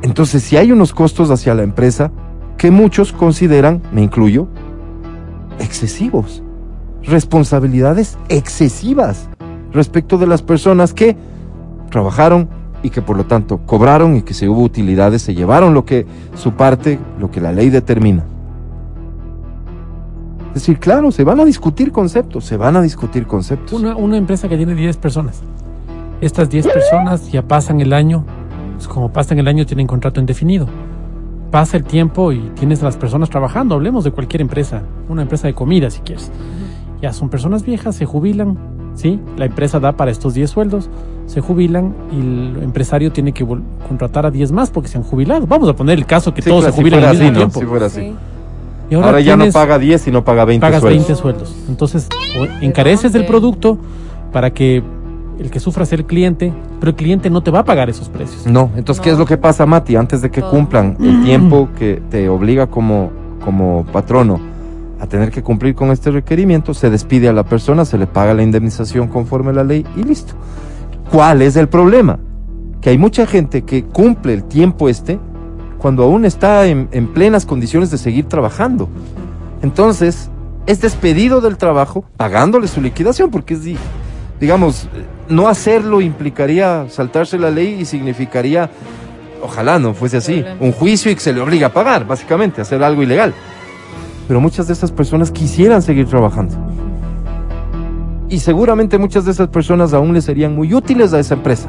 Entonces, 0.02 0.44
si 0.44 0.56
hay 0.56 0.70
unos 0.70 0.94
costos 0.94 1.32
hacia 1.32 1.54
la 1.54 1.64
empresa 1.64 2.12
que 2.56 2.70
muchos 2.70 3.12
consideran, 3.12 3.82
me 3.92 4.00
incluyo, 4.00 4.46
excesivos, 5.58 6.44
responsabilidades 7.02 8.16
excesivas 8.28 9.28
respecto 9.72 10.18
de 10.18 10.28
las 10.28 10.40
personas 10.40 10.94
que 10.94 11.16
trabajaron 11.90 12.48
y 12.84 12.90
que 12.90 13.02
por 13.02 13.16
lo 13.16 13.26
tanto 13.26 13.58
cobraron 13.66 14.14
y 14.14 14.22
que 14.22 14.34
si 14.34 14.46
hubo 14.46 14.62
utilidades 14.62 15.22
se 15.22 15.34
llevaron 15.34 15.74
lo 15.74 15.84
que 15.84 16.06
su 16.36 16.52
parte, 16.52 17.00
lo 17.18 17.32
que 17.32 17.40
la 17.40 17.50
ley 17.50 17.70
determina. 17.70 18.24
Es 20.54 20.62
decir, 20.62 20.78
claro, 20.78 21.10
se 21.10 21.24
van 21.24 21.40
a 21.40 21.44
discutir 21.44 21.90
conceptos, 21.90 22.44
se 22.44 22.56
van 22.56 22.76
a 22.76 22.82
discutir 22.82 23.26
conceptos. 23.26 23.72
Una, 23.72 23.96
una 23.96 24.16
empresa 24.16 24.48
que 24.48 24.56
tiene 24.56 24.76
10 24.76 24.96
personas. 24.98 25.42
Estas 26.20 26.48
10 26.48 26.68
personas 26.68 27.32
ya 27.32 27.42
pasan 27.42 27.80
el 27.80 27.92
año, 27.92 28.24
pues 28.76 28.86
como 28.86 29.12
pasan 29.12 29.40
el 29.40 29.48
año 29.48 29.66
tienen 29.66 29.88
contrato 29.88 30.20
indefinido. 30.20 30.68
Pasa 31.50 31.76
el 31.76 31.82
tiempo 31.82 32.30
y 32.30 32.38
tienes 32.54 32.82
a 32.82 32.84
las 32.84 32.96
personas 32.96 33.30
trabajando. 33.30 33.74
Hablemos 33.74 34.04
de 34.04 34.12
cualquier 34.12 34.42
empresa, 34.42 34.82
una 35.08 35.22
empresa 35.22 35.48
de 35.48 35.54
comida 35.54 35.90
si 35.90 36.02
quieres. 36.02 36.30
Ya 37.02 37.12
son 37.12 37.30
personas 37.30 37.64
viejas, 37.64 37.96
se 37.96 38.06
jubilan, 38.06 38.56
¿sí? 38.94 39.18
La 39.36 39.46
empresa 39.46 39.80
da 39.80 39.96
para 39.96 40.12
estos 40.12 40.34
10 40.34 40.48
sueldos, 40.48 40.88
se 41.26 41.40
jubilan 41.40 41.94
y 42.12 42.20
el 42.20 42.62
empresario 42.62 43.10
tiene 43.10 43.32
que 43.32 43.44
contratar 43.88 44.24
a 44.24 44.30
10 44.30 44.52
más 44.52 44.70
porque 44.70 44.88
se 44.88 44.98
han 44.98 45.04
jubilado. 45.04 45.48
Vamos 45.48 45.68
a 45.68 45.74
poner 45.74 45.98
el 45.98 46.06
caso 46.06 46.32
que 46.32 46.42
todos 46.42 46.64
se 46.64 46.70
jubilan 46.70 47.02
al 47.02 47.18
mismo 47.18 47.38
tiempo. 47.38 47.58
Si 47.58 47.66
fuera 47.66 47.86
así. 47.86 48.14
Y 48.90 48.94
ahora, 48.94 49.20
ya 49.20 49.36
no 49.36 49.50
paga 49.50 49.78
10, 49.78 50.00
sino 50.00 50.24
paga 50.24 50.44
20 50.44 50.64
pagas 50.64 50.82
20 50.82 51.14
sueldos. 51.14 51.54
Entonces, 51.68 52.08
encareces 52.60 53.14
el 53.14 53.26
producto 53.26 53.78
para 54.32 54.52
que 54.52 54.82
el 55.38 55.50
que 55.50 55.60
sufra 55.60 55.84
sea 55.84 55.98
el 55.98 56.06
cliente, 56.06 56.52
pero 56.80 56.90
el 56.90 56.96
cliente 56.96 57.30
no 57.30 57.42
te 57.42 57.50
va 57.50 57.60
a 57.60 57.64
pagar 57.64 57.90
esos 57.90 58.08
precios. 58.08 58.46
No, 58.46 58.70
entonces, 58.76 59.02
¿qué 59.02 59.10
es 59.10 59.18
lo 59.18 59.26
que 59.26 59.36
pasa, 59.36 59.66
Mati? 59.66 59.96
Antes 59.96 60.22
de 60.22 60.30
que 60.30 60.42
cumplan 60.42 60.96
el 61.00 61.22
tiempo 61.24 61.68
que 61.78 62.02
te 62.10 62.28
obliga 62.28 62.66
como, 62.66 63.10
como 63.44 63.84
patrono 63.92 64.40
a 65.00 65.06
tener 65.06 65.30
que 65.30 65.42
cumplir 65.42 65.74
con 65.74 65.90
este 65.90 66.10
requerimiento, 66.10 66.72
se 66.72 66.88
despide 66.90 67.28
a 67.28 67.32
la 67.32 67.44
persona, 67.44 67.84
se 67.84 67.98
le 67.98 68.06
paga 68.06 68.32
la 68.34 68.42
indemnización 68.42 69.08
conforme 69.08 69.50
a 69.50 69.54
la 69.54 69.64
ley 69.64 69.84
y 69.96 70.02
listo. 70.02 70.34
¿Cuál 71.10 71.42
es 71.42 71.56
el 71.56 71.68
problema? 71.68 72.18
Que 72.80 72.90
hay 72.90 72.98
mucha 72.98 73.26
gente 73.26 73.62
que 73.62 73.84
cumple 73.84 74.34
el 74.34 74.44
tiempo 74.44 74.88
este 74.88 75.18
cuando 75.84 76.04
aún 76.04 76.24
está 76.24 76.64
en, 76.64 76.88
plenas 77.12 77.44
condiciones 77.44 77.90
de 77.90 77.98
seguir 77.98 78.24
trabajando. 78.24 78.88
Entonces, 79.60 80.30
es 80.64 80.80
despedido 80.80 81.42
del 81.42 81.58
trabajo 81.58 82.06
pagándole 82.16 82.68
su 82.68 82.80
liquidación, 82.80 83.30
porque 83.30 83.52
es, 83.52 83.60
digamos, 84.40 84.88
no 85.28 85.46
hacerlo 85.46 86.00
implicaría 86.00 86.86
saltarse 86.88 87.38
la 87.38 87.50
ley 87.50 87.76
y 87.80 87.84
significaría, 87.84 88.70
ojalá 89.42 89.78
no 89.78 89.92
fuese 89.92 90.16
así, 90.16 90.42
un 90.58 90.72
juicio 90.72 91.12
y 91.12 91.16
que 91.16 91.20
se 91.20 91.34
le 91.34 91.42
obliga 91.42 91.66
a 91.66 91.72
pagar, 91.74 92.06
básicamente, 92.06 92.62
hacer 92.62 92.82
algo 92.82 93.02
ilegal. 93.02 93.34
Pero 94.26 94.40
muchas 94.40 94.66
de 94.66 94.72
esas 94.72 94.90
personas 94.90 95.30
quisieran 95.30 95.82
seguir 95.82 96.08
trabajando. 96.08 96.56
Y 98.30 98.38
seguramente 98.38 98.96
muchas 98.96 99.26
de 99.26 99.32
esas 99.32 99.48
personas 99.48 99.92
aún 99.92 100.14
le 100.14 100.22
serían 100.22 100.54
muy 100.54 100.72
útiles 100.72 101.12
a 101.12 101.20
esa 101.20 101.34
empresa. 101.34 101.68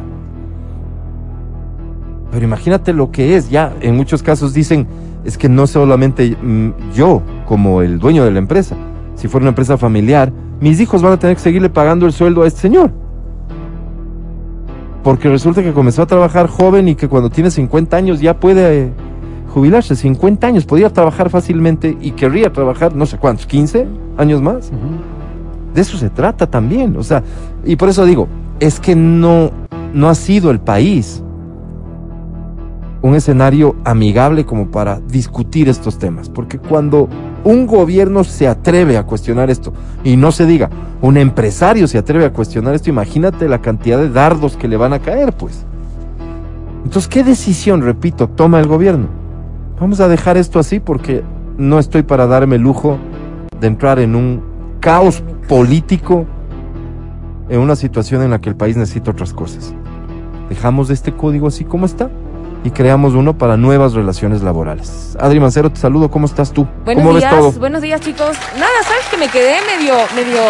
Pero 2.35 2.47
imagínate 2.47 2.91
lo 2.91 3.11
que 3.11 3.37
es, 3.37 3.49
ya 3.49 3.73
en 3.79 3.95
muchos 3.95 4.21
casos 4.21 4.53
dicen, 4.53 4.87
es 5.23 5.37
que 5.37 5.47
no 5.47 5.67
solamente 5.67 6.35
mm, 6.35 6.91
yo 6.93 7.21
como 7.47 7.81
el 7.81 7.97
dueño 7.97 8.25
de 8.25 8.31
la 8.31 8.39
empresa, 8.39 8.75
si 9.15 9.29
fuera 9.29 9.45
una 9.45 9.51
empresa 9.51 9.77
familiar, 9.77 10.33
mis 10.59 10.81
hijos 10.81 11.01
van 11.01 11.13
a 11.13 11.17
tener 11.17 11.37
que 11.37 11.41
seguirle 11.41 11.69
pagando 11.69 12.05
el 12.05 12.11
sueldo 12.11 12.43
a 12.43 12.47
este 12.47 12.59
señor. 12.59 12.91
Porque 15.01 15.29
resulta 15.29 15.63
que 15.63 15.71
comenzó 15.71 16.01
a 16.01 16.07
trabajar 16.07 16.47
joven 16.47 16.89
y 16.89 16.95
que 16.95 17.07
cuando 17.07 17.29
tiene 17.29 17.49
50 17.49 17.95
años 17.95 18.19
ya 18.19 18.37
puede 18.37 18.83
eh, 18.83 18.89
jubilarse. 19.53 19.95
50 19.95 20.45
años, 20.45 20.65
podría 20.65 20.89
trabajar 20.89 21.29
fácilmente 21.29 21.97
y 22.01 22.11
querría 22.11 22.51
trabajar 22.51 22.93
no 22.97 23.05
sé 23.05 23.17
cuántos, 23.17 23.45
15 23.45 23.87
años 24.17 24.41
más. 24.41 24.71
De 25.73 25.79
eso 25.79 25.97
se 25.97 26.09
trata 26.09 26.47
también. 26.47 26.97
O 26.97 27.03
sea, 27.03 27.23
y 27.63 27.77
por 27.77 27.87
eso 27.87 28.03
digo, 28.03 28.27
es 28.59 28.81
que 28.81 28.93
no, 28.93 29.51
no 29.93 30.09
ha 30.09 30.15
sido 30.15 30.51
el 30.51 30.59
país 30.59 31.21
un 33.05 33.13
escenario 33.13 33.75
amigable 33.83 34.45
como 34.45 34.71
para 34.71 34.99
discutir 34.99 35.69
estos 35.69 35.99
temas. 35.99 36.27
Porque 36.27 36.57
cuando 36.57 37.07
un 37.43 37.67
gobierno 37.67 38.23
se 38.23 38.47
atreve 38.47 38.97
a 38.97 39.03
cuestionar 39.03 39.51
esto, 39.51 39.71
y 40.03 40.17
no 40.17 40.31
se 40.31 40.47
diga, 40.47 40.71
un 41.03 41.17
empresario 41.17 41.87
se 41.87 41.99
atreve 41.99 42.25
a 42.25 42.33
cuestionar 42.33 42.73
esto, 42.73 42.89
imagínate 42.89 43.47
la 43.47 43.61
cantidad 43.61 43.99
de 43.99 44.09
dardos 44.09 44.57
que 44.57 44.67
le 44.67 44.75
van 44.75 44.93
a 44.93 44.99
caer, 44.99 45.33
pues. 45.33 45.65
Entonces, 46.83 47.07
¿qué 47.07 47.23
decisión, 47.23 47.83
repito, 47.83 48.27
toma 48.27 48.59
el 48.59 48.67
gobierno? 48.67 49.05
Vamos 49.79 49.99
a 49.99 50.07
dejar 50.07 50.37
esto 50.37 50.57
así 50.57 50.79
porque 50.79 51.21
no 51.59 51.77
estoy 51.77 52.01
para 52.01 52.25
darme 52.25 52.55
el 52.55 52.63
lujo 52.63 52.97
de 53.59 53.67
entrar 53.67 53.99
en 53.99 54.15
un 54.15 54.41
caos 54.79 55.21
político 55.47 56.25
en 57.49 57.59
una 57.59 57.75
situación 57.75 58.23
en 58.23 58.31
la 58.31 58.41
que 58.41 58.49
el 58.49 58.55
país 58.55 58.77
necesita 58.77 59.11
otras 59.11 59.31
cosas. 59.31 59.75
Dejamos 60.49 60.89
este 60.89 61.13
código 61.13 61.45
así 61.45 61.65
como 61.65 61.85
está 61.85 62.09
y 62.65 62.71
creamos 62.71 63.13
uno 63.13 63.37
para 63.37 63.57
nuevas 63.57 63.93
relaciones 63.93 64.41
laborales. 64.41 65.15
Adri 65.19 65.39
Mancero, 65.39 65.71
te 65.71 65.79
saludo, 65.79 66.09
¿cómo 66.09 66.25
estás 66.25 66.51
tú? 66.51 66.67
Buenos 66.83 67.03
¿Cómo 67.05 67.15
días, 67.17 67.31
ves 67.31 67.39
todo? 67.39 67.51
buenos 67.59 67.81
días 67.83 68.01
chicos. 68.01 68.35
Nada, 68.55 68.71
sabes 68.83 69.05
que 69.11 69.17
me 69.17 69.27
quedé 69.29 69.59
medio, 69.77 69.93
medio, 70.15 70.41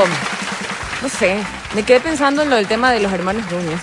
no 1.03 1.09
sé, 1.09 1.35
Me 1.75 1.83
quedé 1.83 1.99
pensando 1.99 2.41
en 2.43 2.49
lo 2.49 2.55
del 2.55 2.67
tema 2.67 2.91
de 2.93 3.01
los 3.01 3.11
hermanos 3.11 3.43
Núñez. 3.51 3.81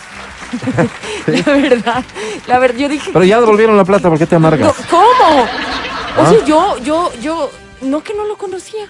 la 1.47 1.53
verdad, 1.53 2.05
la 2.47 2.59
verdad, 2.59 2.79
yo 2.79 2.89
dije... 2.89 3.11
Pero 3.13 3.25
ya 3.27 3.39
devolvieron 3.39 3.77
la 3.77 3.85
plata, 3.85 4.09
¿por 4.09 4.19
qué 4.19 4.27
te 4.27 4.39
No, 4.39 4.47
amargas? 4.47 4.75
¿Cómo? 4.91 5.43
O 5.43 6.23
¿Ah? 6.23 6.27
sea, 6.31 6.43
yo, 6.47 6.79
yo, 6.79 7.13
yo, 7.21 7.51
no 7.83 8.03
que 8.03 8.15
no 8.15 8.25
lo 8.25 8.37
conocía. 8.39 8.87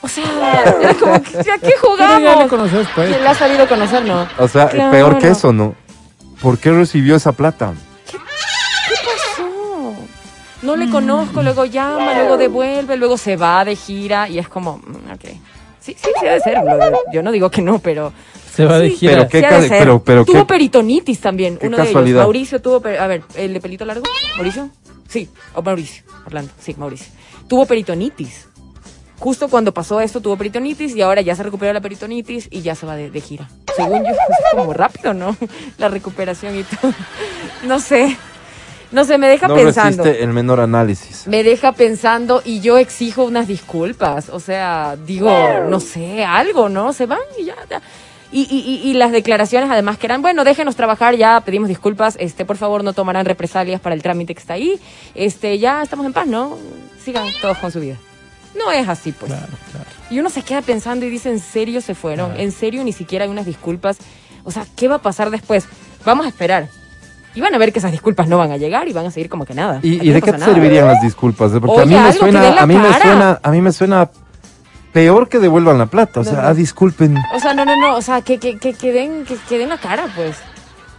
O 0.00 0.08
sea, 0.08 0.24
era 0.80 0.94
como 0.94 1.22
que, 1.22 1.38
¿a 1.38 1.58
qué 1.58 1.74
Pero 1.82 1.96
ya 1.98 2.18
le 2.18 2.24
jugamos? 2.26 2.48
conoces, 2.48 2.88
pues. 2.94 3.10
¿Quién 3.10 3.22
la 3.24 3.30
ha 3.32 3.34
sabido 3.34 3.68
conocer, 3.68 4.02
no? 4.06 4.26
O 4.38 4.48
sea, 4.48 4.68
Claro. 4.70 4.90
peor 4.90 5.18
que 5.18 5.28
eso, 5.28 5.52
¿no? 5.52 5.74
¿Por 6.40 6.58
qué 6.58 6.72
recibió 6.72 7.14
esa 7.14 7.32
plata? 7.32 7.72
No 10.62 10.76
le 10.76 10.88
conozco, 10.90 11.42
luego 11.42 11.64
llama, 11.64 12.14
luego 12.14 12.36
devuelve, 12.36 12.96
luego 12.96 13.16
se 13.18 13.36
va 13.36 13.64
de 13.64 13.74
gira 13.76 14.28
y 14.28 14.38
es 14.38 14.48
como, 14.48 14.78
mm, 14.78 15.12
ok. 15.14 15.24
Sí, 15.80 15.96
sí, 15.96 16.10
sí 16.18 16.24
debe 16.24 16.40
ser. 16.40 16.58
Yo 17.12 17.22
no 17.22 17.32
digo 17.32 17.50
que 17.50 17.60
no, 17.62 17.80
pero 17.80 18.12
Se 18.52 18.64
va 18.64 18.78
de 18.78 18.90
gira. 18.90 19.12
Pero 19.14 19.28
qué 19.28 19.38
sí 19.40 19.44
ha 19.44 19.48
ca- 19.48 19.60
de 19.60 19.68
ser. 19.68 19.78
pero- 19.80 20.02
pero 20.04 20.24
tuvo 20.24 20.38
qué- 20.40 20.44
peritonitis 20.44 21.20
también, 21.20 21.56
qué 21.56 21.66
uno 21.66 21.76
de 21.76 21.82
ellos. 21.82 21.92
casualidad. 21.92 22.22
Mauricio 22.22 22.62
tuvo, 22.62 22.76
a 22.76 23.06
ver, 23.08 23.22
el 23.34 23.52
de 23.54 23.60
pelito 23.60 23.84
largo, 23.84 24.04
Mauricio, 24.36 24.68
sí, 25.08 25.28
o 25.54 25.62
Mauricio, 25.62 26.04
Orlando, 26.26 26.52
sí, 26.60 26.74
Mauricio. 26.78 27.10
Tuvo 27.48 27.66
peritonitis. 27.66 28.46
Justo 29.18 29.48
cuando 29.48 29.72
pasó 29.72 30.00
esto 30.00 30.20
tuvo 30.20 30.36
peritonitis 30.36 30.94
y 30.96 31.02
ahora 31.02 31.20
ya 31.22 31.34
se 31.36 31.42
recuperó 31.44 31.72
la 31.72 31.80
peritonitis 31.80 32.48
y 32.50 32.62
ya 32.62 32.74
se 32.74 32.86
va 32.86 32.96
de, 32.96 33.08
de 33.10 33.20
gira. 33.20 33.48
Según 33.76 34.02
yo, 34.04 34.10
es 34.10 34.16
como 34.52 34.72
rápido, 34.72 35.14
¿no? 35.14 35.36
La 35.78 35.88
recuperación 35.88 36.56
y 36.58 36.62
todo. 36.64 36.92
No 37.64 37.78
sé, 37.80 38.16
no 38.92 39.04
sé, 39.04 39.18
me 39.18 39.28
deja 39.28 39.48
No 39.48 39.54
pensando. 39.54 40.04
resiste 40.04 40.22
el 40.24 40.32
menor 40.32 40.60
análisis. 40.60 41.26
Me 41.26 41.42
deja 41.42 41.72
pensando 41.72 42.42
y 42.44 42.60
yo 42.60 42.78
exijo 42.78 43.24
unas 43.24 43.48
disculpas. 43.48 44.28
O 44.28 44.38
sea, 44.40 44.96
digo, 45.06 45.30
no 45.68 45.80
sé, 45.80 46.24
algo, 46.24 46.68
¿no? 46.68 46.92
Se 46.92 47.06
van 47.06 47.18
y 47.38 47.44
ya. 47.44 47.56
ya. 47.68 47.82
Y, 48.30 48.42
y, 48.50 48.60
y, 48.60 48.90
y 48.90 48.94
las 48.94 49.12
declaraciones 49.12 49.70
además 49.70 49.98
que 49.98 50.06
eran, 50.06 50.22
bueno, 50.22 50.44
déjenos 50.44 50.74
trabajar, 50.74 51.16
ya 51.16 51.40
pedimos 51.44 51.68
disculpas, 51.68 52.16
este, 52.18 52.46
por 52.46 52.56
favor 52.56 52.82
no 52.82 52.94
tomarán 52.94 53.26
represalias 53.26 53.78
para 53.78 53.94
el 53.94 54.00
trámite 54.02 54.34
que 54.34 54.40
está 54.40 54.54
ahí, 54.54 54.80
este, 55.14 55.58
ya 55.58 55.82
estamos 55.82 56.06
en 56.06 56.14
paz, 56.14 56.26
¿no? 56.26 56.56
Sigan 57.04 57.26
todos 57.42 57.58
con 57.58 57.70
su 57.70 57.80
vida. 57.80 57.96
No 58.56 58.72
es 58.72 58.88
así, 58.88 59.12
pues. 59.12 59.30
Claro, 59.32 59.52
claro. 59.70 59.86
Y 60.08 60.18
uno 60.18 60.30
se 60.30 60.42
queda 60.42 60.62
pensando 60.62 61.04
y 61.04 61.10
dice, 61.10 61.30
¿en 61.30 61.40
serio 61.40 61.82
se 61.82 61.94
fueron? 61.94 62.38
¿En 62.40 62.52
serio 62.52 62.82
ni 62.84 62.92
siquiera 62.92 63.24
hay 63.26 63.30
unas 63.30 63.44
disculpas? 63.44 63.98
O 64.44 64.50
sea, 64.50 64.66
¿qué 64.76 64.88
va 64.88 64.96
a 64.96 65.02
pasar 65.02 65.30
después? 65.30 65.66
Vamos 66.06 66.24
a 66.24 66.28
esperar. 66.30 66.68
Y 67.34 67.40
van 67.40 67.54
a 67.54 67.58
ver 67.58 67.72
que 67.72 67.78
esas 67.78 67.92
disculpas 67.92 68.28
no 68.28 68.36
van 68.38 68.50
a 68.52 68.56
llegar 68.58 68.88
y 68.88 68.92
van 68.92 69.06
a 69.06 69.10
seguir 69.10 69.28
como 69.30 69.44
que 69.46 69.54
nada. 69.54 69.80
¿Y, 69.82 69.96
no 69.96 70.04
de 70.14 70.20
qué 70.22 70.32
te 70.32 70.38
nada. 70.38 70.52
servirían 70.52 70.86
las 70.86 71.00
disculpas? 71.02 71.50
Porque 71.52 71.80
a 71.82 71.86
mí 71.86 71.94
me 71.94 72.12
suena, 72.12 72.58
a 72.60 72.66
mí 72.66 72.76
me 72.76 72.92
suena, 73.00 73.40
a 73.42 73.50
mí 73.50 73.60
me 73.62 73.72
suena 73.72 74.10
peor 74.92 75.28
que 75.28 75.38
devuelvan 75.38 75.78
la 75.78 75.86
plata. 75.86 76.20
O 76.20 76.24
No, 76.24 76.30
sea, 76.30 76.42
no. 76.42 76.48
ah, 76.48 76.54
disculpen. 76.54 77.16
O 77.34 77.40
sea, 77.40 77.54
no, 77.54 77.64
no, 77.64 77.74
no, 77.76 77.96
o 77.96 78.02
sea, 78.02 78.20
que, 78.20 78.38
que, 78.38 78.58
que, 78.58 78.74
que 78.74 78.92
den, 78.92 79.24
que, 79.24 79.36
que 79.48 79.56
den 79.58 79.70
la 79.70 79.78
cara, 79.78 80.06
pues. 80.14 80.36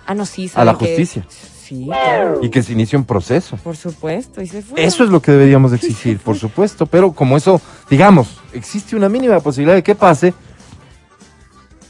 Ah, 0.08 0.16
no, 0.16 0.26
sí, 0.26 0.50
A 0.56 0.66
la 0.66 0.74
justicia. 0.74 1.26
Sí, 1.30 1.86
claro, 1.86 2.40
Y 2.42 2.50
que 2.50 2.62
se 2.62 2.74
inicie 2.74 2.98
un 2.98 3.06
proceso. 3.06 3.56
por 3.58 3.78
supuesto, 3.78 4.42
y 4.42 4.48
se 4.48 4.62
fue. 4.62 4.84
Eso 4.84 5.04
es 5.06 5.10
lo 5.10 5.22
que 5.22 5.32
deberíamos 5.32 5.72
de 5.72 5.78
exigir, 5.78 6.20
por 6.20 6.36
supuesto. 6.40 6.86
Pero 6.88 7.14
como 7.14 7.38
eso, 7.38 7.62
digamos, 7.90 8.42
existe 8.54 8.96
una 8.96 9.08
mínima 9.08 9.40
posibilidad 9.40 9.76
de 9.76 9.84
que 9.84 9.96
pase, 9.96 10.34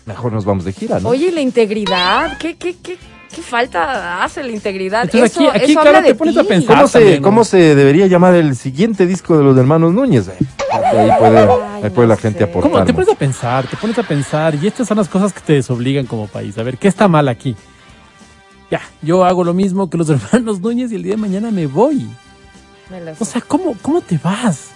mejor 0.05 0.31
nos 0.33 0.45
vamos 0.45 0.65
de 0.65 0.73
gira, 0.73 0.99
¿no? 0.99 1.09
Oye, 1.09 1.27
¿y 1.27 1.31
la 1.31 1.41
integridad, 1.41 2.37
¿qué, 2.37 2.55
qué, 2.55 2.75
qué, 2.83 2.97
qué 3.33 3.41
falta 3.41 4.23
hace 4.23 4.41
la 4.43 4.51
integridad? 4.51 5.03
Entonces 5.03 5.31
eso, 5.31 5.49
aquí- 5.49 5.57
aquí, 5.57 5.71
eso 5.71 5.81
claro, 5.81 5.89
habla 5.97 6.01
te 6.03 6.07
de 6.13 6.15
pones 6.15 6.37
a 6.37 6.43
pensar. 6.43 6.75
¿Cómo, 6.77 6.87
se, 6.87 6.99
también, 6.99 7.21
¿no? 7.21 7.27
¿Cómo 7.27 7.43
se 7.43 7.75
debería 7.75 8.07
llamar 8.07 8.35
el 8.35 8.55
siguiente 8.55 9.05
disco 9.05 9.37
de 9.37 9.43
los 9.43 9.57
hermanos 9.57 9.93
Núñez? 9.93 10.27
Eh, 10.29 10.33
Ahí 10.71 11.11
puede, 11.19 11.39
Ay, 11.39 11.47
ahí 11.83 11.89
puede 11.89 12.07
no 12.07 12.13
la 12.13 12.17
gente 12.17 12.43
aportar. 12.45 12.71
¿Cómo? 12.71 12.85
Te 12.85 12.93
pones 12.93 13.09
a 13.09 13.15
pensar, 13.15 13.67
te 13.67 13.75
pones 13.77 13.99
a 13.99 14.03
pensar, 14.03 14.55
y 14.55 14.67
estas 14.67 14.87
son 14.87 14.97
las 14.97 15.09
cosas 15.09 15.33
que 15.33 15.41
te 15.41 15.53
desobligan 15.53 16.05
como 16.05 16.27
país. 16.27 16.57
A 16.57 16.63
ver, 16.63 16.77
¿qué 16.77 16.87
está 16.87 17.07
mal 17.07 17.27
aquí? 17.27 17.55
Ya, 18.71 18.81
yo 19.01 19.23
hago 19.25 19.43
lo 19.43 19.53
mismo 19.53 19.89
que 19.89 19.97
los 19.97 20.09
hermanos 20.09 20.61
Núñez 20.61 20.91
y 20.91 20.95
el 20.95 21.03
día 21.03 21.11
de 21.13 21.17
mañana 21.17 21.51
me 21.51 21.67
voy. 21.67 22.07
Me 22.89 23.11
O 23.19 23.25
sea, 23.25 23.41
¿cómo, 23.41 23.75
cómo 23.81 24.01
te 24.01 24.17
vas? 24.23 24.69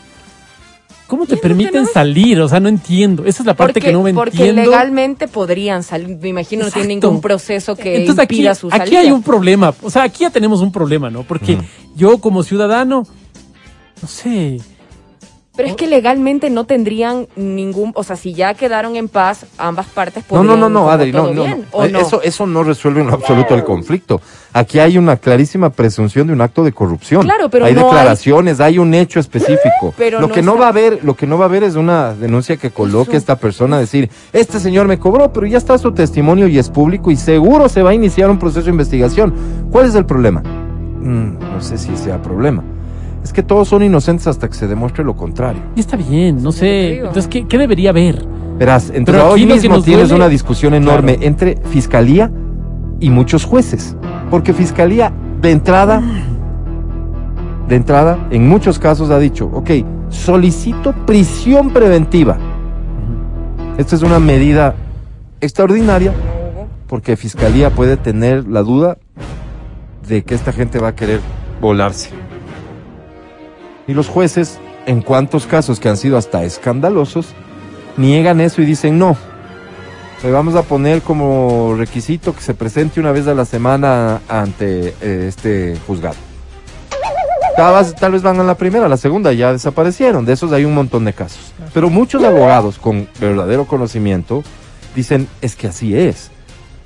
¿Cómo 1.08 1.26
te 1.26 1.38
permiten 1.38 1.84
no. 1.84 1.89
salir? 1.89 2.39
O 2.41 2.49
sea, 2.49 2.60
no 2.60 2.68
entiendo. 2.68 3.26
Esa 3.26 3.41
es 3.43 3.47
la 3.47 3.53
parte 3.55 3.76
porque, 3.76 3.88
que 3.88 3.93
no 3.93 4.03
me 4.03 4.14
porque 4.14 4.38
entiendo. 4.49 4.62
legalmente 4.64 5.28
podrían 5.28 5.82
salir, 5.84 6.18
me 6.18 6.28
imagino, 6.28 6.66
no 6.66 6.72
tiene 6.72 6.93
Exacto. 6.93 7.08
ningún 7.08 7.22
proceso 7.22 7.76
que 7.76 7.97
Entonces 8.01 8.24
aquí, 8.24 8.36
impida 8.36 8.55
su 8.55 8.70
salida. 8.70 8.84
aquí 8.84 8.95
hay 8.97 9.12
un 9.12 9.24
problema. 9.24 9.74
O 9.82 9.89
sea, 9.89 10.03
aquí 10.03 10.24
ya 10.24 10.30
tenemos 10.30 10.62
un 10.62 10.72
problema, 10.72 11.10
¿no? 11.10 11.24
Porque 11.24 11.58
yo 11.95 12.18
como 12.18 12.43
ciudadano, 12.43 13.03
no 14.01 14.08
sé, 14.08 14.60
Pero 15.58 15.68
es 15.70 15.76
que 15.76 15.88
legalmente 15.88 16.49
no 16.49 16.66
tendrían 16.66 17.28
ningún, 17.36 17.91
o 17.95 18.03
sea, 18.03 18.16
si 18.16 18.34
ya 18.34 18.53
quedaron 18.53 18.95
en 18.95 19.10
paz 19.10 19.45
ambas 19.58 19.88
partes, 19.88 20.24
No, 20.32 20.38
no, 20.43 20.51
podrían 20.51 20.60
no, 20.62 20.70
no, 20.70 20.89
Adri, 20.91 21.12
no, 21.12 21.34
no, 21.34 21.43
bien, 21.43 21.62
no. 21.72 21.78
¿o 21.78 21.84
Eh, 21.84 21.89
no? 21.91 21.99
Eso, 21.99 22.22
eso 22.22 22.45
no 22.45 22.64
resuelve 22.64 23.01
en 23.01 23.08
lo 23.08 23.14
absoluto 23.16 23.55
el 23.55 23.64
conflicto. 23.64 24.22
Aquí 24.53 24.80
hay 24.80 24.97
una 24.97 25.18
clarísima 25.18 25.70
presunción 25.72 26.28
de 26.28 26.34
un 26.34 26.41
acto 26.41 26.64
de 26.64 26.72
corrupción. 26.72 27.24
Claro, 27.24 27.49
pero 27.49 27.66
hay 27.66 27.74
no 27.74 27.80
hay- 27.82 27.86
declaraciones, 27.86 28.60
hay... 28.60 28.78
un 28.78 28.93
hecho 28.93 29.20
específico. 29.20 29.93
Pero 29.97 30.22
lo 30.22 30.28
no 30.28 30.34
que 30.34 30.41
no 30.43 30.51
está- 30.51 30.60
va 30.62 30.66
a 30.68 30.70
haber, 30.70 31.03
lo 31.03 31.16
que 31.16 31.26
no 31.28 31.38
va 31.38 31.45
a 31.45 31.47
haber 31.47 31.64
es 31.64 31.76
una 31.76 32.14
denuncia 32.14 32.58
que 32.58 32.70
coloque 32.70 33.10
Eso. 33.12 33.18
esta 33.18 33.36
persona 33.38 33.78
a 33.78 33.80
decir, 33.80 34.10
este 34.34 34.60
señor 34.60 34.88
me 34.88 34.99
cobró, 34.99 35.34
pero 35.34 35.47
ya 35.47 35.58
está 35.58 35.78
su 35.80 35.91
testimonio 35.91 36.47
y 36.47 36.60
es 36.60 36.70
público 36.70 37.10
y 37.12 37.16
seguro 37.16 37.68
se 37.70 37.82
va 37.82 37.89
a 37.89 37.93
iniciar 37.95 38.30
un 38.30 38.38
proceso 38.38 38.66
de 38.66 38.72
investigación. 38.72 39.34
¿Cuál 39.72 39.88
es 39.88 39.95
el 39.95 40.05
problema? 40.05 40.41
Mm, 40.41 41.39
no 41.39 41.62
sé 41.62 41.78
si 41.80 41.95
sea 41.97 42.22
problema. 42.22 42.64
Es 43.24 43.34
que 43.34 43.43
todos 43.43 43.68
son 43.68 43.84
inocentes 43.84 44.28
hasta 44.28 44.47
que 44.47 44.53
se 44.53 44.68
demuestre 44.68 45.03
lo 45.03 45.15
contrario. 45.15 45.61
y 45.76 45.80
está 45.82 45.97
bien, 45.97 46.41
no 46.41 46.51
sé. 46.51 46.97
Entonces, 46.99 47.28
¿qué, 47.28 47.45
qué 47.47 47.57
debería 47.57 47.89
haber? 47.89 48.26
Verás, 48.57 48.91
Pero 49.05 49.26
aquí 49.34 49.43
hoy 49.43 49.45
mismo 49.45 49.82
tienes 49.82 50.09
duele- 50.09 50.15
una 50.15 50.30
discusión 50.30 50.74
enorme 50.74 51.13
Claro. 51.15 51.28
entre 51.28 51.57
fiscalía 51.70 52.32
y 52.99 53.09
muchos 53.09 53.43
jueces. 53.45 53.95
Porque 54.32 54.53
fiscalía, 54.53 55.11
de 55.41 55.51
entrada, 55.51 56.01
de 57.68 57.76
entrada, 57.76 58.18
en 58.32 58.47
muchos 58.47 58.80
casos 58.80 59.09
ha 59.09 59.20
dicho, 59.20 59.49
ok, 59.53 59.70
solicito 60.09 60.93
prisión 61.05 61.70
preventiva. 61.72 62.38
Esta 63.78 63.95
es 63.95 64.01
una 64.01 64.20
medida 64.20 64.74
extraordinaria 65.41 66.13
porque 66.88 67.15
fiscalía 67.18 67.70
puede 67.70 67.97
tener 67.97 68.47
la 68.47 68.63
duda 68.63 68.97
de 70.07 70.24
que 70.24 70.34
esta 70.34 70.51
gente 70.53 70.80
va 70.80 70.89
a 70.89 70.95
querer 70.95 71.20
volarse. 71.61 72.09
Y 73.88 73.93
los 73.93 74.07
jueces, 74.07 74.59
en 74.85 75.01
cuantos 75.01 75.45
casos 75.45 75.79
que 75.79 75.89
han 75.89 75.97
sido 75.97 76.17
hasta 76.17 76.43
escandalosos, 76.43 77.27
niegan 77.95 78.41
eso 78.41 78.61
y 78.61 78.65
dicen 78.65 78.99
no. 78.99 79.17
Le 80.23 80.31
vamos 80.31 80.55
a 80.55 80.63
poner 80.63 81.01
como 81.01 81.75
requisito 81.77 82.35
que 82.35 82.41
se 82.41 82.53
presente 82.53 82.99
una 82.99 83.11
vez 83.11 83.27
a 83.27 83.33
la 83.33 83.45
semana 83.45 84.21
ante 84.27 84.95
eh, 85.01 85.25
este 85.27 85.77
juzgado. 85.85 86.15
Tal 87.55 87.73
vez, 87.73 87.95
tal 87.95 88.11
vez 88.11 88.21
van 88.21 88.39
a 88.39 88.43
la 88.43 88.55
primera, 88.55 88.85
a 88.85 88.89
la 88.89 88.97
segunda 88.97 89.33
ya 89.33 89.51
desaparecieron. 89.51 90.25
De 90.25 90.33
esos 90.33 90.51
hay 90.51 90.65
un 90.65 90.75
montón 90.75 91.05
de 91.05 91.13
casos. 91.13 91.53
Pero 91.73 91.89
muchos 91.89 92.23
abogados 92.23 92.77
con 92.77 93.07
verdadero 93.19 93.65
conocimiento 93.65 94.43
dicen 94.95 95.27
es 95.41 95.55
que 95.55 95.67
así 95.67 95.95
es. 95.95 96.29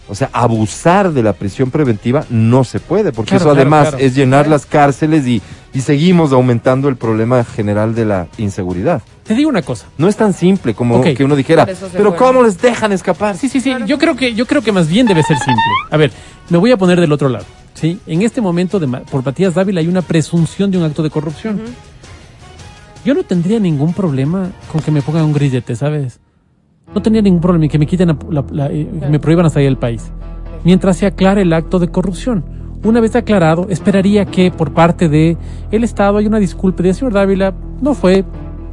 O 0.07 0.15
sea, 0.15 0.29
abusar 0.33 1.13
de 1.13 1.23
la 1.23 1.33
prisión 1.33 1.71
preventiva 1.71 2.25
no 2.29 2.63
se 2.65 2.79
puede, 2.79 3.13
porque 3.13 3.29
Claro, 3.29 3.43
eso 3.43 3.49
claro, 3.53 3.61
además 3.61 3.89
claro. 3.89 4.03
es 4.03 4.15
llenar 4.15 4.47
las 4.47 4.65
cárceles 4.65 5.25
y, 5.25 5.41
y 5.73 5.81
seguimos 5.81 6.33
aumentando 6.33 6.89
el 6.89 6.95
problema 6.97 7.43
general 7.43 7.95
de 7.95 8.05
la 8.05 8.27
inseguridad. 8.37 9.01
Te 9.23 9.35
digo 9.35 9.49
una 9.49 9.61
cosa. 9.61 9.85
No 9.97 10.07
es 10.07 10.15
tan 10.17 10.33
simple 10.33 10.73
como 10.73 11.01
que 11.01 11.23
uno 11.23 11.35
dijera, 11.35 11.65
pero 11.65 11.75
fueron". 11.89 12.13
¿cómo 12.15 12.43
les 12.43 12.61
dejan 12.61 12.91
escapar? 12.91 13.37
Sí, 13.37 13.47
sí, 13.47 13.61
sí. 13.61 13.73
Yo 13.85 13.97
creo 13.97 14.15
que 14.15 14.33
yo 14.33 14.45
creo 14.45 14.61
que 14.61 14.71
más 14.71 14.87
bien 14.89 15.07
debe 15.07 15.23
ser 15.23 15.37
simple. 15.37 15.61
A 15.89 15.97
ver, 15.97 16.11
me 16.49 16.57
voy 16.57 16.71
a 16.71 16.77
poner 16.77 16.99
del 16.99 17.11
otro 17.11 17.29
lado. 17.29 17.45
Sí, 17.73 17.99
en 18.05 18.21
este 18.21 18.41
momento 18.41 18.79
de, 18.79 18.87
por 18.87 19.23
Matías 19.25 19.53
Dávila 19.55 19.79
hay 19.79 19.87
una 19.87 20.01
presunción 20.01 20.69
de 20.71 20.77
un 20.77 20.83
acto 20.83 21.01
de 21.03 21.09
corrupción. 21.09 21.61
Yo 23.05 23.13
no 23.13 23.23
tendría 23.23 23.59
ningún 23.59 23.93
problema 23.93 24.51
con 24.71 24.81
que 24.81 24.91
me 24.91 25.01
pongan 25.01 25.23
un 25.25 25.33
grillete, 25.33 25.75
¿sabes? 25.75 26.19
No 26.93 27.01
tendría 27.01 27.21
ningún 27.21 27.41
problema 27.41 27.65
en 27.65 27.71
que 27.71 27.79
me 27.79 27.87
quiten 27.87 28.09
la, 28.09 28.17
la- 28.29 28.45
la- 28.51 28.67
eh, 28.71 28.87
que 28.99 29.07
me 29.07 29.19
prohíban 29.19 29.49
salir 29.49 29.69
del 29.69 29.77
país. 29.77 30.11
Mientras 30.63 30.97
se 30.97 31.05
aclare 31.07 31.41
el 31.41 31.53
acto 31.53 31.79
de 31.79 31.87
corrupción. 31.87 32.43
Una 32.83 32.99
vez 32.99 33.15
aclarado, 33.15 33.67
esperaría 33.69 34.25
que 34.25 34.49
por 34.51 34.71
parte 34.73 35.07
de 35.07 35.37
el 35.71 35.83
Estado 35.83 36.17
haya 36.17 36.27
una 36.27 36.39
disculpa 36.39 36.81
de 36.81 36.93
señor 36.93 37.13
Dávila, 37.13 37.53
no 37.81 37.93
fue, 37.93 38.25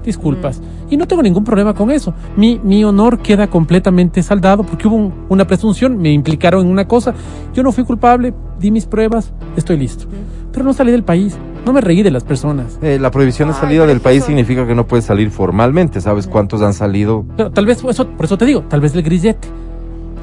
disculpas. 0.05 0.63
Y 0.89 0.97
no 0.97 1.07
tengo 1.07 1.23
ningún 1.23 1.45
problema 1.45 1.75
con 1.75 1.91
eso. 1.91 2.15
Mi, 2.35 2.59
mi 2.65 2.83
honor 2.85 3.19
queda 3.19 3.49
completamente 3.49 4.23
saldado 4.23 4.63
porque 4.65 4.89
hubo 4.89 4.97
un- 4.97 5.13
una 5.29 5.47
presunción, 5.47 5.99
me 5.99 6.11
implicaron 6.11 6.65
en 6.65 6.73
una 6.73 6.89
cosa, 6.89 7.13
yo 7.53 7.63
no 7.63 7.71
fui 7.73 7.85
culpable, 7.85 8.33
di 8.59 8.71
mis 8.71 8.87
pruebas, 8.87 9.33
estoy 9.57 9.77
listo. 9.77 10.07
Pero 10.53 10.65
no 10.65 10.73
salí 10.73 10.91
del 10.91 11.05
país, 11.05 11.37
no 11.67 11.75
me 11.75 11.83
reí 11.83 12.03
de 12.03 12.11
las 12.11 12.25
personas. 12.25 12.79
Eh, 12.81 12.99
la 12.99 13.11
prohibición 13.11 13.49
de 13.49 13.55
salida 13.55 13.85
del 13.87 14.01
país 14.01 14.19
eso- 14.21 14.29
significa 14.29 14.67
que 14.67 14.75
no 14.75 14.87
puedes 14.87 15.05
salir 15.05 15.31
formalmente. 15.31 16.01
¿Sabes 16.01 16.27
cuántos 16.27 16.63
han 16.63 16.73
salido? 16.73 17.27
Pero 17.37 17.51
tal 17.51 17.67
vez 17.67 17.85
eso, 17.85 18.09
por 18.09 18.25
eso 18.25 18.39
te 18.39 18.47
digo, 18.47 18.63
tal 18.63 18.81
vez 18.81 18.95
el 18.95 19.03
grillete. 19.03 19.47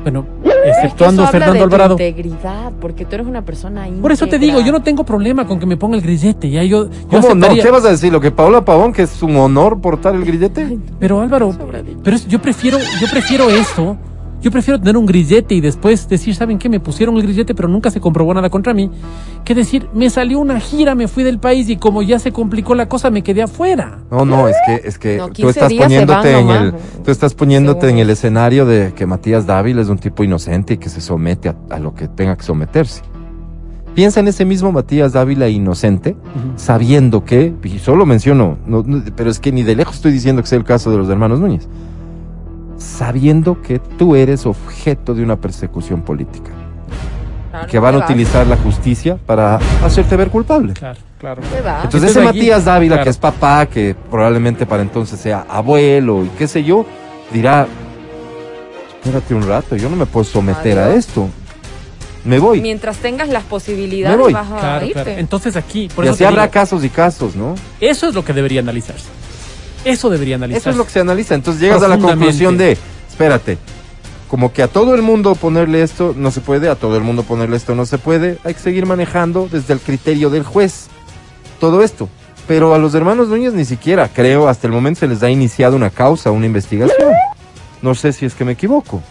Bueno, 0.06 0.24
Es 0.44 0.52
que 0.54 0.70
exceptuando 0.84 1.26
Fernando 1.28 1.54
de 1.54 1.60
tu 1.60 1.64
Alvarado. 1.66 1.94
integridad, 1.96 2.72
porque 2.80 3.06
tú 3.06 3.16
eres 3.16 3.26
una 3.26 3.44
persona 3.44 3.88
Por 4.02 4.12
eso 4.12 4.28
te 4.28 4.36
íntegra. 4.36 4.58
digo, 4.58 4.66
yo 4.68 4.72
no 4.72 4.84
tengo 4.84 5.04
problema 5.04 5.48
con 5.48 5.60
que 5.60 5.66
me 5.66 5.78
ponga 5.78 5.96
el 5.98 6.04
grillete. 6.04 6.48
Ya 6.52 6.64
yo, 6.64 6.90
yo 6.92 7.22
¿Cómo 7.22 7.34
no? 7.34 7.48
¿Qué 7.50 7.72
vas 7.72 7.86
a 7.86 7.90
decir? 7.90 8.14
¿Lo 8.14 8.22
que 8.22 8.30
Paola 8.30 8.64
Pavón, 8.64 8.94
que 8.94 9.02
es 9.02 9.24
un 9.24 9.36
honor 9.36 9.82
portar 9.82 10.14
el 10.14 10.24
grillete? 10.24 10.78
Pero 11.00 11.22
Álvaro, 11.22 11.56
pero 12.04 12.16
es- 12.16 12.28
yo 12.28 12.40
prefiero, 12.40 12.78
yo 13.02 13.08
prefiero 13.10 13.50
esto. 13.50 13.98
Yo 14.46 14.52
prefiero 14.52 14.78
tener 14.78 14.96
un 14.96 15.08
grillete 15.08 15.56
y 15.56 15.60
después 15.60 16.08
decir, 16.08 16.36
¿saben 16.36 16.60
qué? 16.60 16.70
Me 16.70 16.80
pusieron 16.80 17.16
el 17.18 17.24
grillete, 17.24 17.56
pero 17.56 17.68
nunca 17.68 17.90
se 17.90 18.00
comprobó 18.00 18.32
nada 18.32 18.52
contra 18.52 18.76
mí. 18.76 18.92
Que 19.44 19.56
decir, 19.56 19.88
me 19.96 20.08
salió 20.12 20.38
una 20.38 20.60
gira, 20.60 20.94
me 20.94 21.08
fui 21.08 21.24
del 21.24 21.40
país 21.40 21.68
y 21.68 21.78
como 21.78 22.04
ya 22.04 22.20
se 22.20 22.32
complicó 22.32 22.76
la 22.76 22.88
cosa, 22.88 23.10
me 23.10 23.24
quedé 23.24 23.42
afuera. 23.42 23.98
No, 24.12 24.24
no, 24.24 24.48
es 24.48 24.56
que, 24.68 24.88
es 24.88 25.00
que 25.00 25.18
No, 25.18 25.30
tú 25.30 25.34
15 25.34 25.50
estás 25.50 25.74
poniéndote 25.74 26.34
van 26.36 26.44
en 26.44 26.50
el, 26.64 26.74
tú 27.04 27.10
estás 27.10 27.34
poniéndote 27.34 27.90
en 27.90 27.98
el 27.98 28.10
escenario 28.12 28.68
de 28.68 28.94
que 28.96 29.08
Matías 29.08 29.48
Dávila 29.48 29.82
es 29.82 29.90
un 29.90 29.98
tipo 29.98 30.24
inocente 30.24 30.76
y 30.76 30.78
que 30.78 30.90
se 30.90 31.02
somete 31.02 31.50
a, 31.50 31.56
a 31.72 31.80
lo 31.80 31.96
que 31.96 32.08
tenga 32.08 32.36
que 32.38 32.44
someterse. 32.44 33.02
Piensa 33.96 34.20
en 34.20 34.28
ese 34.28 34.46
mismo 34.46 34.72
Matías 34.72 35.14
Dávila 35.14 35.48
inocente, 35.50 36.16
sabiendo 36.56 37.24
que, 37.26 37.52
y 37.64 37.80
solo 37.80 38.06
menciono, 38.06 38.58
no- 38.68 38.84
no, 38.86 39.02
pero 39.16 39.32
es 39.32 39.40
que 39.40 39.52
ni 39.52 39.64
de 39.64 39.76
lejos 39.76 39.96
estoy 39.96 40.12
diciendo 40.12 40.42
que 40.44 40.48
sea 40.50 40.60
el 40.60 40.66
caso 40.66 40.92
de 40.92 40.98
los 40.98 41.10
hermanos 41.10 41.40
Núñez, 41.40 41.68
sabiendo 42.78 43.62
que 43.62 43.80
tú 43.80 44.16
eres 44.16 44.46
objeto 44.46 45.14
de 45.14 45.24
una 45.24 45.36
persecución 45.38 46.02
política, 46.02 46.52
Claro, 47.52 47.68
que 47.68 47.80
van 47.80 47.96
¿qué 47.96 48.02
a 48.02 48.06
utilizar 48.06 48.46
la 48.48 48.58
justicia 48.58 49.18
para 49.26 49.60
hacerte 49.84 50.16
ver 50.18 50.30
culpable. 50.30 50.74
Claro, 50.74 51.00
claro. 51.18 51.42
Entonces 51.42 51.84
Entonces 51.86 52.10
ese 52.12 52.22
Matías 52.22 52.66
Dávila, 52.66 52.96
claro. 52.96 53.04
que 53.06 53.10
es 53.12 53.18
papá, 53.18 53.66
que 53.68 53.96
probablemente 54.12 54.66
para 54.66 54.82
entonces 54.82 55.18
sea 55.20 55.46
abuelo 55.50 56.26
y 56.26 56.30
qué 56.38 56.48
sé 56.50 56.64
yo, 56.66 56.86
dirá, 57.32 57.66
espérate 59.02 59.34
un 59.36 59.48
rato, 59.48 59.76
yo 59.78 59.90
no 59.90 59.96
me 59.96 60.06
puedo 60.06 60.26
someter 60.26 60.78
a 60.80 60.86
Adiós. 60.88 60.98
esto. 61.00 61.30
Me 62.26 62.40
voy. 62.40 62.60
Mientras 62.60 62.98
tengas 62.98 63.30
las 63.30 63.44
posibilidades, 63.44 64.18
Me 64.18 64.24
voy. 64.24 64.34
vas 64.34 64.52
a 64.52 64.60
Claro, 64.60 64.86
irte. 64.88 65.04
claro. 65.04 65.20
Entonces 65.20 65.56
aquí, 65.56 65.88
por 65.96 66.04
y 66.04 66.08
eso 66.08 66.16
así 66.16 66.24
habrá 66.26 66.42
digo, 66.44 66.54
casos 66.54 66.84
y 66.84 66.90
casos, 66.90 67.36
¿no? 67.36 67.54
eso 67.80 68.10
es 68.10 68.16
lo 68.16 68.26
que 68.26 68.34
debería 68.34 68.62
analizarse. 68.62 69.06
Eso 69.86 70.10
debería 70.10 70.36
analizarse. 70.36 70.70
Eso 70.70 70.72
es 70.72 70.78
lo 70.78 70.86
que 70.86 70.92
se 70.92 71.00
analiza. 71.00 71.36
Entonces 71.36 71.62
llegas 71.62 71.82
a 71.84 71.88
la 71.88 71.98
conclusión 71.98 72.58
de, 72.58 72.78
espérate, 73.08 73.58
como 74.28 74.52
que 74.52 74.64
a 74.64 74.68
todo 74.68 74.96
el 74.96 75.02
mundo 75.02 75.36
ponerle 75.36 75.84
esto 75.84 76.14
no 76.18 76.32
se 76.32 76.42
puede, 76.42 76.68
a 76.68 76.76
todo 76.76 76.98
el 76.98 77.04
mundo 77.04 77.24
ponerle 77.24 77.56
esto 77.56 77.76
no 77.76 77.86
se 77.86 77.98
puede, 77.98 78.40
hay 78.44 78.56
que 78.56 78.60
seguir 78.60 78.86
manejando 78.86 79.48
desde 79.50 79.74
el 79.74 79.80
criterio 79.80 80.30
del 80.30 80.44
juez 80.44 80.88
todo 81.60 81.84
esto. 81.84 82.10
Pero 82.48 82.74
a 82.74 82.78
los 82.78 82.94
hermanos 82.94 83.28
Núñez 83.30 83.54
ni 83.54 83.66
siquiera, 83.66 84.10
creo, 84.10 84.48
hasta 84.48 84.68
el 84.68 84.74
momento 84.74 85.00
se 85.02 85.08
les 85.08 85.24
ha 85.24 85.30
iniciado 85.30 85.76
una 85.76 85.90
causa, 85.90 86.32
una 86.32 86.46
investigación. 86.46 87.14
No 87.82 87.96
sé 87.96 88.14
si 88.14 88.26
es 88.26 88.34
que 88.34 88.46
me 88.46 88.54
equivoco. 88.54 89.02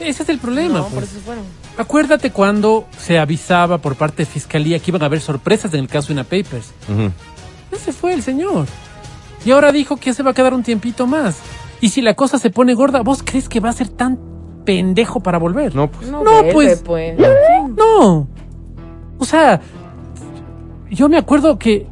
Ese 0.00 0.22
es 0.22 0.28
el 0.28 0.38
problema. 0.38 0.78
No, 0.78 0.84
por 0.84 0.94
pues. 0.94 1.10
eso 1.10 1.20
fueron. 1.24 1.44
Acuérdate 1.76 2.30
cuando 2.30 2.86
se 2.98 3.18
avisaba 3.18 3.78
por 3.78 3.94
parte 3.96 4.22
de 4.22 4.26
Fiscalía 4.26 4.78
que 4.78 4.90
iban 4.90 5.02
a 5.02 5.06
haber 5.06 5.20
sorpresas 5.20 5.72
en 5.74 5.80
el 5.80 5.88
caso 5.88 6.12
Ina 6.12 6.24
Papers. 6.24 6.72
Ujú. 6.88 7.10
Ese 7.70 7.92
fue 7.92 8.12
el 8.12 8.22
señor. 8.22 8.66
Y 9.44 9.50
ahora 9.50 9.72
dijo 9.72 9.96
que 9.96 10.12
se 10.14 10.22
va 10.22 10.30
a 10.30 10.34
quedar 10.34 10.54
un 10.54 10.62
tiempito 10.62 11.06
más. 11.06 11.38
Y 11.80 11.88
si 11.88 12.00
la 12.02 12.14
cosa 12.14 12.38
se 12.38 12.50
pone 12.50 12.74
gorda, 12.74 13.02
¿vos 13.02 13.22
crees 13.24 13.48
que 13.48 13.58
va 13.60 13.70
a 13.70 13.72
ser 13.72 13.88
tan 13.88 14.18
pendejo 14.64 15.20
para 15.20 15.38
volver? 15.38 15.74
No, 15.74 15.90
pues. 15.90 16.08
No, 16.10 16.22
No, 16.22 16.42
vuelve, 16.52 16.76
pues. 16.76 16.82
pues. 16.84 17.18
No. 17.76 18.28
O 19.18 19.24
sea, 19.24 19.60
yo 20.90 21.08
me 21.08 21.16
acuerdo 21.18 21.58
que. 21.58 21.86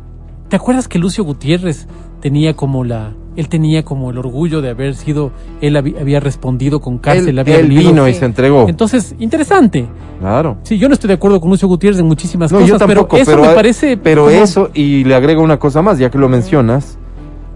¿Te 0.49 0.57
acuerdas 0.57 0.89
que 0.89 0.99
Lucio 0.99 1.25
Gutiérrez 1.25 1.87
tenía 2.21 2.55
como 2.55 2.85
la. 2.85 3.15
Él 3.37 3.49
tenía 3.49 3.85
como 3.85 4.11
el 4.11 4.19
orgullo 4.19 4.61
de 4.61 4.71
haber 4.71 4.95
sido. 4.97 5.31
Él 5.61 5.77
había 5.77 6.21
respondido 6.21 6.81
con 6.81 6.99
cárcel, 6.99 7.31
Él, 7.31 7.39
había 7.39 7.59
él 7.61 7.69
vino 7.69 8.07
y 8.09 8.15
se 8.15 8.25
entregó. 8.25 8.69
Entonces, 8.69 9.15
interesante. 9.21 9.89
claro. 10.19 10.59
Sí, 10.65 10.79
yo 10.79 10.89
no 10.89 10.95
estoy 10.95 11.09
de 11.09 11.15
acuerdo 11.15 11.41
con 11.41 11.51
Lucio 11.51 11.67
Gutiérrez 11.69 12.01
en 12.01 12.07
muchísimas 12.07 12.51
No, 12.53 12.59
cosas, 12.59 12.69
yo 12.71 12.79
tampoco, 12.79 13.09
pero 13.17 13.23
eso 13.23 13.31
pero, 13.33 13.43
me 13.49 13.55
parece. 13.55 13.97
pero 13.97 14.25
como- 14.25 14.37
eso, 14.37 14.71
y 14.75 15.05
le 15.05 15.15
agrego 15.15 15.43
una 15.43 15.59
cosa 15.59 15.81
más, 15.83 15.99
ya 15.99 16.11
que 16.11 16.19
lo 16.19 16.29
mencionas, 16.29 16.99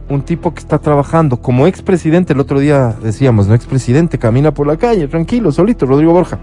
un 0.08 0.22
tipo 0.22 0.52
que 0.52 0.60
está 0.60 0.78
trabajando 0.78 1.38
como 1.38 1.66
expresidente, 1.66 2.32
el 2.32 2.40
otro 2.40 2.60
día 2.60 2.94
decíamos, 3.02 3.46
no 3.46 3.54
expresidente, 3.54 4.18
camina 4.18 4.52
por 4.52 4.66
la 4.66 4.76
calle, 4.76 5.08
tranquilo, 5.08 5.50
solito, 5.50 5.86
Rodrigo 5.86 6.12
Borja. 6.12 6.38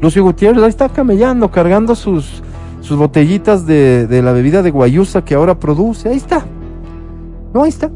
Lucio 0.00 0.22
Gutiérrez 0.22 0.62
ahí 0.62 0.68
está 0.68 0.88
camellando, 0.88 1.50
cargando 1.50 1.94
sus, 1.94 2.42
sus 2.80 2.96
botellitas 2.96 3.66
de, 3.66 4.06
de 4.06 4.22
la 4.22 4.32
bebida 4.32 4.62
de 4.62 4.70
guayusa 4.70 5.24
que 5.24 5.34
ahora 5.34 5.58
produce, 5.58 6.08
ahí 6.08 6.16
está. 6.16 6.44
No, 7.52 7.62
ahí 7.62 7.70
está. 7.70 7.90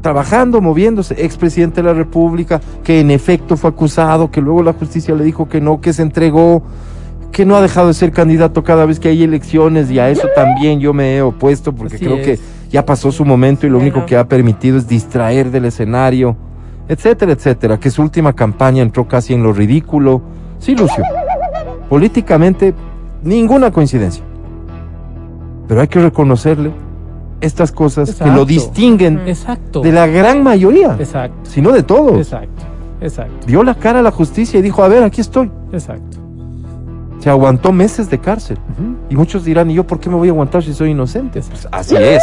Trabajando, 0.00 0.60
moviéndose, 0.60 1.14
expresidente 1.24 1.80
de 1.80 1.88
la 1.88 1.94
República, 1.94 2.60
que 2.82 3.00
en 3.00 3.10
efecto 3.10 3.56
fue 3.56 3.70
acusado, 3.70 4.30
que 4.30 4.40
luego 4.40 4.62
la 4.62 4.72
justicia 4.72 5.14
le 5.14 5.24
dijo 5.24 5.48
que 5.48 5.60
no, 5.60 5.80
que 5.80 5.92
se 5.92 6.02
entregó, 6.02 6.62
que 7.30 7.46
no 7.46 7.56
ha 7.56 7.62
dejado 7.62 7.88
de 7.88 7.94
ser 7.94 8.12
candidato 8.12 8.62
cada 8.62 8.84
vez 8.84 9.00
que 9.00 9.08
hay 9.08 9.22
elecciones 9.22 9.90
y 9.90 9.98
a 9.98 10.10
eso 10.10 10.28
también 10.34 10.80
yo 10.80 10.92
me 10.92 11.16
he 11.16 11.22
opuesto 11.22 11.72
porque 11.72 11.96
Así 11.96 12.04
creo 12.04 12.18
es. 12.18 12.26
que 12.26 12.38
ya 12.72 12.84
pasó 12.86 13.12
su 13.12 13.24
momento 13.24 13.66
y 13.66 13.70
lo 13.70 13.78
único 13.78 14.06
que 14.06 14.16
ha 14.16 14.26
permitido 14.26 14.78
es 14.78 14.88
distraer 14.88 15.50
del 15.50 15.66
escenario, 15.66 16.36
etcétera, 16.88 17.32
etcétera, 17.32 17.78
que 17.78 17.90
su 17.90 18.02
última 18.02 18.32
campaña 18.32 18.82
entró 18.82 19.06
casi 19.06 19.34
en 19.34 19.42
lo 19.42 19.52
ridículo. 19.52 20.22
Sí, 20.58 20.74
Lucio, 20.74 21.04
políticamente 21.88 22.74
ninguna 23.22 23.70
coincidencia, 23.70 24.24
pero 25.68 25.82
hay 25.82 25.88
que 25.88 26.00
reconocerle 26.00 26.72
estas 27.42 27.72
cosas 27.72 28.14
que 28.14 28.30
lo 28.30 28.44
distinguen 28.46 29.20
Exacto. 29.26 29.80
de 29.82 29.92
la 29.92 30.06
gran 30.06 30.42
mayoría, 30.42 30.96
Exacto. 30.98 31.36
sino 31.42 31.72
de 31.72 31.82
todos. 31.82 32.16
Exacto. 32.16 32.64
Exacto. 33.02 33.46
Dio 33.46 33.64
la 33.64 33.74
cara 33.74 33.98
a 33.98 34.02
la 34.02 34.12
justicia 34.12 34.60
y 34.60 34.62
dijo, 34.62 34.82
a 34.82 34.88
ver, 34.88 35.02
aquí 35.02 35.20
estoy. 35.20 35.50
Exacto. 35.72 36.18
Se 37.18 37.28
aguantó 37.28 37.72
meses 37.72 38.08
de 38.08 38.18
cárcel. 38.18 38.58
Y 39.10 39.16
muchos 39.16 39.44
dirán, 39.44 39.70
¿y 39.70 39.74
yo 39.74 39.84
por 39.84 39.98
qué 39.98 40.08
me 40.08 40.14
voy 40.16 40.28
a 40.28 40.30
aguantar 40.30 40.62
si 40.62 40.72
soy 40.72 40.90
inocente? 40.90 41.40
Pues 41.40 41.68
así 41.72 41.96
es. 41.96 42.22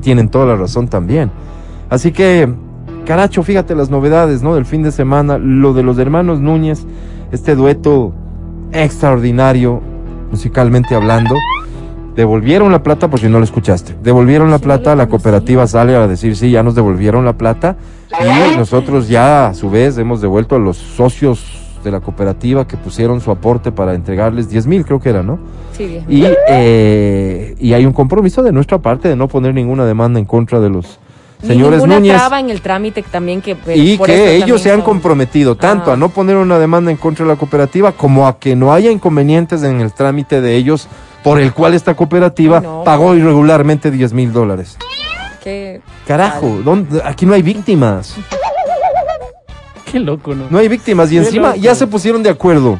Tienen 0.00 0.28
toda 0.28 0.46
la 0.46 0.56
razón 0.56 0.88
también. 0.88 1.30
Así 1.88 2.12
que, 2.12 2.48
caracho, 3.06 3.42
fíjate 3.42 3.74
las 3.74 3.90
novedades, 3.90 4.42
¿no? 4.42 4.54
Del 4.54 4.64
fin 4.64 4.82
de 4.82 4.92
semana, 4.92 5.38
lo 5.38 5.72
de 5.72 5.82
los 5.82 5.98
hermanos 5.98 6.40
Núñez, 6.40 6.86
este 7.32 7.54
dueto 7.54 8.12
extraordinario, 8.72 9.80
musicalmente 10.30 10.94
hablando. 10.94 11.34
Devolvieron 12.14 12.72
la 12.72 12.82
plata, 12.82 13.08
por 13.08 13.20
si 13.20 13.28
no 13.28 13.38
lo 13.38 13.44
escuchaste. 13.44 13.96
Devolvieron 14.02 14.50
la 14.50 14.58
plata, 14.58 14.94
la 14.94 15.08
cooperativa 15.08 15.66
sale 15.66 15.96
a 15.96 16.06
decir, 16.06 16.36
sí, 16.36 16.50
ya 16.50 16.62
nos 16.62 16.74
devolvieron 16.74 17.24
la 17.24 17.34
plata. 17.34 17.76
Y 18.20 18.56
nosotros 18.56 19.08
ya, 19.08 19.48
a 19.48 19.54
su 19.54 19.70
vez, 19.70 19.96
hemos 19.98 20.20
devuelto 20.20 20.56
a 20.56 20.58
los 20.58 20.76
socios 20.76 21.60
de 21.82 21.90
la 21.90 22.00
cooperativa 22.00 22.66
que 22.66 22.76
pusieron 22.76 23.20
su 23.20 23.30
aporte 23.30 23.72
para 23.72 23.94
entregarles 23.94 24.50
10 24.50 24.66
mil, 24.66 24.84
creo 24.84 25.00
que 25.00 25.08
era, 25.08 25.22
¿no? 25.22 25.38
Y, 26.08 26.24
eh, 26.48 27.54
y 27.58 27.72
hay 27.72 27.86
un 27.86 27.92
compromiso 27.92 28.42
de 28.42 28.52
nuestra 28.52 28.78
parte 28.78 29.08
de 29.08 29.16
no 29.16 29.28
poner 29.28 29.54
ninguna 29.54 29.84
demanda 29.86 30.18
en 30.18 30.24
contra 30.26 30.60
de 30.60 30.68
los 30.70 30.98
Ni 31.42 31.48
señores 31.48 31.78
ninguna 31.80 31.96
Núñez. 31.96 32.16
traba 32.16 32.38
en 32.40 32.50
el 32.50 32.60
trámite 32.60 33.02
también 33.02 33.40
que 33.40 33.56
pues, 33.56 33.76
Y 33.78 33.96
por 33.96 34.06
que 34.06 34.36
ellos 34.36 34.60
se 34.60 34.70
han 34.70 34.78
son- 34.78 34.84
comprometido 34.86 35.56
tanto 35.56 35.90
Ah. 35.90 35.94
a 35.94 35.96
no 35.96 36.10
poner 36.10 36.36
una 36.36 36.58
demanda 36.58 36.90
en 36.90 36.96
contra 36.96 37.24
de 37.24 37.32
la 37.32 37.38
cooperativa 37.38 37.92
como 37.92 38.26
a 38.26 38.38
que 38.38 38.54
no 38.56 38.72
haya 38.72 38.90
inconvenientes 38.90 39.62
en 39.62 39.80
el 39.80 39.92
trámite 39.92 40.40
de 40.40 40.56
ellos 40.56 40.86
por 41.24 41.40
el 41.40 41.52
cual 41.52 41.74
esta 41.74 41.94
cooperativa 41.94 42.58
Ay, 42.58 42.62
no. 42.64 42.84
pagó 42.84 43.14
irregularmente 43.14 43.90
10 43.90 44.12
mil 44.12 44.32
dólares. 44.32 44.76
que- 45.42 45.80
Carajo, 46.06 46.60
¿dónde- 46.64 47.00
aquí 47.04 47.24
no 47.24 47.32
hay 47.32 47.40
víctimas. 47.42 48.14
Qué 49.90 49.98
loco, 49.98 50.34
¿no? 50.34 50.44
No 50.50 50.58
hay 50.58 50.68
víctimas 50.68 51.08
y 51.10 51.14
Qué 51.16 51.18
encima 51.22 51.48
loco. 51.48 51.60
ya 51.60 51.74
se 51.74 51.86
pusieron 51.86 52.22
de 52.22 52.30
acuerdo 52.30 52.78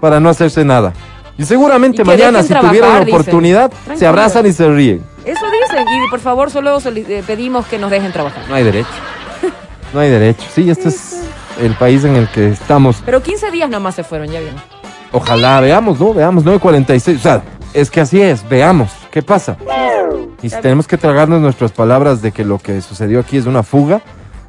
para 0.00 0.18
no 0.20 0.28
hacerse 0.28 0.64
nada. 0.64 0.92
Y 1.40 1.46
seguramente 1.46 2.02
Y 2.02 2.04
mañana, 2.04 2.42
si 2.42 2.52
tuvieran 2.54 2.92
la 2.92 2.98
dicen. 3.00 3.14
oportunidad, 3.14 3.72
se 3.96 4.06
abrazan 4.06 4.44
y 4.44 4.52
se 4.52 4.68
ríen. 4.68 5.02
Eso 5.24 5.40
dicen. 5.50 5.86
Y 5.88 6.10
por 6.10 6.20
favor, 6.20 6.50
solo 6.50 6.78
eh, 6.84 7.22
pedimos 7.26 7.66
que 7.66 7.78
nos 7.78 7.90
dejen 7.90 8.12
trabajar. 8.12 8.42
No 8.46 8.54
hay 8.54 8.62
derecho. 8.64 8.88
No 9.94 10.00
hay 10.00 10.10
derecho. 10.10 10.44
Sí, 10.54 10.68
este 10.68 10.90
es 10.90 11.22
el 11.58 11.74
país 11.76 12.04
en 12.04 12.14
el 12.16 12.28
que 12.28 12.50
estamos. 12.50 13.02
Pero 13.06 13.22
15 13.22 13.50
días 13.50 13.70
nomás 13.70 13.94
se 13.94 14.04
fueron, 14.04 14.28
ya 14.28 14.38
vieron. 14.40 14.60
Ojalá, 15.12 15.60
veamos, 15.60 15.98
¿no? 15.98 16.12
Veamos, 16.12 16.44
9.46. 16.44 17.16
O 17.16 17.18
sea, 17.20 17.42
es 17.72 17.90
que 17.90 18.00
así 18.02 18.20
es, 18.20 18.46
veamos, 18.48 18.90
¿qué 19.10 19.22
pasa? 19.22 19.56
Y 20.42 20.50
si 20.50 20.60
tenemos 20.60 20.86
que 20.86 20.98
tragarnos 20.98 21.40
nuestras 21.40 21.72
palabras 21.72 22.20
de 22.20 22.32
que 22.32 22.44
lo 22.44 22.58
que 22.58 22.82
sucedió 22.82 23.18
aquí 23.18 23.38
es 23.38 23.46
una 23.46 23.62
fuga, 23.62 24.02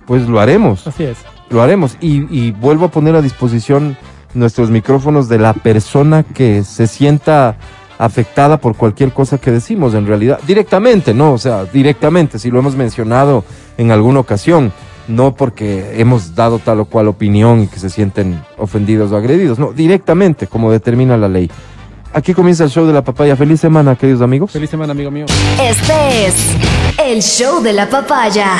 pues 0.05 0.27
lo 0.27 0.39
haremos, 0.41 0.85
Así 0.87 1.05
es. 1.05 1.17
lo 1.49 1.61
haremos. 1.61 1.95
Y, 2.01 2.27
y 2.29 2.51
vuelvo 2.51 2.85
a 2.85 2.91
poner 2.91 3.15
a 3.15 3.21
disposición 3.21 3.97
nuestros 4.33 4.69
micrófonos 4.69 5.29
de 5.29 5.39
la 5.39 5.53
persona 5.53 6.23
que 6.23 6.63
se 6.63 6.87
sienta 6.87 7.57
afectada 7.97 8.57
por 8.57 8.75
cualquier 8.75 9.11
cosa 9.11 9.37
que 9.37 9.51
decimos, 9.51 9.93
en 9.93 10.07
realidad, 10.07 10.39
directamente, 10.47 11.13
¿no? 11.13 11.33
O 11.33 11.37
sea, 11.37 11.65
directamente, 11.65 12.39
si 12.39 12.49
lo 12.49 12.59
hemos 12.59 12.75
mencionado 12.75 13.43
en 13.77 13.91
alguna 13.91 14.19
ocasión, 14.19 14.73
no 15.07 15.35
porque 15.35 15.99
hemos 15.99 16.33
dado 16.33 16.59
tal 16.59 16.79
o 16.79 16.85
cual 16.85 17.07
opinión 17.07 17.61
y 17.61 17.67
que 17.67 17.79
se 17.79 17.89
sienten 17.89 18.41
ofendidos 18.57 19.11
o 19.11 19.17
agredidos, 19.17 19.59
no, 19.59 19.71
directamente, 19.71 20.47
como 20.47 20.71
determina 20.71 21.15
la 21.17 21.27
ley. 21.27 21.51
Aquí 22.13 22.33
comienza 22.33 22.63
el 22.63 22.69
show 22.69 22.85
de 22.85 22.93
la 22.93 23.03
papaya. 23.03 23.35
Feliz 23.35 23.61
semana, 23.61 23.95
queridos 23.95 24.21
amigos. 24.21 24.51
Feliz 24.51 24.69
semana, 24.69 24.91
amigo 24.91 25.11
mío. 25.11 25.25
Este 25.61 26.25
es 26.25 26.35
el 26.97 27.21
show 27.21 27.61
de 27.61 27.71
la 27.71 27.89
papaya. 27.89 28.57